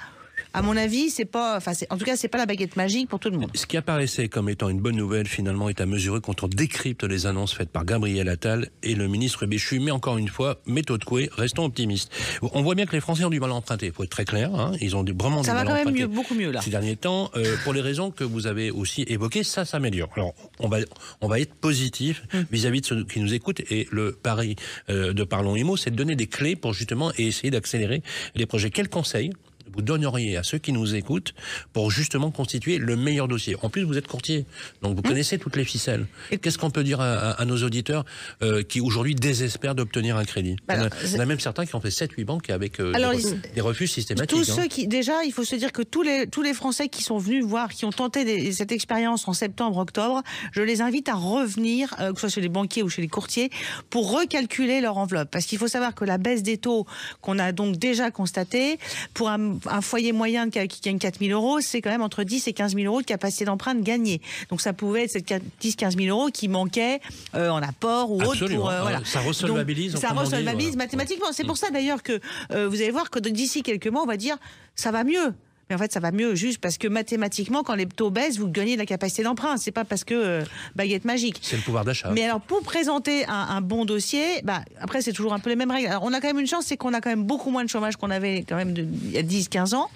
à 0.53 0.61
mon 0.61 0.75
avis, 0.77 1.09
c'est 1.09 1.25
pas, 1.25 1.57
enfin, 1.57 1.71
en 1.89 1.97
tout 1.97 2.05
cas, 2.05 2.15
c'est 2.15 2.27
pas 2.27 2.37
la 2.37 2.45
baguette 2.45 2.75
magique 2.75 3.09
pour 3.09 3.19
tout 3.19 3.29
le 3.29 3.37
monde. 3.37 3.51
Ce 3.55 3.65
qui 3.65 3.77
apparaissait 3.77 4.27
comme 4.27 4.49
étant 4.49 4.69
une 4.69 4.79
bonne 4.79 4.95
nouvelle, 4.95 5.27
finalement, 5.27 5.69
est 5.69 5.81
à 5.81 5.85
mesurer 5.85 6.19
quand 6.21 6.43
on 6.43 6.47
décrypte 6.47 7.03
les 7.03 7.25
annonces 7.25 7.53
faites 7.53 7.69
par 7.69 7.85
Gabriel 7.85 8.29
Attal 8.29 8.69
et 8.83 8.95
le 8.95 9.07
ministre 9.07 9.45
Béchu. 9.45 9.79
Mais 9.79 9.91
encore 9.91 10.17
une 10.17 10.27
fois, 10.27 10.59
méthode 10.65 11.03
couée, 11.03 11.29
restons 11.35 11.65
optimistes. 11.65 12.11
On 12.41 12.61
voit 12.61 12.75
bien 12.75 12.85
que 12.85 12.93
les 12.93 13.01
Français 13.01 13.23
ont 13.25 13.29
du 13.29 13.39
mal 13.39 13.51
à 13.51 13.55
emprunter. 13.55 13.87
Il 13.87 13.91
faut 13.91 14.03
être 14.03 14.09
très 14.09 14.25
clair. 14.25 14.53
hein. 14.53 14.73
Ils 14.81 14.95
ont 14.95 15.03
vraiment 15.03 15.43
Ça 15.43 15.51
du 15.51 15.57
va 15.57 15.63
mal 15.63 15.67
quand 15.67 15.81
à 15.81 15.85
même 15.85 15.93
mieux, 15.93 16.07
beaucoup 16.07 16.35
mieux 16.35 16.51
là. 16.51 16.61
Ces 16.61 16.69
derniers 16.69 16.95
temps, 16.95 17.29
euh, 17.35 17.55
pour 17.63 17.73
les 17.73 17.81
raisons 17.81 18.11
que 18.11 18.23
vous 18.23 18.47
avez 18.47 18.71
aussi 18.71 19.03
évoquées, 19.07 19.43
ça 19.43 19.65
s'améliore. 19.65 20.09
Alors, 20.15 20.33
on 20.59 20.67
va, 20.67 20.77
on 21.21 21.27
va 21.27 21.39
être 21.39 21.53
positif 21.55 22.23
Hum. 22.33 22.45
vis-à-vis 22.51 22.81
de 22.81 22.85
ceux 22.85 23.03
qui 23.05 23.19
nous 23.19 23.33
écoutent. 23.33 23.61
Et 23.71 23.87
le 23.91 24.11
pari 24.13 24.55
euh, 24.89 25.13
de 25.13 25.23
Parlons 25.23 25.55
Imo, 25.55 25.77
c'est 25.77 25.91
de 25.91 25.95
donner 25.95 26.15
des 26.15 26.27
clés 26.27 26.55
pour 26.55 26.73
justement 26.73 27.11
essayer 27.17 27.51
d'accélérer 27.51 28.01
les 28.35 28.45
projets. 28.45 28.69
Quels 28.69 28.89
conseils 28.89 29.31
vous 29.73 29.81
donneriez 29.81 30.37
à 30.37 30.43
ceux 30.43 30.57
qui 30.57 30.71
nous 30.71 30.95
écoutent 30.95 31.33
pour 31.73 31.91
justement 31.91 32.31
constituer 32.31 32.77
le 32.77 32.95
meilleur 32.95 33.27
dossier 33.27 33.55
En 33.61 33.69
plus, 33.69 33.83
vous 33.83 33.97
êtes 33.97 34.07
courtier, 34.07 34.45
donc 34.81 34.95
vous 34.95 35.01
connaissez 35.01 35.37
toutes 35.37 35.55
les 35.55 35.65
ficelles. 35.65 36.05
Qu'est-ce 36.41 36.57
qu'on 36.57 36.71
peut 36.71 36.83
dire 36.83 37.01
à, 37.01 37.13
à- 37.13 37.41
à 37.41 37.45
nos 37.45 37.57
auditeurs 37.63 38.05
euh, 38.41 38.63
qui 38.63 38.79
aujourd'hui 38.81 39.15
désespèrent 39.15 39.75
d'obtenir 39.75 40.17
un 40.17 40.25
crédit 40.25 40.55
Il 40.69 40.73
y 40.75 40.77
en 40.77 40.81
a- 40.81 40.85
alors, 40.85 40.97
Il 41.05 41.11
y 41.11 41.15
en 41.17 41.19
a 41.19 41.25
même 41.25 41.39
certains 41.39 41.65
qui 41.65 41.75
ont 41.75 41.81
fait 41.81 41.89
7-8 41.89 42.23
banques 42.25 42.49
avec 42.49 42.79
euh, 42.79 42.93
Alors, 42.93 43.11
des, 43.11 43.21
ils- 43.21 43.25
refus, 43.25 43.41
des 43.55 43.61
refus 43.61 43.87
systématiques. 43.87 44.29
Tous 44.37 44.49
hein. 44.51 44.55
ceux 44.63 44.67
qui, 44.67 44.87
déjà, 44.87 45.23
il 45.23 45.31
faut 45.31 45.43
se 45.43 45.55
dire 45.55 45.71
que 45.71 45.81
tous 45.81 46.01
les, 46.01 46.27
tous 46.27 46.41
les 46.41 46.53
Français 46.53 46.87
qui 46.89 47.03
sont 47.03 47.17
venus 47.17 47.43
voir, 47.43 47.69
qui 47.69 47.85
ont 47.85 47.91
tenté 47.91 48.23
des- 48.25 48.51
cette 48.51 48.71
expérience 48.71 49.27
en 49.27 49.33
septembre, 49.33 49.77
octobre, 49.77 50.21
je 50.53 50.61
les 50.61 50.81
invite 50.81 51.09
à 51.09 51.15
revenir, 51.15 51.95
euh, 51.99 52.09
que 52.13 52.15
ce 52.15 52.21
soit 52.27 52.29
chez 52.35 52.41
les 52.41 52.49
banquiers 52.49 52.83
ou 52.83 52.89
chez 52.89 53.01
les 53.01 53.07
courtiers, 53.07 53.49
pour 53.89 54.11
recalculer 54.11 54.81
leur 54.81 54.97
enveloppe. 54.97 55.29
Parce 55.31 55.45
qu'il 55.45 55.57
faut 55.57 55.67
savoir 55.67 55.95
que 55.95 56.05
la 56.05 56.17
baisse 56.17 56.43
des 56.43 56.57
taux 56.57 56.85
qu'on 57.21 57.39
a 57.39 57.51
donc 57.51 57.77
déjà 57.77 58.11
constatée, 58.11 58.77
pour 59.13 59.29
un, 59.29 59.50
un 59.69 59.81
foyer 59.81 60.11
moyen 60.11 60.49
qui, 60.49 60.81
gagne 60.81 60.99
4 60.99 61.19
000 61.19 61.31
euros, 61.31 61.61
c'est 61.61 61.81
quand 61.81 61.89
même 61.89 62.01
entre 62.01 62.23
10 62.23 62.47
et 62.47 62.53
15 62.53 62.75
000 62.75 62.85
euros 62.85 63.01
de 63.01 63.05
capacité 63.05 63.45
d'emprunt 63.45 63.75
gagnée. 63.75 64.21
Donc 64.49 64.61
ça 64.61 64.73
pouvait 64.73 65.03
être 65.03 65.11
ces 65.11 65.19
10-15 65.19 65.97
000 66.03 66.17
euros 66.17 66.29
qui 66.31 66.47
manquaient 66.47 66.99
euh, 67.35 67.49
en 67.49 67.61
apport 67.61 68.11
ou 68.11 68.21
autre. 68.21 68.47
Pour, 68.47 68.69
euh, 68.69 68.73
Euh, 68.73 68.81
voilà. 68.81 69.01
ça 69.05 69.19
resolvabilise, 69.21 69.93
Donc, 69.93 70.01
ça 70.01 70.09
resolvabilise 70.09 70.69
voilà. 70.71 70.83
mathématiquement. 70.85 71.27
C'est 71.31 71.45
pour 71.45 71.57
ça 71.57 71.69
d'ailleurs 71.69 72.03
que 72.03 72.19
euh, 72.51 72.67
vous 72.67 72.75
allez 72.81 72.91
voir 72.91 73.09
que 73.09 73.19
d'ici 73.19 73.63
quelques 73.63 73.87
mois, 73.87 74.03
on 74.03 74.07
va 74.07 74.17
dire 74.17 74.37
ça 74.75 74.91
va 74.91 75.03
mieux. 75.03 75.33
Mais 75.71 75.75
en 75.75 75.77
fait, 75.77 75.93
ça 75.93 76.01
va 76.01 76.11
mieux 76.11 76.35
juste 76.35 76.57
parce 76.59 76.77
que 76.77 76.89
mathématiquement, 76.89 77.63
quand 77.63 77.75
les 77.75 77.85
taux 77.85 78.09
baissent, 78.09 78.37
vous 78.37 78.49
gagnez 78.49 78.73
de 78.73 78.79
la 78.79 78.85
capacité 78.85 79.23
d'emprunt. 79.23 79.55
C'est 79.55 79.71
pas 79.71 79.85
parce 79.85 80.03
que 80.03 80.13
euh, 80.13 80.43
baguette 80.75 81.05
magique. 81.05 81.39
C'est 81.41 81.55
le 81.55 81.61
pouvoir 81.61 81.85
d'achat. 81.85 82.09
Mais 82.11 82.23
alors, 82.25 82.41
pour 82.41 82.61
présenter 82.61 83.23
un, 83.27 83.33
un 83.51 83.61
bon 83.61 83.85
dossier, 83.85 84.41
bah, 84.43 84.63
après, 84.81 85.01
c'est 85.01 85.13
toujours 85.13 85.33
un 85.33 85.39
peu 85.39 85.49
les 85.49 85.55
mêmes 85.55 85.71
règles. 85.71 85.87
Alors, 85.87 86.03
on 86.03 86.11
a 86.11 86.19
quand 86.19 86.27
même 86.27 86.39
une 86.39 86.45
chance, 86.47 86.65
c'est 86.67 86.75
qu'on 86.75 86.93
a 86.93 86.99
quand 86.99 87.09
même 87.09 87.23
beaucoup 87.23 87.51
moins 87.51 87.63
de 87.63 87.69
chômage 87.69 87.95
qu'on 87.95 88.11
avait 88.11 88.43
quand 88.47 88.57
même 88.57 88.73
de- 88.73 88.85
il 89.05 89.11
y 89.11 89.17
a 89.17 89.23
10, 89.23 89.47
15 89.47 89.73
ans. 89.73 89.89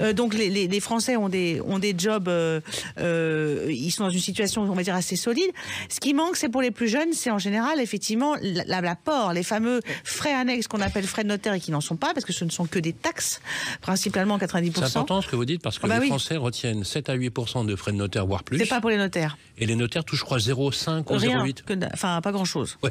Euh, 0.00 0.14
donc, 0.14 0.32
les, 0.32 0.48
les- 0.48 0.66
les 0.66 0.80
Français 0.80 1.16
ont 1.16 1.28
des, 1.28 1.60
ont 1.66 1.78
des 1.78 1.94
jobs, 1.98 2.28
euh, 2.28 2.60
euh, 2.98 3.66
ils 3.68 3.90
sont 3.90 4.04
dans 4.04 4.10
une 4.10 4.18
situation, 4.20 4.62
on 4.62 4.72
va 4.74 4.82
dire, 4.82 4.94
assez 4.94 5.16
solide. 5.16 5.50
Ce 5.90 6.00
qui 6.00 6.14
manque, 6.14 6.36
c'est 6.36 6.48
pour 6.48 6.62
les 6.62 6.70
plus 6.70 6.88
jeunes, 6.88 7.12
c'est 7.12 7.30
en 7.30 7.38
général, 7.38 7.80
effectivement, 7.80 8.34
la- 8.40 8.64
la- 8.64 8.80
l'apport, 8.80 9.32
les 9.34 9.42
fameux 9.42 9.80
frais 10.04 10.32
annexes 10.32 10.68
qu'on 10.68 10.80
appelle 10.80 11.04
frais 11.06 11.24
de 11.24 11.28
notaire 11.28 11.52
et 11.54 11.60
qui 11.60 11.70
n'en 11.70 11.80
sont 11.80 11.96
pas, 11.96 12.14
parce 12.14 12.24
que 12.24 12.32
ce 12.32 12.44
ne 12.44 12.50
sont 12.50 12.64
que 12.66 12.78
des 12.78 12.92
taxes, 12.92 13.40
principalement 13.80 14.38
90%. 14.38 14.72
C'est 14.74 14.84
important 14.98 15.17
ce 15.22 15.28
que 15.28 15.36
vous 15.36 15.44
dites 15.44 15.62
parce 15.62 15.78
que 15.78 15.86
Ah 15.86 15.88
bah 15.88 15.94
les 15.96 16.00
oui. 16.02 16.06
Français 16.08 16.36
retiennent 16.36 16.84
7 16.84 17.08
à 17.08 17.16
8% 17.16 17.66
de 17.66 17.76
frais 17.76 17.92
de 17.92 17.96
notaire, 17.96 18.26
voire 18.26 18.42
plus. 18.44 18.58
C'est 18.58 18.66
pas 18.66 18.80
pour 18.80 18.90
les 18.90 18.96
notaires. 18.96 19.36
Et 19.58 19.66
les 19.66 19.76
notaires 19.76 20.04
touchent, 20.04 20.20
je 20.20 20.24
crois, 20.24 20.38
0,5 20.38 21.04
ou 21.10 21.16
Rien. 21.16 21.44
0,8. 21.44 21.62
que 21.64 21.72
da- 21.74 21.88
Enfin, 21.92 22.20
pas 22.20 22.32
grand 22.32 22.44
chose. 22.44 22.76
Ouais. 22.82 22.90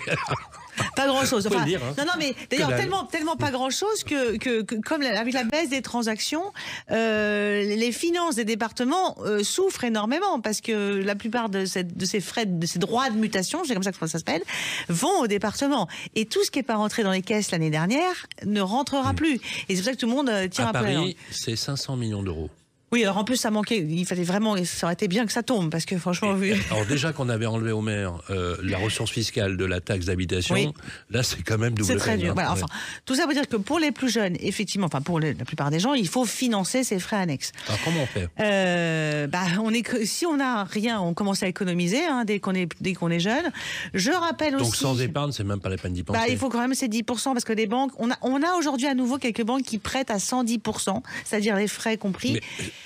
Pas 0.95 1.07
grand 1.07 1.25
chose. 1.25 1.43
Faut 1.43 1.49
le 1.49 1.55
Enfin, 1.57 1.65
dire, 1.65 1.81
hein. 1.83 1.93
Non, 1.97 2.05
non, 2.05 2.11
mais 2.17 2.35
d'ailleurs, 2.49 2.75
tellement, 2.75 3.03
tellement 3.05 3.35
pas 3.35 3.51
grand 3.51 3.69
chose 3.69 4.03
que, 4.03 4.37
que, 4.37 4.61
que 4.61 4.75
comme 4.75 5.01
la- 5.01 5.19
avec 5.19 5.33
la 5.33 5.43
baisse 5.43 5.69
des 5.69 5.81
transactions, 5.81 6.43
euh, 6.91 7.63
les 7.75 7.91
finances 7.91 8.35
des 8.35 8.45
départements 8.45 9.15
euh, 9.21 9.43
souffrent 9.43 9.83
énormément 9.83 10.39
parce 10.41 10.61
que 10.61 11.01
la 11.03 11.15
plupart 11.15 11.49
de, 11.49 11.65
cette- 11.65 11.95
de 11.97 12.05
ces 12.05 12.19
frais, 12.19 12.45
de 12.45 12.65
ces 12.65 12.79
droits 12.79 13.09
de 13.09 13.15
mutation, 13.17 13.63
c'est 13.65 13.73
comme 13.73 13.83
ça 13.83 13.91
que 13.91 13.97
ça 13.99 14.07
s'appelle, 14.07 14.41
vont 14.89 15.19
au 15.21 15.27
département. 15.27 15.87
Et 16.15 16.25
tout 16.25 16.43
ce 16.43 16.51
qui 16.51 16.59
n'est 16.59 16.63
pas 16.63 16.75
rentré 16.75 17.03
dans 17.03 17.11
les 17.11 17.21
caisses 17.21 17.51
l'année 17.51 17.69
dernière 17.69 18.27
ne 18.45 18.61
rentrera 18.61 19.13
plus. 19.13 19.35
Et 19.69 19.75
c'est 19.75 19.77
pour 19.77 19.85
ça 19.85 19.91
que 19.93 19.97
tout 19.97 20.07
le 20.07 20.13
monde 20.13 20.29
euh, 20.29 20.47
tire 20.47 20.65
À 20.65 20.69
un 20.69 20.73
peu 20.73 20.83
la 20.85 20.93
langue. 20.93 21.03
Paris, 21.13 21.17
c'est 21.31 21.55
500 21.55 21.95
millions 21.97 22.23
d'euros. 22.23 22.49
Oui, 22.93 23.03
alors 23.03 23.17
en 23.17 23.25
plus, 23.25 23.35
ça 23.35 23.51
manquait. 23.51 23.79
Il 23.79 24.05
fallait 24.05 24.23
vraiment. 24.23 24.55
Ça 24.63 24.87
aurait 24.87 24.93
été 24.93 25.09
bien 25.09 25.25
que 25.25 25.33
ça 25.33 25.43
tombe 25.43 25.69
parce 25.69 25.83
que 25.85 25.97
franchement, 25.97 26.33
vu. 26.35 26.53
Alors 26.71 26.85
déjà 26.85 27.11
qu'on 27.11 27.27
avait 27.27 27.45
enlevé 27.45 27.71
au 27.73 27.81
maire 27.81 28.13
euh, 28.29 28.55
la 28.63 28.77
ressource 28.77 29.11
fiscale 29.11 29.57
de 29.57 29.65
la 29.65 29.81
taxe 29.81 30.05
d'habitation, 30.05 30.55
Oui. 30.55 30.69
là 31.09 31.21
c'est 31.21 31.41
quand 31.43 31.57
même 31.57 31.73
double 31.73 31.85
C'est 31.85 31.97
très 31.97 32.17
dur. 32.17 32.29
hein. 32.31 32.33
Voilà, 32.33 32.53
Ouais. 32.53 32.55
enfin, 32.63 32.67
tout 33.05 33.15
ça 33.15 33.25
veut 33.27 33.33
dire 33.33 33.47
que 33.47 33.57
pour 33.57 33.79
les 33.79 33.91
plus 33.91 34.09
jeunes, 34.09 34.37
effectivement, 34.39 34.87
enfin 34.87 35.01
pour 35.01 35.19
les- 35.19 35.33
la 35.33 35.43
plupart 35.43 35.69
des 35.69 35.79
gens, 35.81 35.95
il 35.95 36.07
faut 36.07 36.23
financer 36.25 36.85
ces 36.85 36.97
frais 36.99 37.17
annexes. 37.17 37.51
Alors 37.67 37.79
comment 37.83 38.01
on 38.03 38.05
fait? 38.05 38.29
Euh, 38.39 39.27
bah, 39.27 39.41
on 39.61 39.73
est 39.73 39.81
que- 39.81 40.05
si 40.05 40.25
on 40.25 40.37
n'a 40.37 40.63
rien, 40.63 41.01
on 41.01 41.13
commence 41.13 41.43
à 41.43 41.47
économiser 41.47 42.05
hein, 42.05 42.23
dès 42.25 42.39
qu'on 42.39 42.53
est 42.55 42.69
dès 42.79 42.93
qu'on 42.93 43.09
est 43.09 43.19
jeune. 43.19 43.51
Je 43.93 44.11
rappelle 44.11 44.53
Donc 44.53 44.61
aussi. 44.61 44.77
sans 44.79 45.01
épargne, 45.01 45.33
c'est 45.33 45.43
même 45.43 45.59
pas 45.59 45.67
la 45.69 45.77
peine 45.77 45.91
d'y 45.93 46.03
penser. 46.03 46.19
Bah, 46.19 46.25
il 46.29 46.37
faut 46.37 46.47
quand 46.49 46.61
même 46.61 46.73
ces 46.73 46.87
10% 46.87 47.33
parce 47.33 47.43
que 47.43 47.51
les 47.53 47.67
banques, 47.67 47.91
on 47.97 48.09
a, 48.11 48.15
on 48.21 48.41
a 48.43 48.53
aujourd'hui 48.53 48.87
à 48.87 48.93
nouveau 48.93 49.17
quelques 49.17 49.43
banques 49.43 49.63
qui 49.63 49.77
prêtent 49.77 50.09
à 50.11 50.19
110%, 50.19 51.03
c'est-à-dire 51.25 51.57
les 51.57 51.67
frais 51.67 51.97
compris. 51.97 52.33
Mais, 52.33 52.41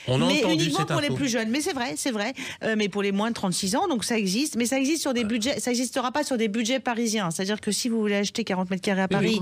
on 0.07 0.15
a 0.21 0.25
mais 0.27 0.39
entendu 0.43 0.65
uniquement 0.65 0.85
pour 0.85 1.01
les 1.01 1.09
plus 1.09 1.29
jeunes. 1.29 1.49
Mais 1.49 1.61
c'est 1.61 1.73
vrai, 1.73 1.93
c'est 1.95 2.11
vrai. 2.11 2.33
Euh, 2.63 2.75
mais 2.77 2.89
pour 2.89 3.01
les 3.03 3.11
moins 3.11 3.29
de 3.29 3.35
36 3.35 3.75
ans, 3.75 3.87
donc 3.87 4.03
ça 4.03 4.17
existe. 4.17 4.55
Mais 4.55 4.65
ça 4.65 4.77
existe 4.77 5.01
sur 5.01 5.13
des 5.13 5.23
budgets. 5.23 5.59
Ça 5.59 5.71
n'existera 5.71 6.11
pas 6.11 6.23
sur 6.23 6.37
des 6.37 6.47
budgets 6.47 6.79
parisiens. 6.79 7.31
C'est-à-dire 7.31 7.61
que 7.61 7.71
si 7.71 7.89
vous 7.89 7.99
voulez 7.99 8.15
acheter 8.15 8.43
40 8.43 8.69
mètres 8.69 8.81
carrés 8.81 9.01
à 9.01 9.07
Oui, 9.11 9.17
oui, 9.19 9.35
Paris, 9.37 9.41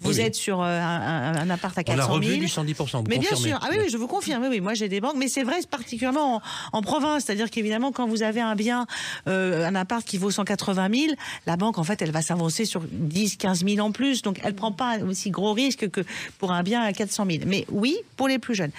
vous 0.00 0.14
Oui, 0.18 0.20
êtes 0.20 0.34
sur 0.34 0.60
euh, 0.62 0.80
un, 0.80 1.34
un- 1.34 1.36
un 1.40 1.50
appart 1.50 1.76
à 1.78 1.82
On 1.86 1.92
a 1.92 1.96
400 1.96 2.12
revu 2.12 2.26
000. 2.26 2.38
du 2.40 2.46
110%, 2.46 2.98
vous 2.98 3.04
Mais 3.08 3.18
bien 3.18 3.34
sûr, 3.36 3.58
ah 3.62 3.68
oui, 3.70 3.78
je 3.90 3.96
vous 3.96 4.06
confirme, 4.06 4.42
oui, 4.42 4.48
oui, 4.50 4.60
moi 4.60 4.74
j'ai 4.74 4.88
des 4.88 5.00
banques, 5.00 5.16
mais 5.16 5.28
c'est 5.28 5.42
vrai 5.44 5.56
particulièrement 5.70 6.36
en, 6.36 6.42
en 6.78 6.82
province, 6.82 7.24
c'est-à-dire 7.24 7.50
qu'évidemment 7.50 7.92
quand 7.92 8.06
vous 8.06 8.22
avez 8.22 8.40
un 8.40 8.54
bien, 8.56 8.86
euh, 9.28 9.66
un 9.66 9.74
appart 9.74 10.04
qui 10.04 10.18
vaut 10.18 10.30
180 10.30 10.88
000, 10.92 11.14
la 11.46 11.56
banque 11.56 11.78
en 11.78 11.84
fait 11.84 12.02
elle 12.02 12.10
va 12.10 12.22
s'avancer 12.22 12.64
sur 12.64 12.82
10, 12.90 13.36
15 13.36 13.64
000 13.64 13.86
en 13.86 13.92
plus, 13.92 14.22
donc 14.22 14.40
elle 14.42 14.54
prend 14.54 14.72
pas 14.72 14.98
aussi 14.98 15.30
gros 15.30 15.52
risque 15.52 15.88
que 15.90 16.00
pour 16.38 16.52
un 16.52 16.62
bien 16.62 16.80
à 16.82 16.92
400 16.92 17.26
000. 17.30 17.38
Mais 17.46 17.64
oui, 17.70 17.96
pour 18.16 18.28
les 18.28 18.38
plus 18.38 18.54
jeunes. 18.54 18.70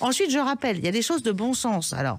Ensuite, 0.00 0.30
je 0.30 0.38
rappelle, 0.38 0.75
il 0.76 0.84
y 0.84 0.88
a 0.88 0.92
des 0.92 1.02
choses 1.02 1.22
de 1.22 1.32
bon 1.32 1.54
sens. 1.54 1.92
Alors. 1.92 2.18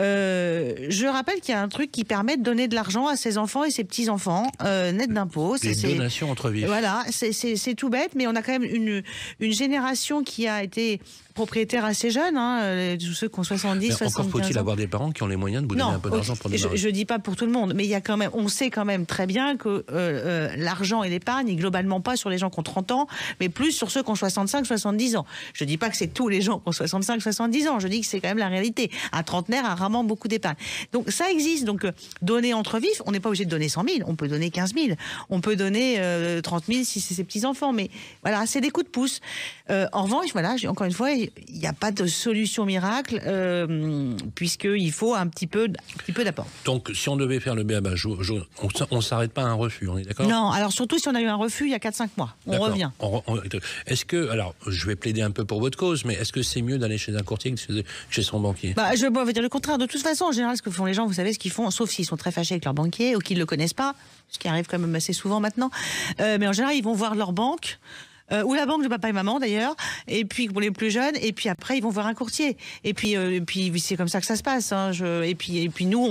Euh, 0.00 0.74
je 0.88 1.06
rappelle 1.06 1.40
qu'il 1.40 1.54
y 1.54 1.56
a 1.56 1.62
un 1.62 1.68
truc 1.68 1.90
qui 1.90 2.04
permet 2.04 2.36
de 2.36 2.42
donner 2.42 2.68
de 2.68 2.74
l'argent 2.74 3.06
à 3.06 3.16
ses 3.16 3.38
enfants 3.38 3.64
et 3.64 3.70
ses 3.70 3.84
petits 3.84 4.08
enfants 4.08 4.50
euh, 4.64 4.92
net 4.92 5.12
d'impôts. 5.12 5.56
Les 5.62 5.74
donations 5.74 6.30
entre 6.30 6.50
vifs. 6.50 6.66
voilà, 6.66 7.04
c'est- 7.10 7.74
tout 7.76 7.88
bête, 7.90 8.12
mais 8.16 8.26
on 8.26 8.34
a 8.34 8.42
quand 8.42 8.52
même 8.52 8.64
une, 8.64 9.02
une 9.40 9.52
génération 9.52 10.22
qui 10.22 10.48
a 10.48 10.62
été 10.62 11.00
propriétaire 11.34 11.84
assez 11.84 12.10
jeune, 12.10 12.36
hein, 12.36 12.60
euh, 12.62 12.96
tous 12.96 13.12
ceux 13.14 13.28
qui 13.28 13.38
ont 13.38 13.44
70, 13.44 13.86
Mais 13.88 13.94
75 13.94 14.26
encore 14.26 14.30
faut-il 14.42 14.58
avoir 14.58 14.74
des 14.74 14.88
parents 14.88 15.12
qui 15.12 15.22
ont 15.22 15.28
les 15.28 15.36
moyens 15.36 15.62
de 15.62 15.68
vous 15.68 15.76
donner 15.76 15.88
Non, 15.88 15.96
un 15.96 16.00
peu 16.00 16.10
d'argent 16.10 16.34
pour 16.34 16.50
je, 16.50 16.56
démarrer. 16.56 16.76
je 16.76 16.88
dis 16.88 17.04
pas 17.04 17.20
pour 17.20 17.36
tout 17.36 17.46
le 17.46 17.52
monde, 17.52 17.74
mais 17.76 17.84
il 17.84 17.90
y 17.90 17.94
a 17.94 18.00
quand 18.00 18.16
même, 18.16 18.30
on 18.32 18.48
sait 18.48 18.70
quand 18.70 18.84
même 18.84 19.06
très 19.06 19.26
bien 19.26 19.56
que 19.56 19.68
euh, 19.68 19.84
euh, 19.92 20.48
l'argent 20.56 21.04
et 21.04 21.08
l'épargne, 21.10 21.54
globalement 21.54 22.00
pas 22.00 22.16
sur 22.16 22.28
les 22.28 22.38
gens 22.38 22.50
qui 22.50 22.58
ont 22.58 22.64
30 22.64 22.90
ans, 22.90 23.06
mais 23.38 23.48
plus 23.48 23.70
sur 23.70 23.92
ceux 23.92 24.02
qui 24.02 24.10
ont 24.10 24.16
65, 24.16 24.66
70 24.66 25.14
ans. 25.14 25.26
Je 25.52 25.62
dis 25.64 25.76
pas 25.76 25.90
que 25.90 25.96
c'est 25.96 26.08
tous 26.12 26.28
les 26.28 26.40
gens 26.42 26.58
qui 26.58 26.68
ont 26.70 26.72
65, 26.72 27.22
70 27.22 27.68
ans. 27.68 27.78
Je 27.78 27.86
dis 27.86 28.00
que 28.00 28.06
c'est 28.08 28.18
quand 28.20 28.28
même 28.28 28.38
la 28.38 28.48
réalité. 28.48 28.90
Un 29.12 29.22
trentenaire 29.22 29.64
a 29.64 29.76
rarement 29.88 30.04
beaucoup 30.04 30.28
d'épargne. 30.28 30.56
Donc 30.92 31.10
ça 31.10 31.30
existe. 31.30 31.64
Donc 31.64 31.84
euh, 31.84 31.92
donner 32.22 32.52
entre 32.54 32.78
vifs, 32.78 33.00
on 33.06 33.12
n'est 33.12 33.20
pas 33.20 33.28
obligé 33.30 33.44
de 33.46 33.50
donner 33.50 33.68
100 33.68 33.84
000, 33.84 33.94
on 34.06 34.14
peut 34.16 34.28
donner 34.28 34.50
15 34.50 34.74
000, 34.74 34.96
on 35.30 35.40
peut 35.40 35.56
donner 35.56 35.96
euh, 35.98 36.40
30 36.42 36.64
000 36.66 36.84
si 36.84 37.00
c'est 37.00 37.14
ses 37.14 37.24
petits 37.24 37.46
enfants. 37.46 37.72
Mais 37.72 37.90
voilà, 38.22 38.44
c'est 38.46 38.60
des 38.60 38.70
coups 38.70 38.86
de 38.86 38.90
pouce. 38.90 39.20
Euh, 39.70 39.86
en 39.92 40.02
revanche, 40.04 40.32
voilà, 40.32 40.56
encore 40.66 40.86
une 40.86 40.92
fois, 40.92 41.10
il 41.12 41.30
n'y 41.52 41.66
a 41.66 41.72
pas 41.72 41.90
de 41.90 42.06
solution 42.06 42.64
miracle 42.66 43.20
euh, 43.26 44.12
puisqu'il 44.34 44.92
faut 44.92 45.14
un 45.14 45.26
petit 45.28 45.46
peu, 45.46 45.64
un 45.64 45.96
petit 45.98 46.12
peu 46.12 46.24
d'apport. 46.24 46.46
Donc 46.64 46.90
si 46.94 47.08
on 47.08 47.16
devait 47.16 47.40
faire 47.40 47.54
le 47.54 47.64
BABA, 47.64 47.90
on 48.62 48.68
on 48.90 49.00
s'arrête 49.00 49.32
pas 49.32 49.42
à 49.42 49.46
un 49.46 49.54
refus, 49.54 49.88
on 49.88 49.96
est 49.98 50.04
d'accord? 50.04 50.26
Non, 50.28 50.50
alors 50.50 50.72
surtout 50.72 50.98
si 50.98 51.08
on 51.08 51.14
a 51.14 51.20
eu 51.20 51.26
un 51.26 51.36
refus 51.36 51.64
il 51.66 51.70
y 51.70 51.74
a 51.74 51.78
4-5 51.78 52.08
mois. 52.16 52.34
On 52.46 52.58
revient. 52.58 52.90
Est-ce 53.86 54.04
que, 54.04 54.28
alors, 54.30 54.54
je 54.66 54.86
vais 54.86 54.96
plaider 54.96 55.22
un 55.22 55.30
peu 55.30 55.44
pour 55.44 55.60
votre 55.60 55.78
cause, 55.78 56.04
mais 56.04 56.14
est-ce 56.14 56.32
que 56.32 56.42
c'est 56.42 56.62
mieux 56.62 56.78
d'aller 56.78 56.98
chez 56.98 57.14
un 57.16 57.22
courtier 57.22 57.52
que 57.52 57.58
chez- 57.60 57.84
chez 58.10 58.22
son 58.22 58.40
banquier? 58.40 58.74
Bah, 58.74 58.94
je 58.94 59.06
vais 59.06 59.32
dire 59.32 59.42
le 59.42 59.48
contraire. 59.48 59.77
De 59.78 59.86
toute 59.86 60.02
façon, 60.02 60.24
en 60.24 60.32
général, 60.32 60.56
ce 60.56 60.62
que 60.62 60.72
font 60.72 60.86
les 60.86 60.92
gens, 60.92 61.06
vous 61.06 61.14
savez 61.14 61.32
ce 61.32 61.38
qu'ils 61.38 61.52
font, 61.52 61.70
sauf 61.70 61.88
s'ils 61.88 62.04
sont 62.04 62.16
très 62.16 62.32
fâchés 62.32 62.54
avec 62.54 62.64
leur 62.64 62.74
banquier 62.74 63.14
ou 63.14 63.20
qu'ils 63.20 63.36
ne 63.36 63.42
le 63.42 63.46
connaissent 63.46 63.74
pas, 63.74 63.94
ce 64.28 64.38
qui 64.40 64.48
arrive 64.48 64.66
quand 64.66 64.78
même 64.78 64.94
assez 64.96 65.12
souvent 65.12 65.38
maintenant. 65.38 65.70
Euh, 66.20 66.36
mais 66.40 66.48
en 66.48 66.52
général, 66.52 66.74
ils 66.74 66.82
vont 66.82 66.94
voir 66.94 67.14
leur 67.14 67.32
banque. 67.32 67.78
Euh, 68.32 68.42
ou 68.42 68.54
la 68.54 68.66
banque 68.66 68.82
de 68.82 68.88
papa 68.88 69.08
et 69.08 69.12
maman 69.12 69.38
d'ailleurs, 69.38 69.74
et 70.06 70.24
puis 70.24 70.48
pour 70.48 70.60
les 70.60 70.70
plus 70.70 70.90
jeunes, 70.90 71.16
et 71.20 71.32
puis 71.32 71.48
après 71.48 71.78
ils 71.78 71.82
vont 71.82 71.90
voir 71.90 72.06
un 72.06 72.14
courtier. 72.14 72.56
Et 72.84 72.94
puis, 72.94 73.16
euh, 73.16 73.40
puis 73.40 73.72
c'est 73.78 73.96
comme 73.96 74.08
ça 74.08 74.20
que 74.20 74.26
ça 74.26 74.36
se 74.36 74.42
passe. 74.42 74.72
hein. 74.72 74.92
Et 75.22 75.34
puis, 75.34 75.58
et 75.58 75.68
puis 75.68 75.86
nous, 75.86 76.06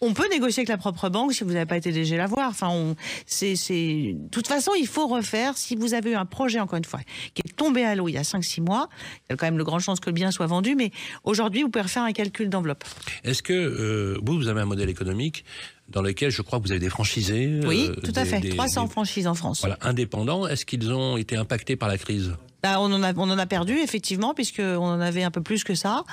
on, 0.00 0.14
peut 0.14 0.28
négocier 0.30 0.60
avec 0.60 0.68
la 0.68 0.78
propre 0.78 1.08
banque 1.08 1.32
si 1.34 1.44
vous 1.44 1.52
n'avez 1.52 1.66
pas 1.66 1.76
été 1.76 1.90
léger 1.90 2.16
la 2.16 2.26
voir. 2.26 2.48
Enfin, 2.48 2.68
on, 2.70 2.96
c'est, 3.26 3.54
de 3.54 4.28
toute 4.30 4.46
façon, 4.46 4.72
il 4.78 4.86
faut 4.86 5.06
refaire. 5.06 5.56
Si 5.56 5.76
vous 5.76 5.94
avez 5.94 6.12
eu 6.12 6.14
un 6.14 6.26
projet 6.26 6.60
encore 6.60 6.78
une 6.78 6.84
fois 6.84 7.00
qui 7.34 7.42
est 7.44 7.56
tombé 7.56 7.84
à 7.84 7.94
l'eau 7.94 8.08
il 8.08 8.12
y 8.12 8.18
a 8.18 8.22
5-6 8.22 8.62
mois, 8.62 8.88
il 9.28 9.32
y 9.32 9.34
a 9.34 9.36
quand 9.36 9.46
même 9.46 9.58
de 9.58 9.62
grandes 9.62 9.80
chances 9.80 10.00
que 10.00 10.10
le 10.10 10.14
bien 10.14 10.30
soit 10.30 10.46
vendu, 10.46 10.74
mais 10.74 10.90
aujourd'hui 11.24 11.62
vous 11.62 11.68
pouvez 11.68 11.82
refaire 11.82 12.04
un 12.04 12.12
calcul 12.12 12.48
d'enveloppe. 12.48 12.84
Est-ce 13.24 13.42
que 13.42 13.52
euh, 13.52 14.18
vous 14.24 14.48
avez 14.48 14.60
un 14.60 14.66
modèle 14.66 14.88
économique 14.88 15.44
dans 15.88 16.02
lequel 16.02 16.30
je 16.30 16.42
crois 16.42 16.58
que 16.58 16.64
vous 16.64 16.72
avez 16.72 16.80
des 16.80 16.88
franchisés 16.90 17.60
Oui, 17.64 17.86
euh, 17.90 17.94
tout 18.00 18.12
à 18.16 18.24
des- 18.24 18.30
fait. 18.30 18.40
des- 18.40 18.48
300 18.50 18.84
des- 18.84 18.90
franchises 18.90 19.26
en 19.26 19.34
France. 19.34 19.60
Voilà, 19.60 19.78
indépendants. 19.82 20.46
Est-ce 20.46 20.66
qu'ils 20.66 20.92
ont 20.92 21.16
été 21.16 21.36
impactés 21.36 21.76
par 21.76 21.88
la 21.88 21.96
crise? 21.98 22.34
Bah, 22.62 22.80
on, 22.80 22.92
en 22.92 23.02
a, 23.02 23.12
on 23.14 23.30
en 23.30 23.38
a 23.38 23.46
perdu, 23.46 23.78
effectivement, 23.78 24.34
puisqu'on 24.34 24.78
en 24.78 25.00
avait 25.00 25.22
un 25.22 25.30
peu 25.30 25.42
plus 25.42 25.62
que 25.64 25.74
ça. 25.74 26.04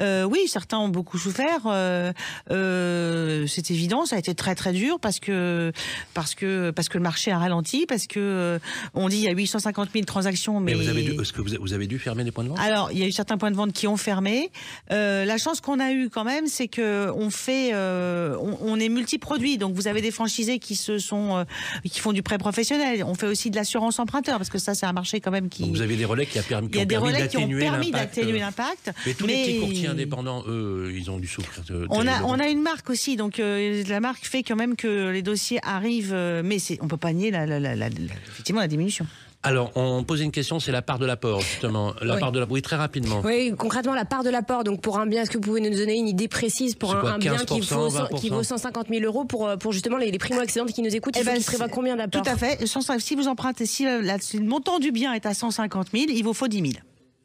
Euh, 0.00 0.24
oui, 0.24 0.40
certains 0.48 0.78
ont 0.78 0.88
beaucoup 0.88 1.18
souffert. 1.18 1.60
euh, 1.66 2.12
euh, 2.50 3.46
c'est 3.46 3.70
évident, 3.70 4.06
ça 4.06 4.16
a 4.16 4.18
été 4.18 4.34
très 4.34 4.54
très 4.54 4.72
dur 4.72 4.98
parce 5.00 5.20
que, 5.20 5.72
parce 6.14 6.34
que, 6.34 6.70
parce 6.70 6.88
que 6.88 6.98
le 6.98 7.02
marché 7.02 7.30
a 7.30 7.38
ralenti, 7.38 7.86
parce 7.86 8.06
que 8.06 8.18
euh, 8.20 8.58
on 8.94 9.08
dit 9.08 9.18
il 9.18 9.22
y 9.24 9.28
a 9.28 9.32
850 9.32 9.90
000 9.92 10.04
transactions, 10.04 10.60
mais... 10.60 10.74
Mais 10.74 10.82
vous 10.82 10.88
avez 10.88 11.02
dû, 11.02 11.20
est-ce 11.20 11.32
que 11.32 11.42
vous, 11.42 11.50
vous 11.60 11.72
avez 11.72 11.86
dû 11.86 11.98
fermer 11.98 12.24
des 12.24 12.30
points 12.32 12.44
de 12.44 12.48
vente? 12.48 12.58
Alors, 12.60 12.90
il 12.92 12.98
y 12.98 13.02
a 13.02 13.06
eu 13.06 13.12
certains 13.12 13.38
points 13.38 13.50
de 13.50 13.56
vente 13.56 13.72
qui 13.72 13.86
ont 13.86 13.96
fermé. 13.96 14.50
Euh, 14.90 15.24
la 15.24 15.38
chance 15.38 15.60
qu'on 15.60 15.80
a 15.80 15.92
eue 15.92 16.08
quand 16.10 16.24
même, 16.24 16.46
c'est 16.46 16.68
que 16.68 17.10
on 17.14 17.30
fait, 17.30 17.70
euh, 17.74 18.36
on, 18.40 18.58
on 18.62 18.80
est 18.80 18.88
multiproduit. 18.88 19.58
Donc, 19.58 19.74
vous 19.74 19.88
avez 19.88 20.00
des 20.00 20.10
franchisés 20.10 20.58
qui 20.58 20.76
se 20.76 20.98
sont, 20.98 21.36
euh, 21.38 21.44
qui 21.84 22.00
font 22.00 22.12
du 22.12 22.22
prêt 22.22 22.38
professionnel. 22.38 23.04
On 23.04 23.14
fait 23.14 23.26
aussi 23.26 23.50
de 23.50 23.56
l'assurance 23.56 23.98
emprunteur 23.98 24.38
parce 24.38 24.50
que 24.50 24.58
ça, 24.58 24.74
c'est 24.74 24.86
un 24.86 24.92
marché 24.92 25.20
quand 25.20 25.30
même 25.30 25.48
qui. 25.48 25.62
Donc 25.62 25.72
vous 25.72 25.82
avez 25.82 25.89
avez 25.90 25.98
des 25.98 26.04
relais 26.04 26.26
qui, 26.26 26.38
a 26.38 26.42
permis, 26.42 26.68
Il 26.72 26.76
y 26.76 26.80
a 26.80 26.84
des 26.84 26.96
ont 26.96 27.00
permis 27.02 27.14
relais 27.16 27.28
qui 27.28 27.36
ont 27.36 27.40
d'atténuer 27.40 27.60
permis 27.60 27.90
l'impact. 27.90 28.14
d'atténuer 28.16 28.38
l'impact. 28.40 28.90
Mais 29.06 29.14
tous 29.14 29.26
les 29.26 29.42
petits 29.42 29.60
courtiers 29.60 29.86
indépendants, 29.88 30.44
eux, 30.48 30.92
ils 30.94 31.10
ont 31.10 31.18
dû 31.18 31.26
souffrir. 31.28 31.62
de- 31.64 31.86
On 31.90 32.00
a, 32.00 32.04
terriblement. 32.04 32.28
on 32.30 32.38
a 32.40 32.48
une 32.48 32.62
marque 32.62 32.90
aussi, 32.90 33.16
donc 33.16 33.38
euh, 33.40 33.82
la 33.88 34.00
marque 34.00 34.24
fait 34.24 34.42
quand 34.42 34.56
même 34.56 34.76
que 34.76 35.10
les 35.10 35.22
dossiers 35.22 35.58
arrivent, 35.62 36.12
euh, 36.14 36.42
mais 36.44 36.58
on 36.80 36.88
peut 36.88 36.96
pas 36.96 37.12
nier 37.12 37.30
la, 37.30 37.46
la- 37.46 37.60
la- 37.60 37.76
la- 37.76 37.88
la- 37.88 37.94
effectivement 38.30 38.60
la 38.60 38.68
diminution. 38.68 39.06
Alors, 39.42 39.70
on 39.74 40.04
posait 40.04 40.24
une 40.24 40.32
question, 40.32 40.60
c'est 40.60 40.70
la 40.70 40.82
part 40.82 40.98
de 40.98 41.06
l'apport, 41.06 41.40
justement. 41.40 41.94
La 42.02 42.14
Oui. 42.14 42.20
part 42.20 42.30
de 42.30 42.40
la... 42.40 42.46
Oui, 42.50 42.60
très 42.60 42.76
rapidement. 42.76 43.22
Oui, 43.24 43.54
concrètement, 43.56 43.94
la 43.94 44.04
part 44.04 44.22
de 44.22 44.28
l'apport. 44.28 44.64
Donc, 44.64 44.82
pour 44.82 44.98
un 44.98 45.06
bien, 45.06 45.22
est-ce 45.22 45.30
que 45.30 45.38
vous 45.38 45.42
pouvez 45.44 45.62
nous 45.62 45.74
donner 45.74 45.96
une 45.96 46.08
idée 46.08 46.28
précise 46.28 46.74
pour 46.74 46.94
un, 46.94 47.00
quoi, 47.00 47.12
un 47.12 47.18
bien 47.18 47.36
qui 47.36 47.60
15%, 47.60 47.74
vaut, 47.74 47.88
cent- 47.90 48.06
qui 48.08 48.28
20%? 48.28 48.34
vaut 48.34 48.42
150 48.42 48.88
000 48.90 49.02
euros 49.04 49.24
pour, 49.24 49.48
euh, 49.48 49.56
pour 49.56 49.72
justement 49.72 49.96
les, 49.96 50.10
les 50.10 50.18
primo-accédants 50.18 50.66
qui 50.66 50.82
nous 50.82 50.94
écoutent 50.94 51.14
Eh 51.16 51.20
Il 51.20 51.24
ben, 51.24 51.36
qu'ils 51.36 51.44
prévoient 51.46 51.66
c'est- 51.66 51.72
combien 51.72 51.96
d'apport 51.96 52.20
Tout 52.22 52.28
à 52.30 52.36
fait. 52.36 52.66
150 52.66 53.00
Si 53.00 53.14
vous 53.14 53.28
empruntez, 53.28 53.64
si, 53.64 53.86
euh, 53.86 54.02
la- 54.02 54.18
si 54.18 54.36
le 54.38 54.44
montant 54.44 54.78
du 54.78 54.92
bien 54.92 55.14
est 55.14 55.24
à 55.24 55.32
150 55.32 55.86
000, 55.92 56.04
il 56.10 56.22
vous 56.22 56.34
faut 56.34 56.46
10 56.48 56.58
000. 56.60 56.72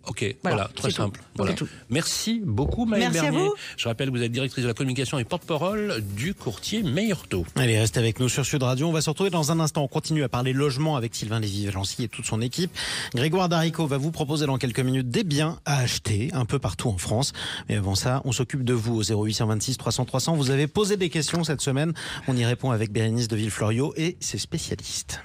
Ok, 0.08 0.36
voilà, 0.44 0.56
Voilà, 0.58 0.72
très 0.76 0.92
simple. 0.92 1.20
C'est 1.24 1.38
Voilà. 1.38 1.54
tout. 1.54 1.68
Merci 1.90 2.42
beaucoup, 2.46 2.86
Maëlle 2.86 3.04
Merci 3.12 3.18
à 3.20 3.22
Bernier. 3.24 3.40
vous. 3.48 3.54
Je 3.78 3.88
rappelle 3.88 4.10
que 4.12 4.18
vous 4.18 4.22
êtes 4.24 4.32
directrice 4.32 4.64
de 4.64 4.68
la 4.70 4.74
communication 4.74 5.18
et 5.20 5.24
porte-parole 5.24 6.02
du 6.16 6.34
courtier 6.34 6.84
Meilleurto. 6.84 7.46
Allez, 7.56 7.80
restez 7.80 8.00
avec 8.00 8.20
nous 8.20 8.30
sur 8.30 8.46
Sud 8.46 8.64
Radio. 8.64 8.88
On 8.88 8.92
va 8.92 9.02
se 9.02 9.10
retrouver 9.10 9.30
dans 9.30 9.52
un 9.52 9.60
instant. 9.60 9.84
On 9.84 9.88
continue 9.88 10.24
à 10.24 10.30
parler 10.30 10.54
logement 10.54 10.96
avec 10.96 11.16
Sylvain 11.16 11.40
Lévy-Valency 11.40 12.04
et 12.04 12.08
toute 12.08 12.26
son 12.26 12.42
équipe. 12.42 12.72
Grégoire 13.16 13.50
Darico 13.50 13.86
va 13.88 13.98
vous 13.98 14.12
proposer 14.12 14.46
dans 14.46 14.58
quelques 14.58 14.80
minutes 14.80 15.10
des 15.10 15.24
biens 15.24 15.60
à 15.66 15.80
acheter 15.80 16.30
un 16.34 16.46
peu 16.46 16.60
partout 16.60 16.90
en 16.90 16.98
France. 16.98 17.34
Mais 17.70 17.76
avant 17.76 17.96
ça, 17.96 18.22
on 18.26 18.32
s'occupe 18.32 18.64
de 18.64 18.74
vous 18.74 18.96
au 19.12 19.26
0826 19.26 19.78
300 19.78 20.06
300. 20.06 20.36
Vous 20.36 20.52
avez 20.52 20.68
posé 20.68 20.98
des 20.98 21.10
questions 21.10 21.44
cette 21.44 21.62
semaine. 21.62 21.94
On 22.28 22.38
y 22.38 22.46
répond 22.46 22.72
avec 22.72 22.92
Bérénice 22.92 23.28
de 23.28 23.36
Villefloriot 23.36 23.94
et 23.98 24.18
ses 24.20 24.38
spécialistes. 24.38 25.20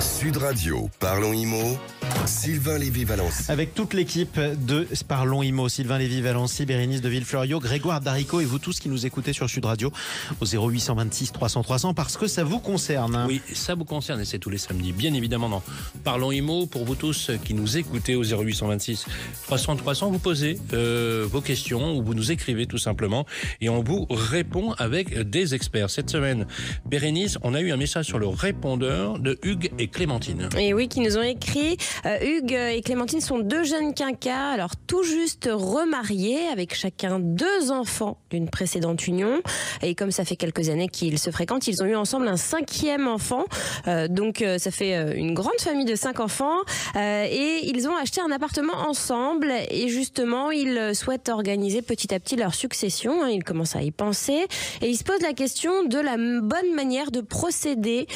Sud 0.00 0.36
Radio, 0.36 0.88
parlons 1.00 1.32
IMO, 1.32 1.76
Sylvain 2.26 2.78
Lévy-Valency. 2.78 3.50
Avec 3.50 3.74
toute 3.74 3.92
l'équipe 3.94 4.38
de 4.38 4.86
Parlons 5.08 5.42
Imo, 5.42 5.68
Sylvain 5.68 5.98
Lévy-Valency, 5.98 6.64
Bérénice 6.66 7.00
de 7.00 7.08
Villefloriot, 7.08 7.58
Grégoire 7.60 8.00
Darico 8.00 8.40
et 8.40 8.44
vous 8.44 8.58
tous 8.58 8.78
qui 8.78 8.88
nous 8.88 9.06
écoutez 9.06 9.32
sur 9.32 9.48
Sud 9.48 9.64
Radio 9.64 9.90
au 10.40 10.44
0826 10.44 11.32
300 11.32 11.62
300 11.62 11.94
parce 11.94 12.16
que 12.16 12.26
ça 12.26 12.44
vous 12.44 12.58
concerne. 12.60 13.14
hein. 13.16 13.24
Oui, 13.28 13.40
ça 13.52 13.74
vous 13.74 13.84
concerne 13.84 14.20
et 14.20 14.24
c'est 14.24 14.38
tous 14.38 14.50
les 14.50 14.58
samedis, 14.58 14.92
bien 14.92 15.12
évidemment. 15.14 15.48
Dans 15.48 15.62
Parlons 16.04 16.30
IMO, 16.32 16.66
pour 16.66 16.84
vous 16.84 16.94
tous 16.94 17.30
qui 17.44 17.54
nous 17.54 17.76
écoutez 17.76 18.14
au 18.14 18.22
0826 18.24 19.06
300 19.44 19.76
300, 19.76 20.10
vous 20.10 20.18
posez 20.18 20.58
euh, 20.72 21.26
vos 21.30 21.40
questions 21.40 21.96
ou 21.96 22.02
vous 22.02 22.14
nous 22.14 22.30
écrivez 22.30 22.66
tout 22.66 22.78
simplement 22.78 23.26
et 23.60 23.68
on 23.68 23.82
vous 23.82 24.06
répond 24.10 24.72
avec 24.78 25.18
des 25.18 25.54
experts. 25.54 25.90
Cette 25.90 26.10
semaine, 26.10 26.46
Bérénice, 26.86 27.38
on 27.42 27.54
a 27.54 27.60
eu 27.60 27.72
un 27.72 27.76
message 27.76 28.06
sur 28.06 28.18
le 28.18 28.28
répondeur 28.28 29.18
de 29.18 29.38
Hugues 29.48 29.70
et 29.78 29.88
Clémentine. 29.88 30.46
Et 30.58 30.74
oui, 30.74 30.88
qui 30.88 31.00
nous 31.00 31.16
ont 31.16 31.22
écrit. 31.22 31.78
Euh, 32.04 32.18
Hugues 32.20 32.52
et 32.52 32.82
Clémentine 32.82 33.22
sont 33.22 33.38
deux 33.38 33.64
jeunes 33.64 33.94
quinquas, 33.94 34.50
alors 34.50 34.76
tout 34.86 35.02
juste 35.02 35.48
remariés, 35.50 36.48
avec 36.52 36.74
chacun 36.74 37.18
deux 37.18 37.70
enfants 37.70 38.18
d'une 38.30 38.50
précédente 38.50 39.06
union. 39.06 39.40
Et 39.80 39.94
comme 39.94 40.10
ça 40.10 40.26
fait 40.26 40.36
quelques 40.36 40.68
années 40.68 40.88
qu'ils 40.88 41.18
se 41.18 41.30
fréquentent, 41.30 41.66
ils 41.66 41.82
ont 41.82 41.86
eu 41.86 41.96
ensemble 41.96 42.28
un 42.28 42.36
cinquième 42.36 43.08
enfant. 43.08 43.46
Euh, 43.86 44.06
donc 44.06 44.42
euh, 44.42 44.58
ça 44.58 44.70
fait 44.70 45.16
une 45.16 45.32
grande 45.32 45.58
famille 45.60 45.86
de 45.86 45.94
cinq 45.94 46.20
enfants. 46.20 46.58
Et 46.94 47.60
ils 47.64 47.88
ont 47.88 47.96
acheté 47.96 48.20
un 48.20 48.30
appartement 48.30 48.74
ensemble. 48.86 49.50
Et 49.70 49.88
justement, 49.88 50.50
ils 50.50 50.94
souhaitent 50.94 51.30
organiser 51.30 51.80
petit 51.80 52.12
à 52.12 52.20
petit 52.20 52.36
leur 52.36 52.54
succession. 52.54 53.22
hein. 53.22 53.30
Ils 53.30 53.44
commencent 53.44 53.76
à 53.76 53.82
y 53.82 53.92
penser. 53.92 54.46
Et 54.82 54.90
ils 54.90 54.96
se 54.96 55.04
posent 55.04 55.22
la 55.22 55.32
question 55.32 55.84
de 55.84 55.98
la 55.98 56.16
bonne 56.18 56.74
manière 56.74 57.10
de 57.10 57.22
procéder 57.22 58.06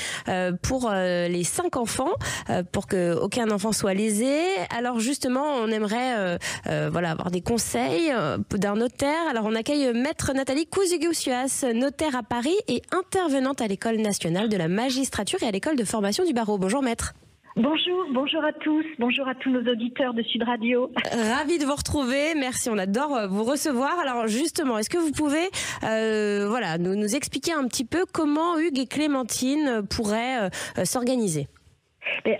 pour 0.62 0.90
les 1.28 1.44
cinq 1.44 1.76
enfants, 1.76 2.12
euh, 2.50 2.62
pour 2.62 2.86
que 2.86 3.14
aucun 3.14 3.50
enfant 3.50 3.72
soit 3.72 3.94
lésé. 3.94 4.40
Alors 4.76 5.00
justement, 5.00 5.44
on 5.62 5.68
aimerait 5.68 6.16
euh, 6.16 6.38
euh, 6.66 6.88
voilà 6.90 7.10
avoir 7.10 7.30
des 7.30 7.40
conseils 7.40 8.10
euh, 8.12 8.38
d'un 8.50 8.74
notaire. 8.74 9.28
Alors 9.30 9.44
on 9.46 9.54
accueille 9.54 9.92
maître 9.92 10.32
Nathalie 10.34 10.66
Cousigusias, 10.66 11.64
notaire 11.74 12.16
à 12.16 12.22
Paris 12.22 12.56
et 12.68 12.82
intervenante 12.92 13.60
à 13.60 13.66
l'école 13.66 13.96
nationale 13.96 14.48
de 14.48 14.56
la 14.56 14.68
magistrature 14.68 15.42
et 15.42 15.46
à 15.46 15.50
l'école 15.50 15.76
de 15.76 15.84
formation 15.84 16.24
du 16.24 16.32
barreau. 16.32 16.58
Bonjour 16.58 16.82
maître. 16.82 17.14
Bonjour, 17.56 18.06
bonjour 18.14 18.42
à 18.42 18.52
tous, 18.54 18.86
bonjour 18.98 19.28
à 19.28 19.34
tous 19.34 19.50
nos 19.50 19.60
auditeurs 19.70 20.14
de 20.14 20.22
Sud 20.22 20.42
Radio. 20.42 20.90
Ravi 21.12 21.58
de 21.58 21.66
vous 21.66 21.74
retrouver. 21.74 22.34
Merci, 22.34 22.70
on 22.70 22.78
adore 22.78 23.14
euh, 23.14 23.26
vous 23.26 23.44
recevoir. 23.44 23.98
Alors 23.98 24.26
justement, 24.26 24.78
est-ce 24.78 24.88
que 24.88 24.96
vous 24.96 25.12
pouvez 25.12 25.50
euh, 25.84 26.46
voilà, 26.48 26.78
nous, 26.78 26.96
nous 26.96 27.14
expliquer 27.14 27.52
un 27.52 27.66
petit 27.68 27.84
peu 27.84 28.06
comment 28.10 28.58
Hugues 28.58 28.78
et 28.78 28.86
Clémentine 28.86 29.82
pourraient 29.90 30.48
euh, 30.78 30.84
s'organiser? 30.86 31.46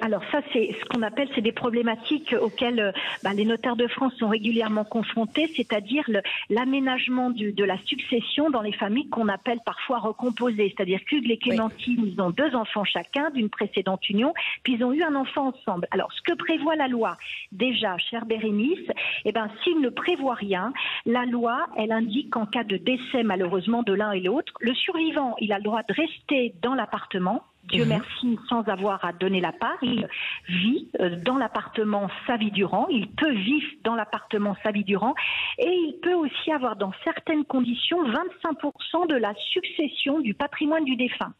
Alors 0.01 0.23
ça, 0.31 0.41
c'est 0.53 0.75
ce 0.81 0.85
qu'on 0.87 1.03
appelle, 1.03 1.29
c'est 1.35 1.41
des 1.41 1.53
problématiques 1.53 2.35
auxquelles 2.41 2.81
euh, 2.81 2.93
bah, 3.23 3.33
les 3.33 3.45
notaires 3.45 3.77
de 3.77 3.87
France 3.87 4.15
sont 4.15 4.29
régulièrement 4.29 4.85
confrontés, 4.85 5.47
c'est-à-dire 5.57 6.05
l'aménagement 6.51 7.31
de 7.31 7.65
la 7.65 7.79
succession 7.85 8.51
dans 8.51 8.61
les 8.61 8.73
familles 8.73 9.09
qu'on 9.09 9.29
appelle 9.29 9.61
parfois 9.65 9.99
recomposées. 9.99 10.75
C'est-à-dire 10.77 11.01
qu'Hugues 11.05 11.31
et 11.31 11.39
Clémentine, 11.39 12.05
ils 12.05 12.21
ont 12.21 12.31
deux 12.31 12.55
enfants 12.55 12.85
chacun 12.85 13.31
d'une 13.31 13.51
précédente 13.51 14.09
union, 14.09 14.35
puis 14.63 14.75
ils 14.75 14.85
ont 14.85 14.93
eu 14.93 15.03
un 15.03 15.15
enfant 15.15 15.49
ensemble. 15.55 15.87
Alors, 15.91 16.13
ce 16.13 16.23
que 16.23 16.37
prévoit 16.37 16.77
la 16.77 16.89
loi, 16.89 17.17
déjà, 17.53 17.97
chère 17.99 18.27
Bérénice, 18.27 18.89
eh 19.25 19.33
ben, 19.33 19.49
s'il 19.63 19.81
ne 19.81 19.89
prévoit 19.89 20.35
rien, 20.35 20.73
la 21.07 21.25
loi, 21.25 21.67
elle 21.77 21.93
indique 21.93 22.31
qu'en 22.31 22.47
cas 22.47 22.65
de 22.65 22.77
décès, 22.77 23.23
malheureusement, 23.23 23.83
de 23.83 23.93
l'un 23.93 24.13
et 24.13 24.21
l'autre, 24.21 24.53
le 24.61 24.75
survivant, 24.75 25.35
il 25.41 25.53
a 25.53 25.59
le 25.59 25.65
droit 25.65 25.83
de 25.83 25.95
rester 25.95 26.55
dans 26.63 26.75
l'appartement 26.75 27.43
Dieu 27.65 27.85
merci, 27.87 28.39
sans 28.49 28.63
avoir 28.69 29.05
à 29.05 29.13
donner 29.13 29.41
la 29.41 29.53
part, 29.53 29.79
il 29.83 30.07
vit 30.49 30.89
euh, 31.01 31.17
dans 31.25 31.37
l'appartement 31.37 32.09
sa 32.27 32.37
vie 32.37 32.51
durant, 32.51 32.89
il 32.89 33.09
peut 33.09 33.33
vivre 33.33 33.67
dans 33.85 33.95
l'appartement 33.95 34.57
sa 34.63 34.73
vie 34.73 34.85
durant, 34.85 35.15
et 35.59 35.71
il 35.71 35.99
peut 36.03 36.15
aussi 36.15 36.51
avoir 36.51 36.77
dans 36.77 36.93
certaines 37.05 37.45
conditions 37.45 38.03
25% 38.05 39.09
de 39.09 39.15
la 39.15 39.33
succession 39.53 40.21
du 40.21 40.35
patrimoine 40.35 40.85
du 40.85 40.97
défunt. 40.97 41.33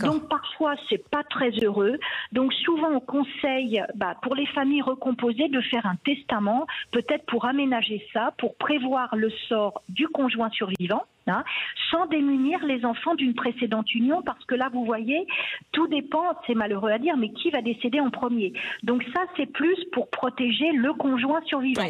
Donc 0.00 0.28
parfois 0.28 0.74
c'est 0.88 1.08
pas 1.10 1.22
très 1.24 1.50
heureux. 1.62 1.98
Donc 2.32 2.52
souvent 2.52 2.90
on 2.90 3.00
conseille 3.00 3.82
bah, 3.94 4.16
pour 4.22 4.34
les 4.34 4.46
familles 4.46 4.82
recomposées 4.82 5.48
de 5.48 5.60
faire 5.60 5.86
un 5.86 5.96
testament, 6.04 6.66
peut-être 6.90 7.24
pour 7.26 7.44
aménager 7.44 8.04
ça, 8.12 8.34
pour 8.38 8.56
prévoir 8.56 9.14
le 9.14 9.30
sort 9.48 9.82
du 9.88 10.08
conjoint 10.08 10.50
survivant. 10.50 11.04
Hein, 11.28 11.44
sans 11.90 12.06
démunir 12.06 12.64
les 12.64 12.84
enfants 12.84 13.14
d'une 13.14 13.34
précédente 13.34 13.94
union, 13.94 14.22
parce 14.22 14.44
que 14.44 14.54
là, 14.54 14.68
vous 14.72 14.84
voyez, 14.84 15.26
tout 15.72 15.86
dépend, 15.88 16.24
c'est 16.46 16.54
malheureux 16.54 16.90
à 16.90 16.98
dire, 16.98 17.16
mais 17.16 17.30
qui 17.30 17.50
va 17.50 17.62
décéder 17.62 18.00
en 18.00 18.10
premier. 18.10 18.52
Donc 18.82 19.02
ça, 19.14 19.22
c'est 19.36 19.46
plus 19.46 19.76
pour 19.92 20.10
protéger 20.10 20.72
le 20.72 20.92
conjoint 20.94 21.40
survivant. 21.46 21.82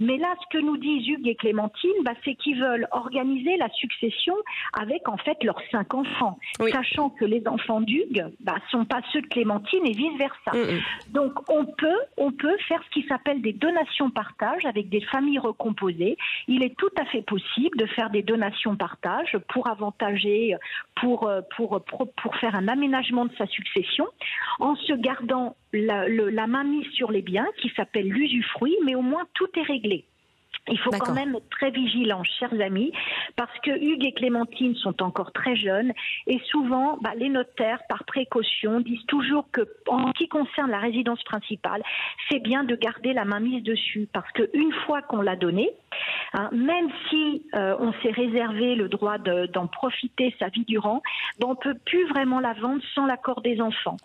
Mais 0.00 0.16
là, 0.18 0.34
ce 0.42 0.56
que 0.56 0.62
nous 0.62 0.76
disent 0.76 1.08
Hugues 1.08 1.28
et 1.28 1.34
Clémentine, 1.34 1.90
bah, 2.04 2.12
c'est 2.24 2.34
qu'ils 2.34 2.60
veulent 2.60 2.86
organiser 2.90 3.56
la 3.56 3.68
succession 3.70 4.34
avec 4.72 5.08
en 5.08 5.16
fait 5.16 5.42
leurs 5.42 5.60
cinq 5.70 5.94
enfants, 5.94 6.38
Oui. 6.60 6.70
sachant 6.70 7.10
que 7.10 7.24
les 7.24 7.46
enfants 7.46 7.80
d'Hugues 7.80 8.26
bah, 8.40 8.56
sont 8.70 8.84
pas 8.84 9.00
ceux 9.12 9.20
de 9.20 9.26
Clémentine 9.26 9.86
et 9.86 9.92
vice 9.92 10.16
versa. 10.18 10.52
Mm, 10.52 10.76
mm. 10.76 11.12
Donc 11.12 11.32
on 11.50 11.64
peut, 11.66 12.00
on 12.16 12.32
peut 12.32 12.56
faire 12.68 12.82
ce 12.84 13.00
qui 13.00 13.06
s'appelle 13.08 13.40
des 13.42 13.52
donations 13.52 14.10
partage 14.10 14.64
avec 14.64 14.88
des 14.88 15.00
familles 15.02 15.38
recomposées. 15.38 16.16
Il 16.48 16.62
est 16.64 16.76
tout 16.76 16.90
à 17.00 17.04
fait 17.06 17.22
possible 17.22 17.76
de 17.76 17.86
faire 17.86 18.10
des 18.10 18.22
donations 18.22 18.76
partage 18.76 18.83
pour 19.48 19.68
avantager, 19.68 20.56
pour 21.00 21.28
euh, 21.28 21.40
pour 21.56 21.82
pour, 21.84 22.12
pour 22.12 22.36
faire 22.36 22.54
un 22.54 22.68
aménagement 22.68 23.24
de 23.24 23.34
sa 23.36 23.46
succession, 23.46 24.06
en 24.60 24.76
se 24.76 24.92
gardant 24.92 25.56
la, 25.72 26.08
la 26.08 26.46
main 26.46 26.64
mise 26.64 26.90
sur 26.92 27.10
les 27.10 27.22
biens 27.22 27.46
qui 27.60 27.70
s'appelle 27.76 28.08
l'usufruit, 28.08 28.76
mais 28.84 28.94
au 28.94 29.02
moins 29.02 29.24
tout 29.34 29.48
est 29.56 29.62
réglé. 29.62 30.06
Il 30.68 30.78
faut 30.78 30.90
quand 30.90 31.12
même 31.12 31.34
être 31.36 31.48
très 31.50 31.70
vigilant, 31.70 32.22
chers 32.24 32.58
amis, 32.60 32.90
parce 33.36 33.52
que 33.62 33.70
Hugues 33.70 34.06
et 34.06 34.12
Clémentine 34.12 34.74
sont 34.76 35.02
encore 35.02 35.30
très 35.32 35.56
jeunes 35.56 35.92
et 36.26 36.40
souvent, 36.50 36.96
bah, 37.02 37.10
les 37.16 37.28
notaires, 37.28 37.80
par 37.88 38.04
précaution, 38.04 38.80
disent 38.80 39.04
toujours 39.06 39.44
que, 39.52 39.60
en 39.88 40.08
ce 40.08 40.12
qui 40.14 40.28
concerne 40.28 40.70
la 40.70 40.78
résidence 40.78 41.22
principale, 41.24 41.82
c'est 42.30 42.38
bien 42.38 42.64
de 42.64 42.76
garder 42.76 43.12
la 43.12 43.26
main 43.26 43.40
mise 43.40 43.62
dessus, 43.62 44.08
parce 44.12 44.30
que 44.32 44.48
une 44.54 44.72
fois 44.86 45.02
qu'on 45.02 45.20
l'a 45.20 45.36
donnée, 45.36 45.70
hein, 46.32 46.48
même 46.52 46.88
si 47.10 47.42
euh, 47.54 47.76
on 47.78 47.92
s'est 48.02 48.12
réservé 48.12 48.74
le 48.74 48.88
droit 48.88 49.18
de- 49.18 49.44
d'en 49.46 49.66
profiter 49.66 50.34
sa 50.38 50.48
vie 50.48 50.64
durant, 50.64 51.02
ben, 51.40 51.48
on 51.50 51.56
peut 51.56 51.76
plus 51.84 52.06
vraiment 52.08 52.40
la 52.40 52.54
vendre 52.54 52.80
sans 52.94 53.04
l'accord 53.04 53.42
des 53.42 53.60
enfants. 53.60 53.98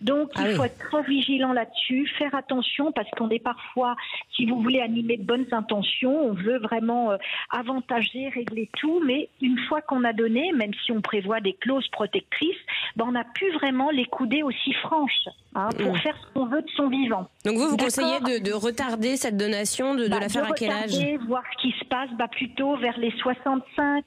Donc, 0.00 0.30
Ah 0.36 0.42
il 0.44 0.48
oui. 0.48 0.54
faut 0.54 0.64
être 0.64 0.78
très 0.78 1.02
vigilant 1.02 1.52
là-dessus, 1.52 2.06
faire 2.18 2.34
attention 2.34 2.90
parce 2.92 3.10
qu'on 3.10 3.28
est 3.28 3.38
parfois, 3.42 3.96
si 4.34 4.46
vous 4.46 4.62
voulez 4.62 4.80
animer 4.80 5.18
de 5.18 5.22
bonnes 5.24 5.46
intentions, 5.52 6.05
on 6.10 6.32
veut 6.34 6.58
vraiment 6.58 7.12
euh, 7.12 7.16
avantager, 7.50 8.28
régler 8.28 8.68
tout, 8.78 9.02
mais 9.04 9.28
une 9.40 9.58
fois 9.68 9.80
qu'on 9.82 10.04
a 10.04 10.12
donné, 10.12 10.52
même 10.52 10.72
si 10.84 10.92
on 10.92 11.00
prévoit 11.00 11.40
des 11.40 11.54
clauses 11.54 11.88
protectrices, 11.88 12.56
ben, 12.96 13.06
on 13.08 13.12
n'a 13.12 13.24
plus 13.24 13.50
vraiment 13.52 13.90
les 13.90 14.04
coudées 14.06 14.42
aussi 14.42 14.72
franches 14.74 15.28
hein, 15.54 15.68
pour 15.78 15.92
Mm. 15.94 15.98
faire 15.98 16.16
ce 16.16 16.32
qu'on 16.34 16.46
veut 16.46 16.62
de 16.62 16.70
son 16.76 16.88
vivant. 16.88 17.28
Donc 17.44 17.56
vous, 17.56 17.68
vous 17.68 17.76
conseillez 17.76 18.20
de, 18.20 18.42
de 18.44 18.52
retarder 18.52 19.16
cette 19.16 19.36
donation, 19.36 19.94
de, 19.94 20.04
de 20.04 20.08
Bah, 20.08 20.20
la 20.20 20.28
faire 20.28 20.44
à 20.44 20.52
quel 20.54 20.70
âge? 20.70 20.92
voir 21.26 21.42
ce 21.56 21.62
qui 21.62 21.72
se 21.78 21.84
passe 21.86 22.10
bah, 22.18 22.28
plutôt 22.28 22.76
vers 22.76 22.98
les 22.98 23.10
65, 23.12 24.04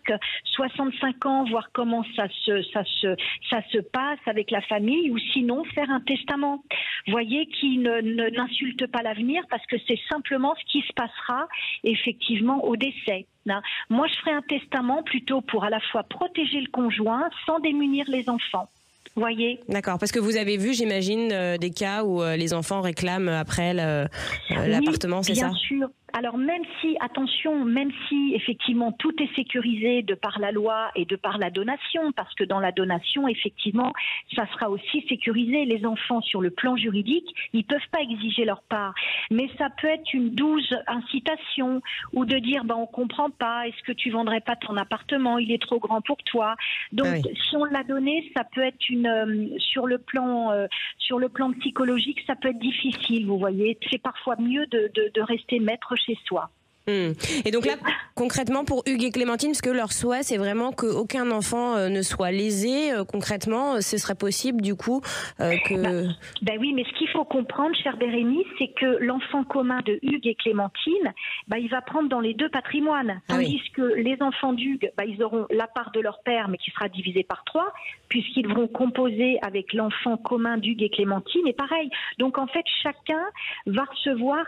65 0.55 1.25
ans, 1.25 1.43
voir 1.45 1.69
comment 1.73 2.03
ça 2.15 2.27
se, 2.45 2.61
ça 2.73 2.83
se, 2.85 3.15
ça 3.49 3.61
se 3.71 3.79
passe 3.79 4.19
avec 4.25 4.51
la 4.51 4.61
famille, 4.61 5.09
ou 5.11 5.17
sinon 5.33 5.63
faire 5.75 5.89
un 5.89 6.01
testament. 6.01 6.63
Voyez 7.07 7.45
qui 7.47 7.77
ne, 7.77 8.01
ne- 8.01 8.29
n'insulte 8.29 8.87
pas 8.87 9.01
l'avenir 9.01 9.43
parce 9.49 9.65
que 9.67 9.75
c'est 9.87 9.99
simplement 10.09 10.55
ce 10.59 10.65
qui 10.71 10.81
se 10.87 10.93
passera 10.93 11.47
effectivement 11.91 12.63
au 12.65 12.75
décès. 12.75 13.25
hein. 13.49 13.61
Moi, 13.89 14.07
je 14.07 14.15
ferai 14.19 14.31
un 14.31 14.41
testament 14.41 15.03
plutôt 15.03 15.41
pour 15.41 15.63
à 15.63 15.69
la 15.69 15.79
fois 15.91 16.03
protéger 16.03 16.61
le 16.61 16.69
conjoint 16.71 17.29
sans 17.45 17.59
démunir 17.59 18.05
les 18.07 18.29
enfants. 18.29 18.69
Voyez? 19.15 19.59
D'accord, 19.67 19.97
parce 19.99 20.11
que 20.11 20.19
vous 20.19 20.37
avez 20.37 20.57
vu, 20.57 20.73
j'imagine, 20.73 21.31
euh, 21.31 21.57
des 21.57 21.71
cas 21.71 22.03
où 22.03 22.21
euh, 22.21 22.37
les 22.37 22.53
enfants 22.53 22.81
réclament 22.81 23.27
après 23.29 23.73
euh, 23.77 24.05
Oui, 24.51 24.69
l'appartement, 24.69 25.23
c'est 25.23 25.35
ça? 25.35 25.47
Bien 25.47 25.55
sûr. 25.55 25.87
Alors 26.13 26.37
même 26.37 26.63
si, 26.79 26.97
attention, 26.99 27.65
même 27.65 27.91
si 28.07 28.33
effectivement 28.35 28.91
tout 28.91 29.13
est 29.21 29.33
sécurisé 29.35 30.01
de 30.01 30.15
par 30.15 30.39
la 30.39 30.51
loi 30.51 30.89
et 30.95 31.05
de 31.05 31.15
par 31.15 31.37
la 31.37 31.49
donation, 31.49 32.11
parce 32.11 32.33
que 32.35 32.43
dans 32.43 32.59
la 32.59 32.71
donation, 32.71 33.27
effectivement, 33.27 33.93
ça 34.35 34.45
sera 34.53 34.69
aussi 34.69 35.05
sécurisé. 35.07 35.65
Les 35.65 35.85
enfants, 35.85 36.21
sur 36.21 36.41
le 36.41 36.49
plan 36.49 36.75
juridique, 36.75 37.27
ils 37.53 37.63
peuvent 37.63 37.79
pas 37.91 38.01
exiger 38.01 38.45
leur 38.45 38.61
part. 38.63 38.93
Mais 39.31 39.49
ça 39.57 39.69
peut 39.81 39.87
être 39.87 40.13
une 40.13 40.31
douce 40.31 40.73
incitation 40.87 41.81
ou 42.13 42.25
de 42.25 42.37
dire, 42.37 42.63
ben 42.63 42.75
on 42.75 42.87
comprend 42.87 43.29
pas, 43.29 43.67
est-ce 43.67 43.81
que 43.83 43.91
tu 43.91 44.09
vendrais 44.09 44.41
pas 44.41 44.55
ton 44.55 44.75
appartement, 44.77 45.37
il 45.37 45.51
est 45.51 45.61
trop 45.61 45.79
grand 45.79 46.01
pour 46.01 46.17
toi. 46.23 46.55
Donc 46.91 47.07
Ah 47.09 47.15
oui. 47.25 47.37
si 47.49 47.55
on 47.55 47.65
l'a 47.65 47.83
donné, 47.83 48.31
ça 48.35 48.43
peut 48.43 48.61
être 48.61 48.89
une 48.89 49.07
euh, 49.07 49.57
sur 49.59 49.87
le 49.87 49.97
plan 49.97 50.51
euh, 50.51 50.67
sur 50.97 51.19
le 51.19 51.29
plan 51.29 51.51
psychologique, 51.53 52.19
ça 52.27 52.35
peut 52.35 52.49
être 52.49 52.59
difficile. 52.59 53.25
Vous 53.25 53.37
voyez, 53.37 53.77
c'est 53.89 54.01
parfois 54.01 54.35
mieux 54.39 54.65
de, 54.67 54.91
de, 54.93 55.11
de 55.13 55.21
rester 55.21 55.59
maître 55.59 55.95
chez 56.05 56.17
soi. 56.25 56.49
Hmm. 56.89 57.13
Et 57.45 57.51
donc 57.51 57.65
là, 57.65 57.75
concrètement, 58.15 58.65
pour 58.65 58.83
Hugues 58.87 59.03
et 59.03 59.11
Clémentine, 59.11 59.49
parce 59.51 59.61
que 59.61 59.69
leur 59.69 59.91
souhait, 59.93 60.23
c'est 60.23 60.37
vraiment 60.37 60.71
qu'aucun 60.71 61.29
enfant 61.29 61.75
euh, 61.75 61.89
ne 61.89 62.01
soit 62.01 62.31
lésé. 62.31 62.91
euh, 62.91 63.03
concrètement, 63.05 63.75
euh, 63.75 63.81
ce 63.81 63.97
serait 63.97 64.15
possible, 64.15 64.61
du 64.61 64.75
coup, 64.75 65.01
euh, 65.39 65.55
que... 65.65 66.07
Ben 66.41 66.57
oui, 66.59 66.73
mais 66.73 66.83
ce 66.83 66.97
qu'il 66.97 67.09
faut 67.09 67.25
comprendre, 67.25 67.75
cher 67.75 67.97
Bérénice, 67.97 68.47
c'est 68.57 68.71
que 68.73 68.97
l'enfant 69.01 69.43
commun 69.43 69.79
de 69.85 69.99
Hugues 70.01 70.27
et 70.27 70.35
Clémentine, 70.35 71.13
ben, 71.47 71.57
il 71.57 71.69
va 71.69 71.81
prendre 71.81 72.09
dans 72.09 72.19
les 72.19 72.33
deux 72.33 72.49
patrimoines. 72.49 73.21
Ah 73.29 73.35
oui. 73.37 73.45
Tandis 73.45 73.71
que 73.75 73.81
les 73.81 74.17
enfants 74.21 74.53
d'Hugues, 74.53 74.91
ben, 74.97 75.05
ils 75.07 75.21
auront 75.23 75.45
la 75.51 75.67
part 75.67 75.91
de 75.91 75.99
leur 75.99 76.19
père, 76.23 76.47
mais 76.49 76.57
qui 76.57 76.71
sera 76.71 76.89
divisée 76.89 77.23
par 77.23 77.43
trois, 77.45 77.73
puisqu'ils 78.09 78.47
vont 78.47 78.67
composer 78.67 79.37
avec 79.41 79.73
l'enfant 79.73 80.17
commun 80.17 80.57
d'Hugues 80.57 80.83
et 80.83 80.89
Clémentine. 80.89 81.47
Et 81.47 81.53
pareil. 81.53 81.89
Donc 82.17 82.37
en 82.37 82.47
fait, 82.47 82.65
chacun 82.83 83.23
va 83.67 83.83
recevoir 83.83 84.45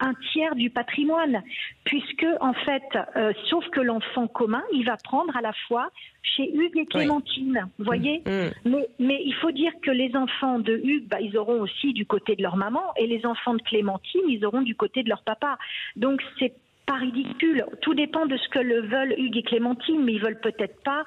un 0.00 0.12
tiers 0.32 0.54
du 0.54 0.70
patrimoine, 0.70 1.42
puisque 1.84 2.26
en 2.40 2.54
fait, 2.54 2.82
euh, 3.16 3.32
sauf 3.48 3.68
que 3.70 3.80
l'enfant 3.80 4.26
commun, 4.26 4.62
il 4.72 4.84
va 4.84 4.96
prendre 4.96 5.36
à 5.36 5.42
la 5.42 5.52
fois 5.68 5.90
chez 6.22 6.50
Hugues 6.54 6.78
et 6.78 6.86
Clémentine. 6.86 7.68
Vous 7.78 7.84
voyez 7.84 8.22
Hmm. 8.24 8.50
mais, 8.64 8.88
mais 8.98 9.22
il 9.24 9.34
faut 9.34 9.50
dire 9.50 9.72
que 9.82 9.90
les 9.90 10.16
enfants 10.16 10.58
de 10.58 10.80
Hugues, 10.82 11.08
bah, 11.08 11.20
ils 11.20 11.36
auront 11.36 11.60
aussi 11.60 11.92
du 11.92 12.06
côté 12.06 12.36
de 12.36 12.42
leur 12.42 12.56
maman, 12.56 12.82
et 12.96 13.06
les 13.06 13.26
enfants 13.26 13.54
de 13.54 13.62
Clémentine, 13.62 14.22
ils 14.28 14.44
auront 14.44 14.62
du 14.62 14.74
côté 14.74 15.02
de 15.02 15.08
leur 15.08 15.22
papa. 15.22 15.58
Donc 15.96 16.22
c'est 16.38 16.54
pas 16.86 16.94
ridicule. 16.94 17.64
Tout 17.82 17.94
dépend 17.94 18.26
de 18.26 18.36
ce 18.36 18.48
que 18.50 18.58
le 18.58 18.82
veulent 18.82 19.14
Hugues 19.18 19.38
et 19.38 19.42
Clémentine, 19.42 20.02
mais 20.04 20.12
ils 20.14 20.20
veulent 20.22 20.40
peut-être 20.40 20.82
pas 20.82 21.02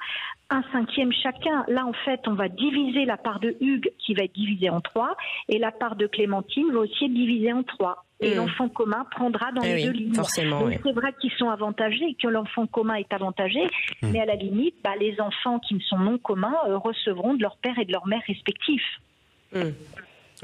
un 0.50 0.62
cinquième 0.72 1.12
chacun. 1.12 1.64
Là, 1.68 1.86
en 1.86 1.92
fait, 2.04 2.20
on 2.26 2.32
va 2.34 2.48
diviser 2.48 3.04
la 3.04 3.16
part 3.16 3.38
de 3.38 3.56
Hugues 3.60 3.90
qui 3.98 4.14
va 4.14 4.24
être 4.24 4.32
divisée 4.34 4.70
en 4.70 4.80
trois, 4.80 5.16
et 5.48 5.58
la 5.58 5.70
part 5.72 5.96
de 5.96 6.06
Clémentine 6.06 6.72
va 6.72 6.80
aussi 6.80 7.04
être 7.04 7.12
divisée 7.14 7.52
en 7.52 7.62
trois. 7.62 8.04
Et 8.20 8.32
Mm. 8.32 8.36
l'enfant 8.38 8.68
commun 8.68 9.06
prendra 9.12 9.52
dans 9.52 9.62
Eh 9.62 9.68
les 9.68 9.74
oui, 9.74 9.84
deux 9.84 9.92
lignes. 9.92 10.14
forcément, 10.14 10.62
oui. 10.64 10.74
c'est 10.82 10.92
vrai 10.92 11.12
qu'ils 11.20 11.30
sont 11.32 11.50
avantagés 11.50 12.04
et 12.08 12.14
que 12.14 12.26
l'enfant 12.26 12.66
commun 12.66 12.94
est 12.94 13.12
avantagé, 13.12 13.60
Hmm. 14.02 14.10
mais 14.12 14.20
à 14.20 14.24
la 14.26 14.34
limite, 14.34 14.74
bah, 14.82 14.94
les 14.98 15.20
enfants 15.20 15.60
qui 15.60 15.74
ne 15.74 15.80
sont 15.80 15.98
non 15.98 16.18
communs 16.18 16.56
euh, 16.66 16.78
recevront 16.78 17.34
de 17.34 17.42
leur 17.42 17.56
père 17.58 17.78
et 17.78 17.84
de 17.84 17.92
leur 17.92 18.06
mère 18.08 18.22
respectifs. 18.26 18.98
Hmm. 19.54 19.70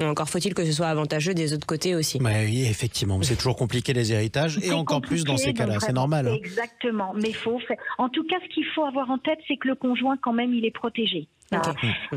Encore 0.01 0.27
faut-il 0.29 0.53
que 0.53 0.65
ce 0.65 0.71
soit 0.71 0.87
avantageux 0.87 1.33
des 1.33 1.53
autres 1.53 1.65
côtés 1.67 1.95
aussi. 1.95 2.19
Bah 2.19 2.29
oui, 2.43 2.65
effectivement, 2.65 3.17
mais 3.17 3.23
c'est 3.25 3.35
toujours 3.37 3.55
compliqué 3.55 3.93
les 3.93 4.11
héritages 4.11 4.59
et 4.61 4.71
encore 4.73 5.01
plus 5.01 5.23
dans 5.23 5.37
ces 5.37 5.53
cas-là, 5.53 5.79
c'est 5.79 5.93
normal. 5.93 6.27
hein. 6.27 6.35
Exactement, 6.35 7.13
mais 7.13 7.31
faut 7.31 7.59
faire. 7.59 7.77
En 7.97 8.09
tout 8.09 8.23
cas, 8.27 8.35
ce 8.43 8.53
qu'il 8.53 8.65
faut 8.75 8.83
avoir 8.83 9.09
en 9.09 9.17
tête, 9.17 9.39
c'est 9.47 9.57
que 9.57 9.67
le 9.69 9.75
conjoint, 9.75 10.17
quand 10.21 10.33
même, 10.33 10.53
il 10.53 10.65
est 10.65 10.71
protégé. 10.71 11.27
Ah, 11.51 11.61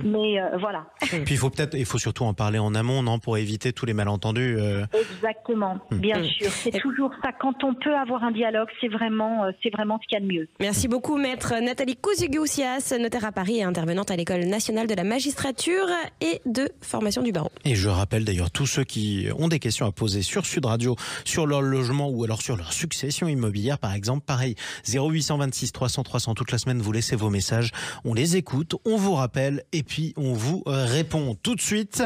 Mais 0.02 0.40
euh, 0.40 0.56
voilà, 0.58 0.86
Puis 1.00 1.34
il 1.34 1.36
faut 1.36 1.50
peut-être, 1.50 1.74
il 1.76 1.84
faut 1.84 1.98
surtout 1.98 2.24
en 2.24 2.32
parler 2.34 2.58
en 2.58 2.74
amont, 2.74 3.02
non, 3.02 3.18
pour 3.18 3.36
éviter 3.36 3.72
tous 3.74 3.84
les 3.86 3.92
malentendus. 3.92 4.56
euh. 4.58 4.86
exactement, 4.94 5.78
bien 5.90 6.18
Mm. 6.20 6.24
sûr. 6.24 6.50
C'est 6.50 6.70
toujours 6.80 7.10
ça. 7.22 7.30
Quand 7.38 7.62
on 7.62 7.74
peut 7.74 7.94
avoir 7.94 8.24
un 8.24 8.30
dialogue, 8.30 8.68
c'est 8.80 8.88
vraiment, 8.88 9.44
euh, 9.44 9.50
c'est 9.62 9.70
vraiment 9.70 9.98
ce 10.02 10.06
qu'il 10.08 10.18
y 10.18 10.22
a 10.22 10.26
de 10.26 10.32
mieux. 10.32 10.48
Merci 10.60 10.88
beaucoup, 10.88 11.16
maître 11.18 11.52
Nathalie 11.62 11.96
Cousugoussias, 11.96 12.94
notaire 12.98 13.24
à 13.26 13.32
Paris 13.32 13.58
et 13.58 13.62
intervenante 13.64 14.10
à 14.10 14.16
l'École 14.16 14.44
nationale 14.46 14.86
de 14.86 14.94
la 14.94 15.04
magistrature 15.04 15.86
et 16.20 16.40
de 16.46 16.70
formation 16.80 17.22
du 17.22 17.30
barreau. 17.32 17.50
Et 17.64 17.74
je 17.74 17.88
rappelle 17.88 18.24
d'ailleurs 18.24 18.50
tous 18.50 18.66
ceux 18.66 18.84
qui 18.84 19.28
ont 19.38 19.48
des 19.48 19.58
questions 19.58 19.86
à 19.86 19.92
poser 19.92 20.22
sur 20.22 20.46
Sud 20.46 20.64
Radio, 20.64 20.96
sur 21.24 21.46
leur 21.46 21.60
logement 21.62 22.08
ou 22.08 22.24
alors 22.24 22.40
sur 22.42 22.56
leur 22.56 22.72
succession 22.72 23.28
immobilière, 23.28 23.78
par 23.78 23.92
exemple, 23.92 24.24
pareil, 24.24 24.54
0826 24.88 25.72
300 25.72 26.02
300 26.02 26.34
toute 26.34 26.50
la 26.52 26.58
semaine, 26.58 26.80
vous 26.80 26.92
laissez 26.92 27.16
vos 27.16 27.30
messages, 27.30 27.72
on 28.04 28.14
les 28.14 28.36
écoute, 28.36 28.74
on 28.84 28.96
vous 28.96 29.14
rappelle 29.18 29.64
et 29.72 29.83
puis 29.83 30.14
on 30.16 30.33
vous 30.33 30.62
euh, 30.66 30.85
répond 30.87 31.37
tout 31.42 31.54
de 31.54 31.61
suite. 31.61 32.02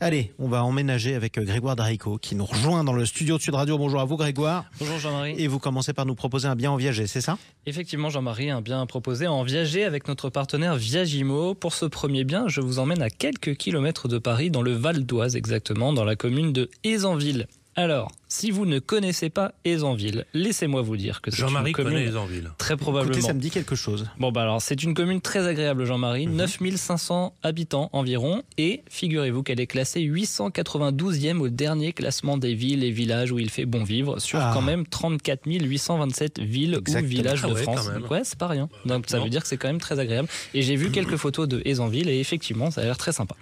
Allez, 0.00 0.32
on 0.38 0.48
va 0.48 0.62
emménager 0.64 1.14
avec 1.14 1.38
euh, 1.38 1.44
Grégoire 1.44 1.76
Darico 1.76 2.18
qui 2.18 2.34
nous 2.34 2.44
rejoint 2.44 2.84
dans 2.84 2.92
le 2.92 3.06
studio 3.06 3.38
de 3.38 3.42
Sud 3.42 3.54
Radio. 3.54 3.78
Bonjour 3.78 4.00
à 4.00 4.04
vous 4.04 4.16
Grégoire. 4.16 4.64
Bonjour 4.78 4.98
Jean-Marie. 4.98 5.34
Et 5.38 5.46
vous 5.46 5.58
commencez 5.58 5.92
par 5.92 6.06
nous 6.06 6.14
proposer 6.14 6.48
un 6.48 6.56
bien 6.56 6.70
en 6.70 6.76
viager, 6.76 7.06
c'est 7.06 7.20
ça? 7.20 7.38
Effectivement 7.64 8.10
Jean-Marie, 8.10 8.50
un 8.50 8.60
bien 8.60 8.84
proposé 8.86 9.26
en 9.26 9.42
viager 9.42 9.84
avec 9.84 10.08
notre 10.08 10.28
partenaire 10.28 10.76
Viagimo. 10.76 11.54
Pour 11.54 11.74
ce 11.74 11.86
premier 11.86 12.24
bien, 12.24 12.48
je 12.48 12.60
vous 12.60 12.78
emmène 12.78 13.02
à 13.02 13.10
quelques 13.10 13.56
kilomètres 13.56 14.08
de 14.08 14.18
Paris, 14.18 14.50
dans 14.50 14.62
le 14.62 14.72
Val 14.72 15.06
d'Oise 15.06 15.36
exactement, 15.36 15.92
dans 15.92 16.04
la 16.04 16.16
commune 16.16 16.52
de 16.52 16.70
Aisanville. 16.84 17.46
Alors, 17.78 18.10
si 18.26 18.50
vous 18.50 18.64
ne 18.64 18.78
connaissez 18.78 19.28
pas 19.28 19.52
Aisanville, 19.66 20.24
laissez-moi 20.32 20.80
vous 20.80 20.96
dire 20.96 21.20
que 21.20 21.30
c'est 21.30 21.36
une 21.42 21.48
Jean-Marie 21.48 21.72
commune 21.72 21.92
connaît 21.92 22.06
les 22.06 22.16
Envilles. 22.16 22.48
très 22.56 22.72
Écoutez, 22.72 22.82
probablement. 22.84 23.20
ça 23.26 23.34
me 23.34 23.38
dit 23.40 23.50
quelque 23.50 23.74
chose. 23.76 24.06
Bon 24.18 24.32
bah 24.32 24.42
alors 24.42 24.62
c'est 24.62 24.82
une 24.82 24.94
commune 24.94 25.20
très 25.20 25.46
agréable 25.46 25.84
Jean-Marie, 25.84 26.26
Mhm. 26.26 26.36
9500 26.36 27.34
habitants 27.42 27.90
environ 27.92 28.42
et 28.56 28.82
figurez-vous 28.88 29.42
qu'elle 29.42 29.60
est 29.60 29.66
classée 29.66 30.00
892e 30.00 31.40
au 31.42 31.48
dernier 31.50 31.92
classement 31.92 32.38
des 32.38 32.54
villes 32.54 32.82
et 32.82 32.90
villages 32.90 33.30
où 33.30 33.38
il 33.38 33.50
fait 33.50 33.66
bon 33.66 33.84
vivre 33.84 34.18
sur 34.20 34.38
Ah. 34.40 34.52
quand 34.54 34.62
même 34.62 34.86
34 34.86 35.42
827 35.46 36.40
villes 36.40 36.74
Exactement. 36.80 37.04
ou 37.04 37.08
villages 37.08 37.40
Ah 37.44 37.48
de 37.48 37.52
ouais, 37.52 37.62
France. 37.62 37.90
Donc 37.92 38.10
ouais, 38.10 38.22
c'est 38.24 38.38
pas 38.38 38.48
rien. 38.48 38.70
Donc 38.86 39.04
ça 39.06 39.18
Non. 39.18 39.24
veut 39.24 39.30
dire 39.30 39.42
que 39.42 39.48
c'est 39.48 39.58
quand 39.58 39.68
même 39.68 39.80
très 39.80 39.98
agréable 39.98 40.28
et 40.54 40.62
j'ai 40.62 40.76
vu 40.76 40.90
quelques 40.90 41.16
photos 41.16 41.46
de 41.46 41.60
Aisanville 41.66 42.08
et 42.08 42.20
effectivement, 42.20 42.70
ça 42.70 42.80
a 42.80 42.84
l'air 42.84 42.96
très 42.96 43.12
sympa. 43.12 43.36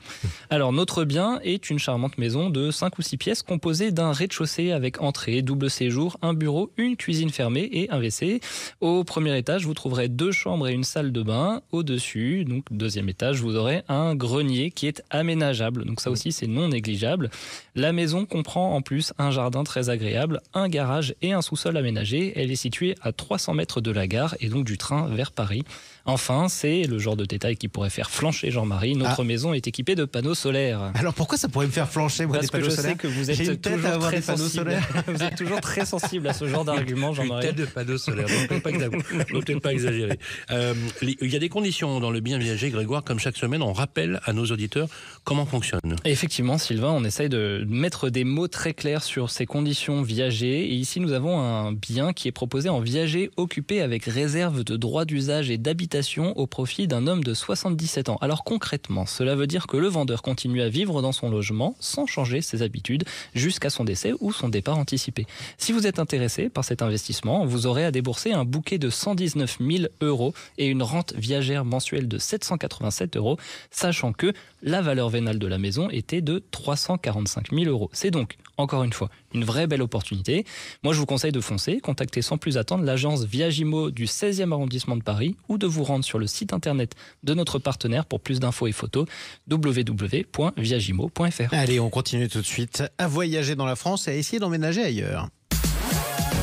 Alors 0.51 0.73
notre 0.73 1.05
bien 1.05 1.39
est 1.45 1.71
une 1.71 1.79
charmante 1.79 2.19
maison 2.19 2.51
de 2.51 2.73
5 2.73 2.99
ou 2.99 3.03
6 3.03 3.17
pièces 3.17 3.43
composée 3.43 3.93
d'un 3.93 4.13
rez-de-chaussée 4.25 4.73
avec 4.73 5.03
entrée, 5.03 5.43
double 5.43 5.69
séjour, 5.69 6.17
un 6.23 6.33
bureau, 6.33 6.71
une 6.79 6.97
cuisine 6.97 7.29
fermée 7.29 7.69
et 7.71 7.91
un 7.91 7.99
WC. 7.99 8.41
Au 8.81 9.05
premier 9.05 9.37
étage, 9.37 9.67
vous 9.67 9.75
trouverez 9.75 10.09
deux 10.09 10.33
chambres 10.33 10.67
et 10.67 10.73
une 10.73 10.83
salle 10.83 11.13
de 11.13 11.23
bain. 11.23 11.61
Au-dessus, 11.73 12.47
donc 12.47 12.65
deuxième 12.71 13.11
étage, 13.11 13.43
vous 13.43 13.55
aurez 13.55 13.83
un 13.89 14.15
grenier 14.15 14.71
qui 14.71 14.87
est 14.87 15.03
aménageable. 15.11 15.85
Donc 15.85 16.01
ça 16.01 16.11
aussi, 16.11 16.33
c'est 16.33 16.47
non 16.47 16.69
négligeable. 16.69 17.29
La 17.75 17.93
maison 17.93 18.25
comprend 18.25 18.75
en 18.75 18.81
plus 18.81 19.13
un 19.19 19.31
jardin 19.31 19.63
très 19.63 19.91
agréable, 19.91 20.41
un 20.55 20.71
garage 20.71 21.15
et 21.21 21.35
un 21.35 21.43
sous-sol 21.43 21.77
aménagé. 21.77 22.33
Elle 22.35 22.51
est 22.51 22.57
située 22.57 22.95
à 23.03 23.13
300 23.13 23.53
mètres 23.53 23.83
de 23.83 23.91
la 23.91 24.07
gare 24.07 24.37
et 24.41 24.49
donc 24.49 24.65
du 24.65 24.79
train 24.79 25.07
vers 25.09 25.33
Paris. 25.33 25.65
Enfin, 26.07 26.49
c'est 26.49 26.83
le 26.83 26.99
genre 26.99 27.17
de 27.17 27.25
détail 27.25 27.57
qui 27.57 27.69
pourrait 27.69 27.89
faire 27.91 28.11
flancher 28.11 28.51
Jean-Marie. 28.51 28.95
Notre 28.95 29.21
Ah. 29.23 29.25
maison 29.25 29.55
est 29.55 29.67
équipée 29.67 29.95
de 29.95 30.05
panneaux 30.05 30.35
solaires. 30.35 30.93
Alors 30.95 31.15
pourquoi 31.15 31.39
ça 31.39 31.49
pourrait 31.49 31.67
me 31.67 31.73
faire 31.73 31.89
flancher, 31.89 32.27
moi, 32.27 32.35
Parce 32.37 32.47
des 32.47 32.49
que 32.49 32.53
panneaux 32.59 32.71
je 32.71 32.77
solaires 32.77 32.91
sais 32.93 32.97
que 32.99 33.07
vous 33.07 33.31
êtes 33.31 33.63
toujours 33.63 33.99
très 34.01 34.21
panneaux 34.21 34.39
sensible. 34.39 34.49
solaires. 34.65 34.89
vous 35.07 35.23
êtes 35.23 35.37
toujours 35.37 35.61
très 35.61 35.87
sensible 35.87 36.29
à 36.29 36.35
ce 36.35 36.47
genre 36.47 36.65
d'argument, 36.67 37.15
Jean-Marie. 37.15 37.47
tête 37.47 37.57
de 37.57 37.65
panneau 37.65 37.97
solaire, 37.97 38.27
donc 38.51 38.63
pas, 38.63 39.61
pas 39.61 39.73
exagérer. 39.73 40.19
Euh, 40.51 40.75
il 41.01 41.31
y 41.33 41.37
a 41.37 41.39
des 41.39 41.49
conditions 41.49 42.01
dans 42.01 42.11
le 42.11 42.21
bien 42.21 42.37
viager, 42.37 42.69
Grégoire, 42.69 43.03
comme 43.03 43.19
chaque 43.19 43.39
semaine, 43.39 43.63
on 43.63 43.73
rappelle 43.73 44.21
à 44.25 44.35
nos 44.35 44.45
auditeurs 44.45 44.89
comment 45.25 45.47
fonctionne. 45.47 45.97
Effectivement, 46.05 46.59
Sylvain, 46.59 46.91
on 46.91 47.05
essaye 47.05 47.31
de 47.31 47.65
mettre 47.67 48.11
des 48.11 48.25
mots 48.25 48.49
très 48.49 48.75
clairs 48.75 49.03
sur 49.03 49.31
ces 49.31 49.47
conditions 49.47 50.03
viager. 50.03 50.65
Et 50.67 50.75
ici, 50.75 51.01
nous 51.01 51.13
avons 51.13 51.39
un 51.41 51.73
bien 51.73 52.13
qui 52.13 52.29
est 52.29 52.33
proposé 52.33 52.69
en 52.69 52.81
viager 52.81 53.31
occupé 53.39 53.81
avec 53.81 54.05
réserve 54.05 54.65
de 54.65 54.77
droit 54.77 55.07
d'usage 55.07 55.49
et 55.51 55.57
d'habitation 55.57 55.94
au 56.35 56.47
profit 56.49 56.89
d'un 56.89 57.07
homme 57.07 57.23
de 57.23 57.35
77 57.35 58.09
ans. 58.09 58.19
Alors 58.21 58.43
concrètement, 58.43 59.07
cela 59.07 59.37
veut 59.37 59.47
dire 59.47 59.69
que 59.69 59.77
le 59.77 59.87
vendeur 59.87 60.23
continue 60.23 60.61
à 60.61 60.69
vivre 60.69 61.03
dans 61.03 61.13
son 61.13 61.31
logement 61.31 61.77
sans 61.79 62.07
changer 62.07 62.41
ses 62.41 62.63
habitudes 62.63 63.05
jusqu'à 63.35 63.71
son 63.71 63.85
décès 63.85 64.13
ou 64.19 64.33
son 64.33 64.49
départ 64.49 64.77
anticipé. 64.77 65.25
Si 65.57 65.71
vous 65.71 65.87
êtes 65.87 66.01
intéressé 66.01 66.49
par 66.49 66.65
cet 66.65 66.83
investissement, 66.83 67.47
vous 67.47 67.67
aurez 67.67 67.85
à 67.85 67.93
débourser 67.93 68.33
un 68.33 68.45
bouquet 68.45 68.79
de 68.79 68.91
119 68.91 69.59
000 69.61 69.85
euros 70.01 70.35
et 70.59 70.67
une 70.67 70.83
rente 70.83 71.15
viagère 71.15 71.65
mensuelle 71.65 72.09
de 72.09 72.19
787 72.19 73.17
euros, 73.17 73.39
sachant 73.71 74.13
que 74.13 74.33
la 74.63 74.83
valeur 74.83 75.11
vénale 75.11 75.39
de 75.39 75.47
la 75.47 75.59
maison 75.59 75.91
était 75.91 76.23
de 76.23 76.43
345 76.51 77.53
000 77.53 77.71
euros. 77.71 77.89
C'est 77.93 78.11
donc 78.11 78.37
Encore 78.57 78.85
une 78.85 78.93
fois, 78.93 79.11
une 79.33 79.45
vraie 79.45 79.67
belle 79.67 79.83
opportunité. 79.83 80.45
Moi, 80.83 80.93
je 80.93 81.01
vous 81.01 81.07
conseille 81.07 81.33
de 81.33 81.41
foncer, 81.41 81.81
contacter 81.81 82.23
sans 82.23 82.39
plus 82.39 82.57
attendre 82.57 82.85
l'agence 82.85 83.25
Viagimo 83.25 83.91
du 83.91 84.07
16e 84.07 84.53
arrondissement 84.53 84.97
de 84.97 85.03
Paris 85.03 85.37
ou 85.49 85.59
de 85.59 85.67
vous 85.67 85.85
rendre 85.85 86.05
sur 86.05 86.19
le 86.19 86.27
site 86.27 86.53
internet 86.53 86.95
de 87.23 87.35
notre 87.35 87.59
partenaire 87.59 88.07
pour 88.07 88.21
plus 88.21 88.41
d'infos 88.41 88.67
et 88.67 88.73
photos 88.73 89.07
www.viagimo.fr. 89.51 91.53
Allez, 91.53 91.81
on 91.81 91.91
continue 91.91 92.29
tout 92.29 92.41
de 92.41 92.47
suite 92.47 92.83
à 92.99 93.09
voyager 93.09 93.57
dans 93.57 93.67
la 93.67 93.77
France 93.77 94.09
et 94.09 94.13
à 94.13 94.15
essayer 94.15 94.39
d'emménager 94.39 94.83
ailleurs. 94.83 95.29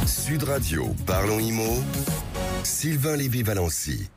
Sud 0.05 0.43
Radio, 0.43 0.93
parlons 1.05 1.39
IMO. 1.39 1.83
Sylvain 2.63 3.15
Lévy-Valency. 3.15 4.09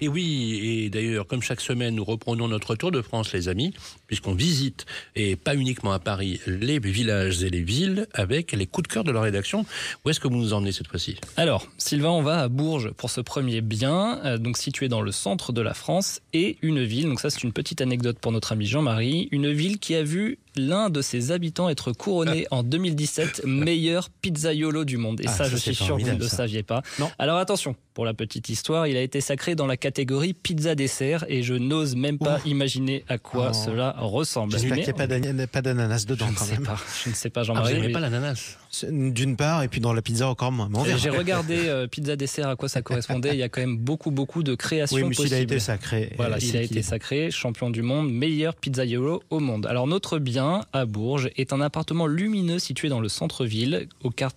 Et 0.00 0.08
oui, 0.08 0.60
et 0.62 0.90
d'ailleurs, 0.90 1.26
comme 1.26 1.42
chaque 1.42 1.60
semaine, 1.60 1.94
nous 1.94 2.04
reprenons 2.04 2.48
notre 2.48 2.74
tour 2.74 2.90
de 2.90 3.02
France, 3.02 3.32
les 3.32 3.48
amis, 3.48 3.74
puisqu'on 4.06 4.34
visite, 4.34 4.86
et 5.14 5.36
pas 5.36 5.54
uniquement 5.54 5.92
à 5.92 5.98
Paris, 5.98 6.40
les 6.46 6.78
villages 6.78 7.42
et 7.42 7.50
les 7.50 7.60
villes 7.60 8.06
avec 8.14 8.52
les 8.52 8.66
coups 8.66 8.88
de 8.88 8.92
cœur 8.92 9.04
de 9.04 9.12
la 9.12 9.20
rédaction. 9.20 9.66
Où 10.04 10.10
est-ce 10.10 10.18
que 10.18 10.28
vous 10.28 10.36
nous 10.36 10.52
emmenez 10.54 10.72
cette 10.72 10.88
fois-ci? 10.88 11.16
Alors, 11.36 11.66
Sylvain, 11.76 12.10
on 12.10 12.22
va 12.22 12.40
à 12.40 12.48
Bourges 12.48 12.92
pour 12.92 13.10
ce 13.10 13.20
premier 13.20 13.60
bien, 13.60 14.20
euh, 14.24 14.38
donc 14.38 14.56
situé 14.56 14.88
dans 14.88 15.02
le 15.02 15.12
centre 15.12 15.52
de 15.52 15.60
la 15.60 15.74
France, 15.74 16.20
et 16.32 16.56
une 16.62 16.82
ville, 16.82 17.06
donc 17.06 17.20
ça 17.20 17.28
c'est 17.28 17.42
une 17.42 17.52
petite 17.52 17.80
anecdote 17.80 18.18
pour 18.18 18.32
notre 18.32 18.52
ami 18.52 18.66
Jean-Marie, 18.66 19.28
une 19.32 19.52
ville 19.52 19.78
qui 19.78 19.94
a 19.94 20.02
vu 20.02 20.38
l'un 20.56 20.90
de 20.90 21.02
ses 21.02 21.32
habitants 21.32 21.68
être 21.68 21.92
couronné 21.92 22.46
en 22.50 22.62
2017 22.62 23.42
meilleur 23.44 24.08
pizzaiolo 24.10 24.84
du 24.84 24.96
monde. 24.96 25.20
Et 25.20 25.24
Ah, 25.26 25.32
ça, 25.32 25.48
je 25.48 25.56
suis 25.56 25.74
sûr 25.74 25.96
que 25.96 26.02
vous 26.02 26.08
ne 26.08 26.16
le 26.18 26.28
saviez 26.28 26.62
pas. 26.62 26.82
Non. 26.98 27.10
Alors 27.18 27.38
attention, 27.38 27.76
pour 27.94 28.04
la 28.04 28.14
petite 28.14 28.48
histoire, 28.48 28.86
il 28.86 28.96
a 28.96 29.02
été 29.02 29.20
sacré 29.20 29.54
dans 29.54 29.66
la 29.66 29.76
catégorie 29.76 30.32
pizza 30.34 30.74
dessert 30.74 31.24
et 31.28 31.42
je 31.42 31.54
n'ose 31.54 31.94
même 31.96 32.18
pas 32.18 32.38
Ouh. 32.44 32.48
imaginer 32.48 33.04
à 33.08 33.18
quoi 33.18 33.52
Oh. 33.52 33.64
cela 33.66 33.94
ressemble. 33.98 34.52
J'espère 34.52 34.74
qu'il 34.76 34.84
n'y 34.84 34.90
a 34.90 34.92
pas 34.94 35.06
d'ana- 35.06 35.46
pas 35.46 35.62
d'ananas 35.62 36.02
je 36.02 36.06
dedans 36.06 36.30
ne 36.30 36.34
quand 36.36 36.44
sais 36.44 36.54
même. 36.54 36.64
pas, 36.64 36.78
je 37.04 37.10
ne 37.10 37.14
sais 37.14 37.30
pas 37.30 37.40
Ah, 37.40 37.42
vous 37.42 37.46
Jean-Marie. 37.48 37.74
n'aimez 37.74 37.86
mais- 37.88 37.92
pas 37.92 38.00
l'ananas? 38.00 38.56
D'une 38.88 39.36
part, 39.36 39.62
et 39.64 39.68
puis 39.68 39.80
dans 39.80 39.92
la 39.92 40.00
pizza 40.00 40.28
encore 40.28 40.52
moins. 40.52 40.68
J'ai 40.96 41.10
regardé 41.10 41.66
euh, 41.66 41.88
pizza 41.88 42.14
dessert 42.14 42.48
à 42.48 42.56
quoi 42.56 42.68
ça 42.68 42.82
correspondait. 42.82 43.30
Il 43.30 43.38
y 43.38 43.42
a 43.42 43.48
quand 43.48 43.60
même 43.60 43.76
beaucoup 43.76 44.12
beaucoup 44.12 44.44
de 44.44 44.54
créations 44.54 44.96
Oui, 44.96 45.02
mais 45.04 45.14
possibles. 45.14 45.34
a 45.34 45.40
été 45.40 45.58
sacré. 45.58 46.12
Voilà, 46.16 46.36
euh, 46.36 46.40
il 46.40 46.56
a 46.56 46.62
été 46.62 46.80
sacré 46.82 47.30
champion 47.32 47.70
du 47.70 47.82
monde, 47.82 48.12
meilleur 48.12 48.54
pizzaiolo 48.54 49.22
au 49.30 49.40
monde. 49.40 49.66
Alors 49.66 49.88
notre 49.88 50.18
bien 50.18 50.60
à 50.72 50.84
Bourges 50.84 51.30
est 51.36 51.52
un 51.52 51.60
appartement 51.60 52.06
lumineux 52.06 52.60
situé 52.60 52.88
dans 52.88 53.00
le 53.00 53.08
centre-ville, 53.08 53.88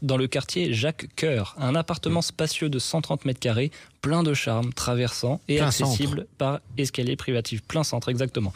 dans 0.02 0.17
le 0.17 0.28
quartier 0.28 0.74
Jacques 0.74 1.08
Coeur. 1.15 1.56
Un 1.60 1.76
appartement 1.76 2.22
spacieux 2.24 2.69
de 2.69 2.80
130 2.80 3.26
mètres 3.26 3.39
carrés, 3.39 3.72
plein 4.03 4.21
de 4.21 4.33
charme, 4.33 4.73
traversant 4.73 5.39
et 5.47 5.55
Plein 5.55 5.67
accessible 5.67 6.27
par 6.37 6.59
escalier 6.77 7.15
privatif, 7.15 7.63
plein 7.63 7.83
centre 7.83 8.09
exactement. 8.09 8.53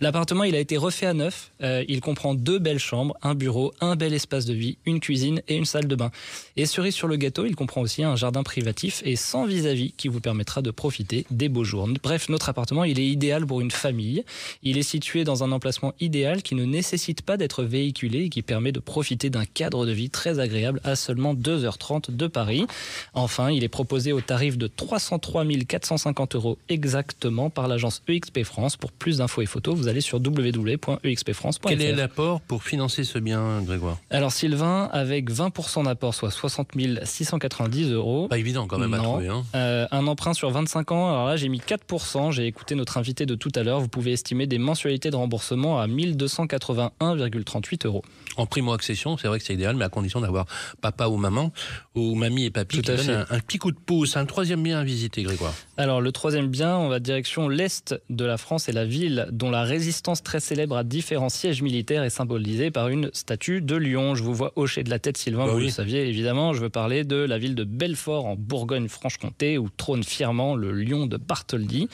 L'appartement, 0.00 0.42
il 0.42 0.54
a 0.54 0.58
été 0.58 0.76
refait 0.78 1.06
à 1.06 1.12
neuf. 1.12 1.52
Euh, 1.62 1.84
il 1.86 2.00
comprend 2.00 2.34
deux 2.34 2.58
belles 2.58 2.78
chambres, 2.78 3.14
un 3.22 3.34
bureau, 3.34 3.74
un 3.80 3.94
bel 3.94 4.14
espace 4.14 4.46
de 4.46 4.54
vie, 4.54 4.78
une 4.86 5.00
cuisine 5.00 5.42
et 5.48 5.56
une 5.56 5.66
salle 5.66 5.86
de 5.86 5.94
bain. 5.94 6.10
Et 6.56 6.64
cerise 6.64 6.94
sur 6.94 7.08
le 7.08 7.16
gâteau, 7.16 7.44
il 7.44 7.54
comprend 7.54 7.82
aussi 7.82 8.02
un 8.04 8.16
jardin 8.16 8.42
privatif 8.42 9.02
et 9.04 9.16
sans 9.16 9.44
vis-à-vis 9.44 9.92
qui 9.92 10.08
vous 10.08 10.20
permettra 10.20 10.62
de 10.62 10.70
profiter 10.70 11.26
des 11.30 11.50
beaux 11.50 11.64
jours. 11.64 11.88
Bref, 12.02 12.30
notre 12.30 12.48
appartement, 12.48 12.84
il 12.84 12.98
est 12.98 13.06
idéal 13.06 13.46
pour 13.46 13.60
une 13.60 13.70
famille. 13.70 14.24
Il 14.62 14.78
est 14.78 14.82
situé 14.82 15.24
dans 15.24 15.44
un 15.44 15.52
emplacement 15.52 15.92
idéal 16.00 16.42
qui 16.42 16.54
ne 16.54 16.64
nécessite 16.64 17.20
pas 17.20 17.36
d'être 17.36 17.62
véhiculé 17.64 18.24
et 18.24 18.28
qui 18.30 18.40
permet 18.40 18.72
de 18.72 18.80
profiter 18.80 19.28
d'un 19.28 19.44
cadre 19.44 19.84
de 19.84 19.92
vie 19.92 20.08
très 20.08 20.38
agréable 20.38 20.80
à 20.84 20.96
seulement 20.96 21.34
2h30 21.34 22.16
de 22.16 22.26
Paris. 22.26 22.66
Enfin, 23.12 23.50
il 23.50 23.62
est 23.62 23.68
proposé 23.68 24.12
au 24.12 24.22
tarif 24.22 24.56
de 24.56 24.66
303 24.86 25.44
450 25.66 26.36
euros 26.36 26.58
exactement 26.68 27.50
par 27.50 27.66
l'agence 27.66 28.02
EXP 28.06 28.44
France. 28.44 28.76
Pour 28.76 28.92
plus 28.92 29.18
d'infos 29.18 29.42
et 29.42 29.46
photos, 29.46 29.76
vous 29.76 29.88
allez 29.88 30.00
sur 30.00 30.18
www.expfrance.fr. 30.18 31.68
Quel 31.68 31.82
est 31.82 31.92
l'apport 31.92 32.40
pour 32.40 32.62
financer 32.62 33.02
ce 33.02 33.18
bien, 33.18 33.62
Grégoire? 33.62 33.98
Alors 34.10 34.30
Sylvain, 34.30 34.88
avec 34.92 35.28
20% 35.30 35.84
d'apport, 35.86 36.14
soit 36.14 36.30
60 36.30 36.68
690 37.02 37.90
euros. 37.90 38.28
Pas 38.28 38.38
évident 38.38 38.68
quand 38.68 38.78
même 38.78 38.94
à 38.94 38.98
trouver. 38.98 39.28
Hein. 39.28 39.44
Euh, 39.56 39.86
un 39.90 40.06
emprunt 40.06 40.34
sur 40.34 40.50
25 40.50 40.92
ans, 40.92 41.08
alors 41.08 41.26
là 41.26 41.36
j'ai 41.36 41.48
mis 41.48 41.58
4%, 41.58 42.30
j'ai 42.30 42.46
écouté 42.46 42.76
notre 42.76 42.96
invité 42.98 43.26
de 43.26 43.34
tout 43.34 43.50
à 43.56 43.64
l'heure, 43.64 43.80
vous 43.80 43.88
pouvez 43.88 44.12
estimer 44.12 44.46
des 44.46 44.58
mensualités 44.58 45.10
de 45.10 45.16
remboursement 45.16 45.80
à 45.80 45.88
1281,38 45.88 47.86
euros. 47.86 48.02
En 48.36 48.46
primo-accession, 48.46 49.16
c'est 49.16 49.26
vrai 49.28 49.38
que 49.38 49.44
c'est 49.44 49.54
idéal, 49.54 49.74
mais 49.76 49.84
à 49.84 49.88
condition 49.88 50.20
d'avoir 50.20 50.46
papa 50.80 51.08
ou 51.08 51.16
maman, 51.16 51.52
ou 51.94 52.14
mamie 52.14 52.44
et 52.44 52.50
papy 52.50 52.76
Tout 52.76 52.82
qui 52.82 52.88
donnent 52.88 53.26
un 53.28 53.40
petit 53.40 53.58
coup 53.58 53.72
de 53.72 53.78
pouce. 53.78 54.16
Un 54.16 54.26
troisième 54.26 54.62
bien 54.62 54.75
à 54.76 54.84
visiter, 54.84 55.22
Grégoire. 55.22 55.54
Alors 55.76 56.00
le 56.00 56.12
troisième 56.12 56.48
bien, 56.48 56.76
on 56.76 56.88
va 56.88 57.00
direction 57.00 57.48
l'Est 57.48 57.94
de 58.10 58.24
la 58.24 58.36
France 58.36 58.68
et 58.68 58.72
la 58.72 58.84
ville 58.84 59.28
dont 59.32 59.50
la 59.50 59.62
résistance 59.62 60.22
très 60.22 60.40
célèbre 60.40 60.76
à 60.76 60.84
différents 60.84 61.28
sièges 61.28 61.62
militaires 61.62 62.02
est 62.02 62.10
symbolisée 62.10 62.70
par 62.70 62.88
une 62.88 63.10
statue 63.12 63.60
de 63.60 63.76
lion. 63.76 64.14
Je 64.14 64.22
vous 64.22 64.34
vois 64.34 64.52
hocher 64.56 64.82
de 64.84 64.90
la 64.90 64.98
tête 64.98 65.16
Sylvain, 65.16 65.46
Bah 65.46 65.52
vous 65.52 65.58
oui. 65.58 65.64
le 65.64 65.70
saviez 65.70 66.06
évidemment. 66.06 66.54
Je 66.54 66.60
veux 66.60 66.70
parler 66.70 67.04
de 67.04 67.16
la 67.16 67.38
ville 67.38 67.54
de 67.54 67.64
Belfort 67.64 68.26
en 68.26 68.36
Bourgogne-Franche-Comté 68.36 69.58
où 69.58 69.68
trône 69.76 70.04
fièrement 70.04 70.54
le 70.56 70.72
lion 70.72 71.06
de 71.06 71.16
Bartholdi. 71.16 71.88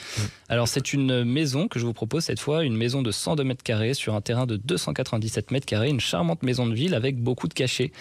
Alors 0.49 0.68
c'est 0.68 0.92
une 0.92 1.25
maison 1.25 1.68
que 1.68 1.79
je 1.79 1.87
vous 1.87 1.92
propose 1.92 2.25
cette 2.25 2.40
fois, 2.40 2.64
une 2.64 2.77
maison 2.77 3.03
de 3.03 3.11
102 3.11 3.45
mètres 3.45 3.62
carrés 3.64 3.95
sur 3.95 4.14
un 4.14 4.21
terrain 4.21 4.47
de 4.47 4.57
297 4.57 5.51
mètres 5.51 5.66
carrés, 5.66 5.88
une 5.88 6.01
charmante 6.01 6.42
maison 6.42 6.66
de 6.66 6.75
ville 6.75 6.95
avec 6.95 7.16
beaucoup 7.23 7.49
de 7.49 7.55
cachets. 7.55 7.92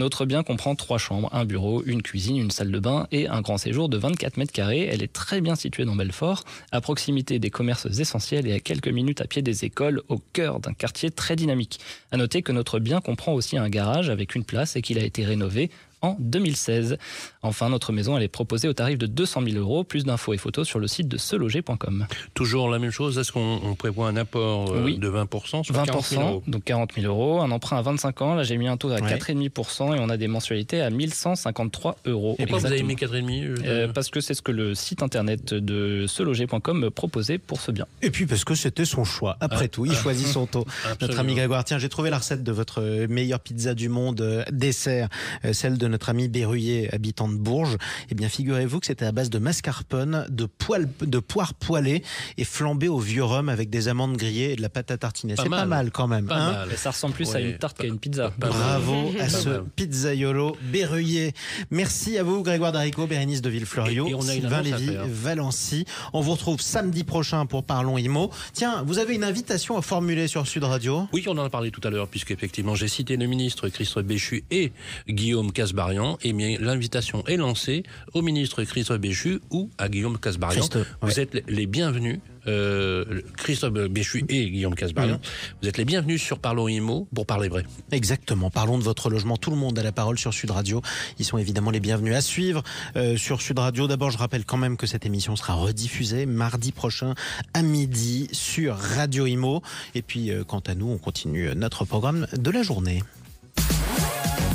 Notre 0.00 0.24
bien 0.24 0.42
comprend 0.42 0.74
trois 0.76 0.96
chambres, 0.96 1.28
un 1.30 1.44
bureau, 1.44 1.82
une 1.84 2.00
cuisine, 2.00 2.38
une 2.38 2.50
salle 2.50 2.70
de 2.70 2.78
bain 2.78 3.06
et 3.12 3.28
un 3.28 3.42
grand 3.42 3.58
séjour 3.58 3.90
de 3.90 3.98
24 3.98 4.38
mètres 4.38 4.50
carrés. 4.50 4.88
Elle 4.90 5.02
est 5.02 5.12
très 5.12 5.42
bien 5.42 5.56
située 5.56 5.84
dans 5.84 5.94
Belfort, 5.94 6.44
à 6.72 6.80
proximité 6.80 7.38
des 7.38 7.50
commerces 7.50 7.84
essentiels 7.84 8.46
et 8.46 8.54
à 8.54 8.60
quelques 8.60 8.88
minutes 8.88 9.20
à 9.20 9.26
pied 9.26 9.42
des 9.42 9.66
écoles, 9.66 10.00
au 10.08 10.16
cœur 10.32 10.58
d'un 10.58 10.72
quartier 10.72 11.10
très 11.10 11.36
dynamique. 11.36 11.80
À 12.12 12.16
noter 12.16 12.40
que 12.40 12.50
notre 12.50 12.78
bien 12.78 13.02
comprend 13.02 13.34
aussi 13.34 13.58
un 13.58 13.68
garage 13.68 14.08
avec 14.08 14.34
une 14.34 14.44
place 14.44 14.74
et 14.74 14.80
qu'il 14.80 14.98
a 14.98 15.04
été 15.04 15.22
rénové 15.22 15.70
en 16.02 16.16
2016. 16.18 16.96
Enfin, 17.42 17.68
notre 17.68 17.92
maison, 17.92 18.16
elle 18.16 18.22
est 18.22 18.28
proposée 18.28 18.68
au 18.68 18.72
tarif 18.72 18.98
de 18.98 19.06
200 19.06 19.42
000 19.44 19.56
euros. 19.58 19.84
Plus 19.84 20.04
d'infos 20.04 20.32
et 20.34 20.38
photos 20.38 20.66
sur 20.66 20.78
le 20.78 20.86
site 20.86 21.08
de 21.08 21.16
seloger.com. 21.16 22.06
Toujours 22.34 22.68
la 22.70 22.78
même 22.78 22.90
chose. 22.90 23.18
Est-ce 23.18 23.32
qu'on 23.32 23.60
on 23.64 23.74
prévoit 23.74 24.08
un 24.08 24.16
apport 24.16 24.72
euh, 24.72 24.84
Oui. 24.84 24.98
de 24.98 25.08
20% 25.08 25.64
sur 25.64 25.74
40 25.74 26.04
000 26.04 26.22
euros 26.22 26.42
20%, 26.46 26.50
donc 26.50 26.64
40 26.64 26.94
000 26.94 27.06
euros. 27.06 27.40
Un 27.40 27.50
emprunt 27.50 27.78
à 27.78 27.82
25 27.82 28.22
ans. 28.22 28.34
Là, 28.34 28.42
j'ai 28.42 28.56
mis 28.56 28.68
un 28.68 28.76
taux 28.76 28.90
à 28.90 29.00
Ouais. 29.00 29.16
4,5% 29.18 29.96
et 29.96 30.00
on 30.00 30.08
a 30.08 30.16
des 30.16 30.28
mensualités 30.28 30.80
à 30.80 30.90
1153 30.90 31.96
euros. 32.06 32.34
Pourquoi 32.38 32.58
vous 32.58 32.66
avez 32.66 32.82
mis 32.82 32.94
4,5 32.94 33.44
euh, 33.44 33.56
Euh, 33.64 33.88
parce 33.92 34.10
que 34.10 34.20
c'est 34.20 34.34
ce 34.34 34.42
que 34.42 34.52
le 34.52 34.74
site 34.74 35.02
internet 35.02 35.54
de 35.54 36.06
seloger.com 36.06 36.78
me 36.78 36.90
proposait 36.90 37.38
pour 37.38 37.60
ce 37.60 37.70
bien. 37.70 37.86
Et 38.02 38.10
puis 38.10 38.26
parce 38.26 38.44
que 38.44 38.54
c'était 38.54 38.84
son 38.84 39.04
choix. 39.04 39.36
Après 39.40 39.64
Ah. 39.66 39.68
tout, 39.68 39.86
il 39.86 39.92
choisit 39.94 40.26
son 40.26 40.46
taux. 40.46 40.66
Notre 41.00 41.18
ami 41.18 41.34
Grégoire, 41.34 41.64
tiens, 41.64 41.78
j'ai 41.78 41.88
trouvé 41.88 42.10
la 42.10 42.18
recette 42.18 42.42
de 42.42 42.52
votre 42.52 43.06
meilleure 43.08 43.40
pizza 43.40 43.74
du 43.74 43.88
monde 43.88 44.20
euh, 44.20 44.44
dessert, 44.50 45.08
celle 45.52 45.78
de 45.78 45.86
notre 45.90 46.08
ami 46.08 46.28
Berruyer, 46.28 46.88
habitant 46.94 47.28
de 47.28 47.36
Bourges. 47.36 47.76
Eh 48.10 48.14
bien, 48.14 48.28
figurez-vous 48.28 48.80
que 48.80 48.86
c'était 48.86 49.04
à 49.04 49.12
base 49.12 49.28
de 49.30 49.38
mascarpone, 49.38 50.26
de, 50.30 50.46
poil, 50.46 50.88
de 51.00 51.18
poire 51.18 51.54
poêlée 51.54 52.02
et 52.38 52.44
flambée 52.44 52.88
au 52.88 52.98
vieux 52.98 53.24
rhum 53.24 53.48
avec 53.48 53.68
des 53.70 53.88
amandes 53.88 54.16
grillées 54.16 54.52
et 54.52 54.56
de 54.56 54.62
la 54.62 54.68
pâte 54.68 54.90
à 54.90 54.96
tartiner. 54.98 55.34
C'est 55.36 55.48
pas 55.48 55.66
mal. 55.66 55.90
quand 55.90 56.08
même. 56.08 56.26
Pas 56.26 56.36
hein 56.36 56.52
mal. 56.66 56.76
Ça 56.76 56.90
ressemble 56.90 57.14
plus 57.14 57.34
à 57.34 57.40
une 57.40 57.58
tarte 57.58 57.76
qu'à 57.78 57.86
une 57.86 57.98
pizza. 57.98 58.32
Bravo 58.38 59.12
à 59.20 59.28
ce 59.28 59.60
pizzaiolo 59.76 60.56
Berruyer. 60.72 61.32
Merci 61.70 62.16
à 62.18 62.22
vous, 62.22 62.42
Grégoire 62.42 62.72
Darico, 62.72 63.06
Bérénice 63.06 63.42
de 63.42 63.50
Villefleurio, 63.50 64.06
Et- 64.06 64.10
et 64.10 64.14
on 64.14 64.26
a 64.28 64.34
une 64.34 64.40
Sylvain 64.42 64.62
Lévy. 64.62 64.96
Valency. 65.06 65.84
On 66.12 66.20
vous 66.20 66.32
retrouve 66.32 66.60
samedi 66.60 67.04
prochain 67.04 67.46
pour 67.46 67.64
Parlons 67.64 67.98
Imo. 67.98 68.30
Tiens, 68.52 68.82
vous 68.86 68.98
avez 68.98 69.14
une 69.14 69.24
invitation 69.24 69.76
à 69.76 69.82
formuler 69.82 70.28
sur 70.28 70.46
Sud 70.46 70.64
Radio? 70.64 71.08
Oui, 71.12 71.24
on 71.26 71.36
en 71.38 71.44
a 71.44 71.50
parlé 71.50 71.70
tout 71.70 71.80
à 71.84 71.90
l'heure, 71.90 72.08
puisqu'effectivement, 72.08 72.74
j'ai 72.74 72.88
cité 72.88 73.16
le 73.16 73.26
ministre 73.26 73.68
Christophe 73.68 74.04
Béchu 74.04 74.44
et 74.50 74.72
Guillaume 75.08 75.52
Casbarian. 75.80 76.18
Bien, 76.22 76.56
l'invitation 76.60 77.24
est 77.26 77.36
lancée 77.36 77.82
au 78.12 78.22
ministre 78.22 78.62
Christophe 78.64 78.98
Béchu 78.98 79.40
ou 79.50 79.70
à 79.78 79.88
Guillaume 79.88 80.18
Casbarian. 80.18 80.60
Christophe, 80.60 80.94
Vous 81.00 81.08
ouais. 81.08 81.20
êtes 81.20 81.42
les 81.48 81.66
bienvenus, 81.66 82.20
euh, 82.46 83.22
Christophe 83.36 83.72
Béchu 83.72 84.24
et 84.28 84.50
Guillaume 84.50 84.74
Casbarian. 84.74 85.14
Mhm. 85.14 85.20
Vous 85.62 85.68
êtes 85.68 85.78
les 85.78 85.84
bienvenus 85.86 86.22
sur 86.22 86.38
Parlons 86.38 86.68
Imo 86.68 87.08
pour 87.14 87.24
parler 87.24 87.48
vrai. 87.48 87.64
Exactement. 87.92 88.50
Parlons 88.50 88.78
de 88.78 88.82
votre 88.82 89.08
logement. 89.08 89.36
Tout 89.36 89.50
le 89.50 89.56
monde 89.56 89.78
a 89.78 89.82
la 89.82 89.92
parole 89.92 90.18
sur 90.18 90.34
Sud 90.34 90.50
Radio. 90.50 90.82
Ils 91.18 91.24
sont 91.24 91.38
évidemment 91.38 91.70
les 91.70 91.80
bienvenus 91.80 92.14
à 92.14 92.20
suivre 92.20 92.62
euh, 92.96 93.16
sur 93.16 93.40
Sud 93.40 93.58
Radio. 93.58 93.86
D'abord, 93.86 94.10
je 94.10 94.18
rappelle 94.18 94.44
quand 94.44 94.58
même 94.58 94.76
que 94.76 94.86
cette 94.86 95.06
émission 95.06 95.34
sera 95.34 95.54
rediffusée 95.54 96.26
mardi 96.26 96.72
prochain 96.72 97.14
à 97.54 97.62
midi 97.62 98.28
sur 98.32 98.76
Radio 98.76 99.26
Imo. 99.26 99.62
Et 99.94 100.02
puis, 100.02 100.30
euh, 100.30 100.44
quant 100.44 100.62
à 100.66 100.74
nous, 100.74 100.90
on 100.90 100.98
continue 100.98 101.48
notre 101.56 101.84
programme 101.84 102.26
de 102.36 102.50
la 102.50 102.62
journée. 102.62 103.02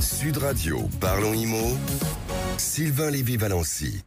Sud 0.01 0.37
Radio, 0.37 0.87
parlons 0.99 1.33
IMO. 1.33 1.77
Sylvain 2.57 3.09
Lévy-Valency. 3.09 4.05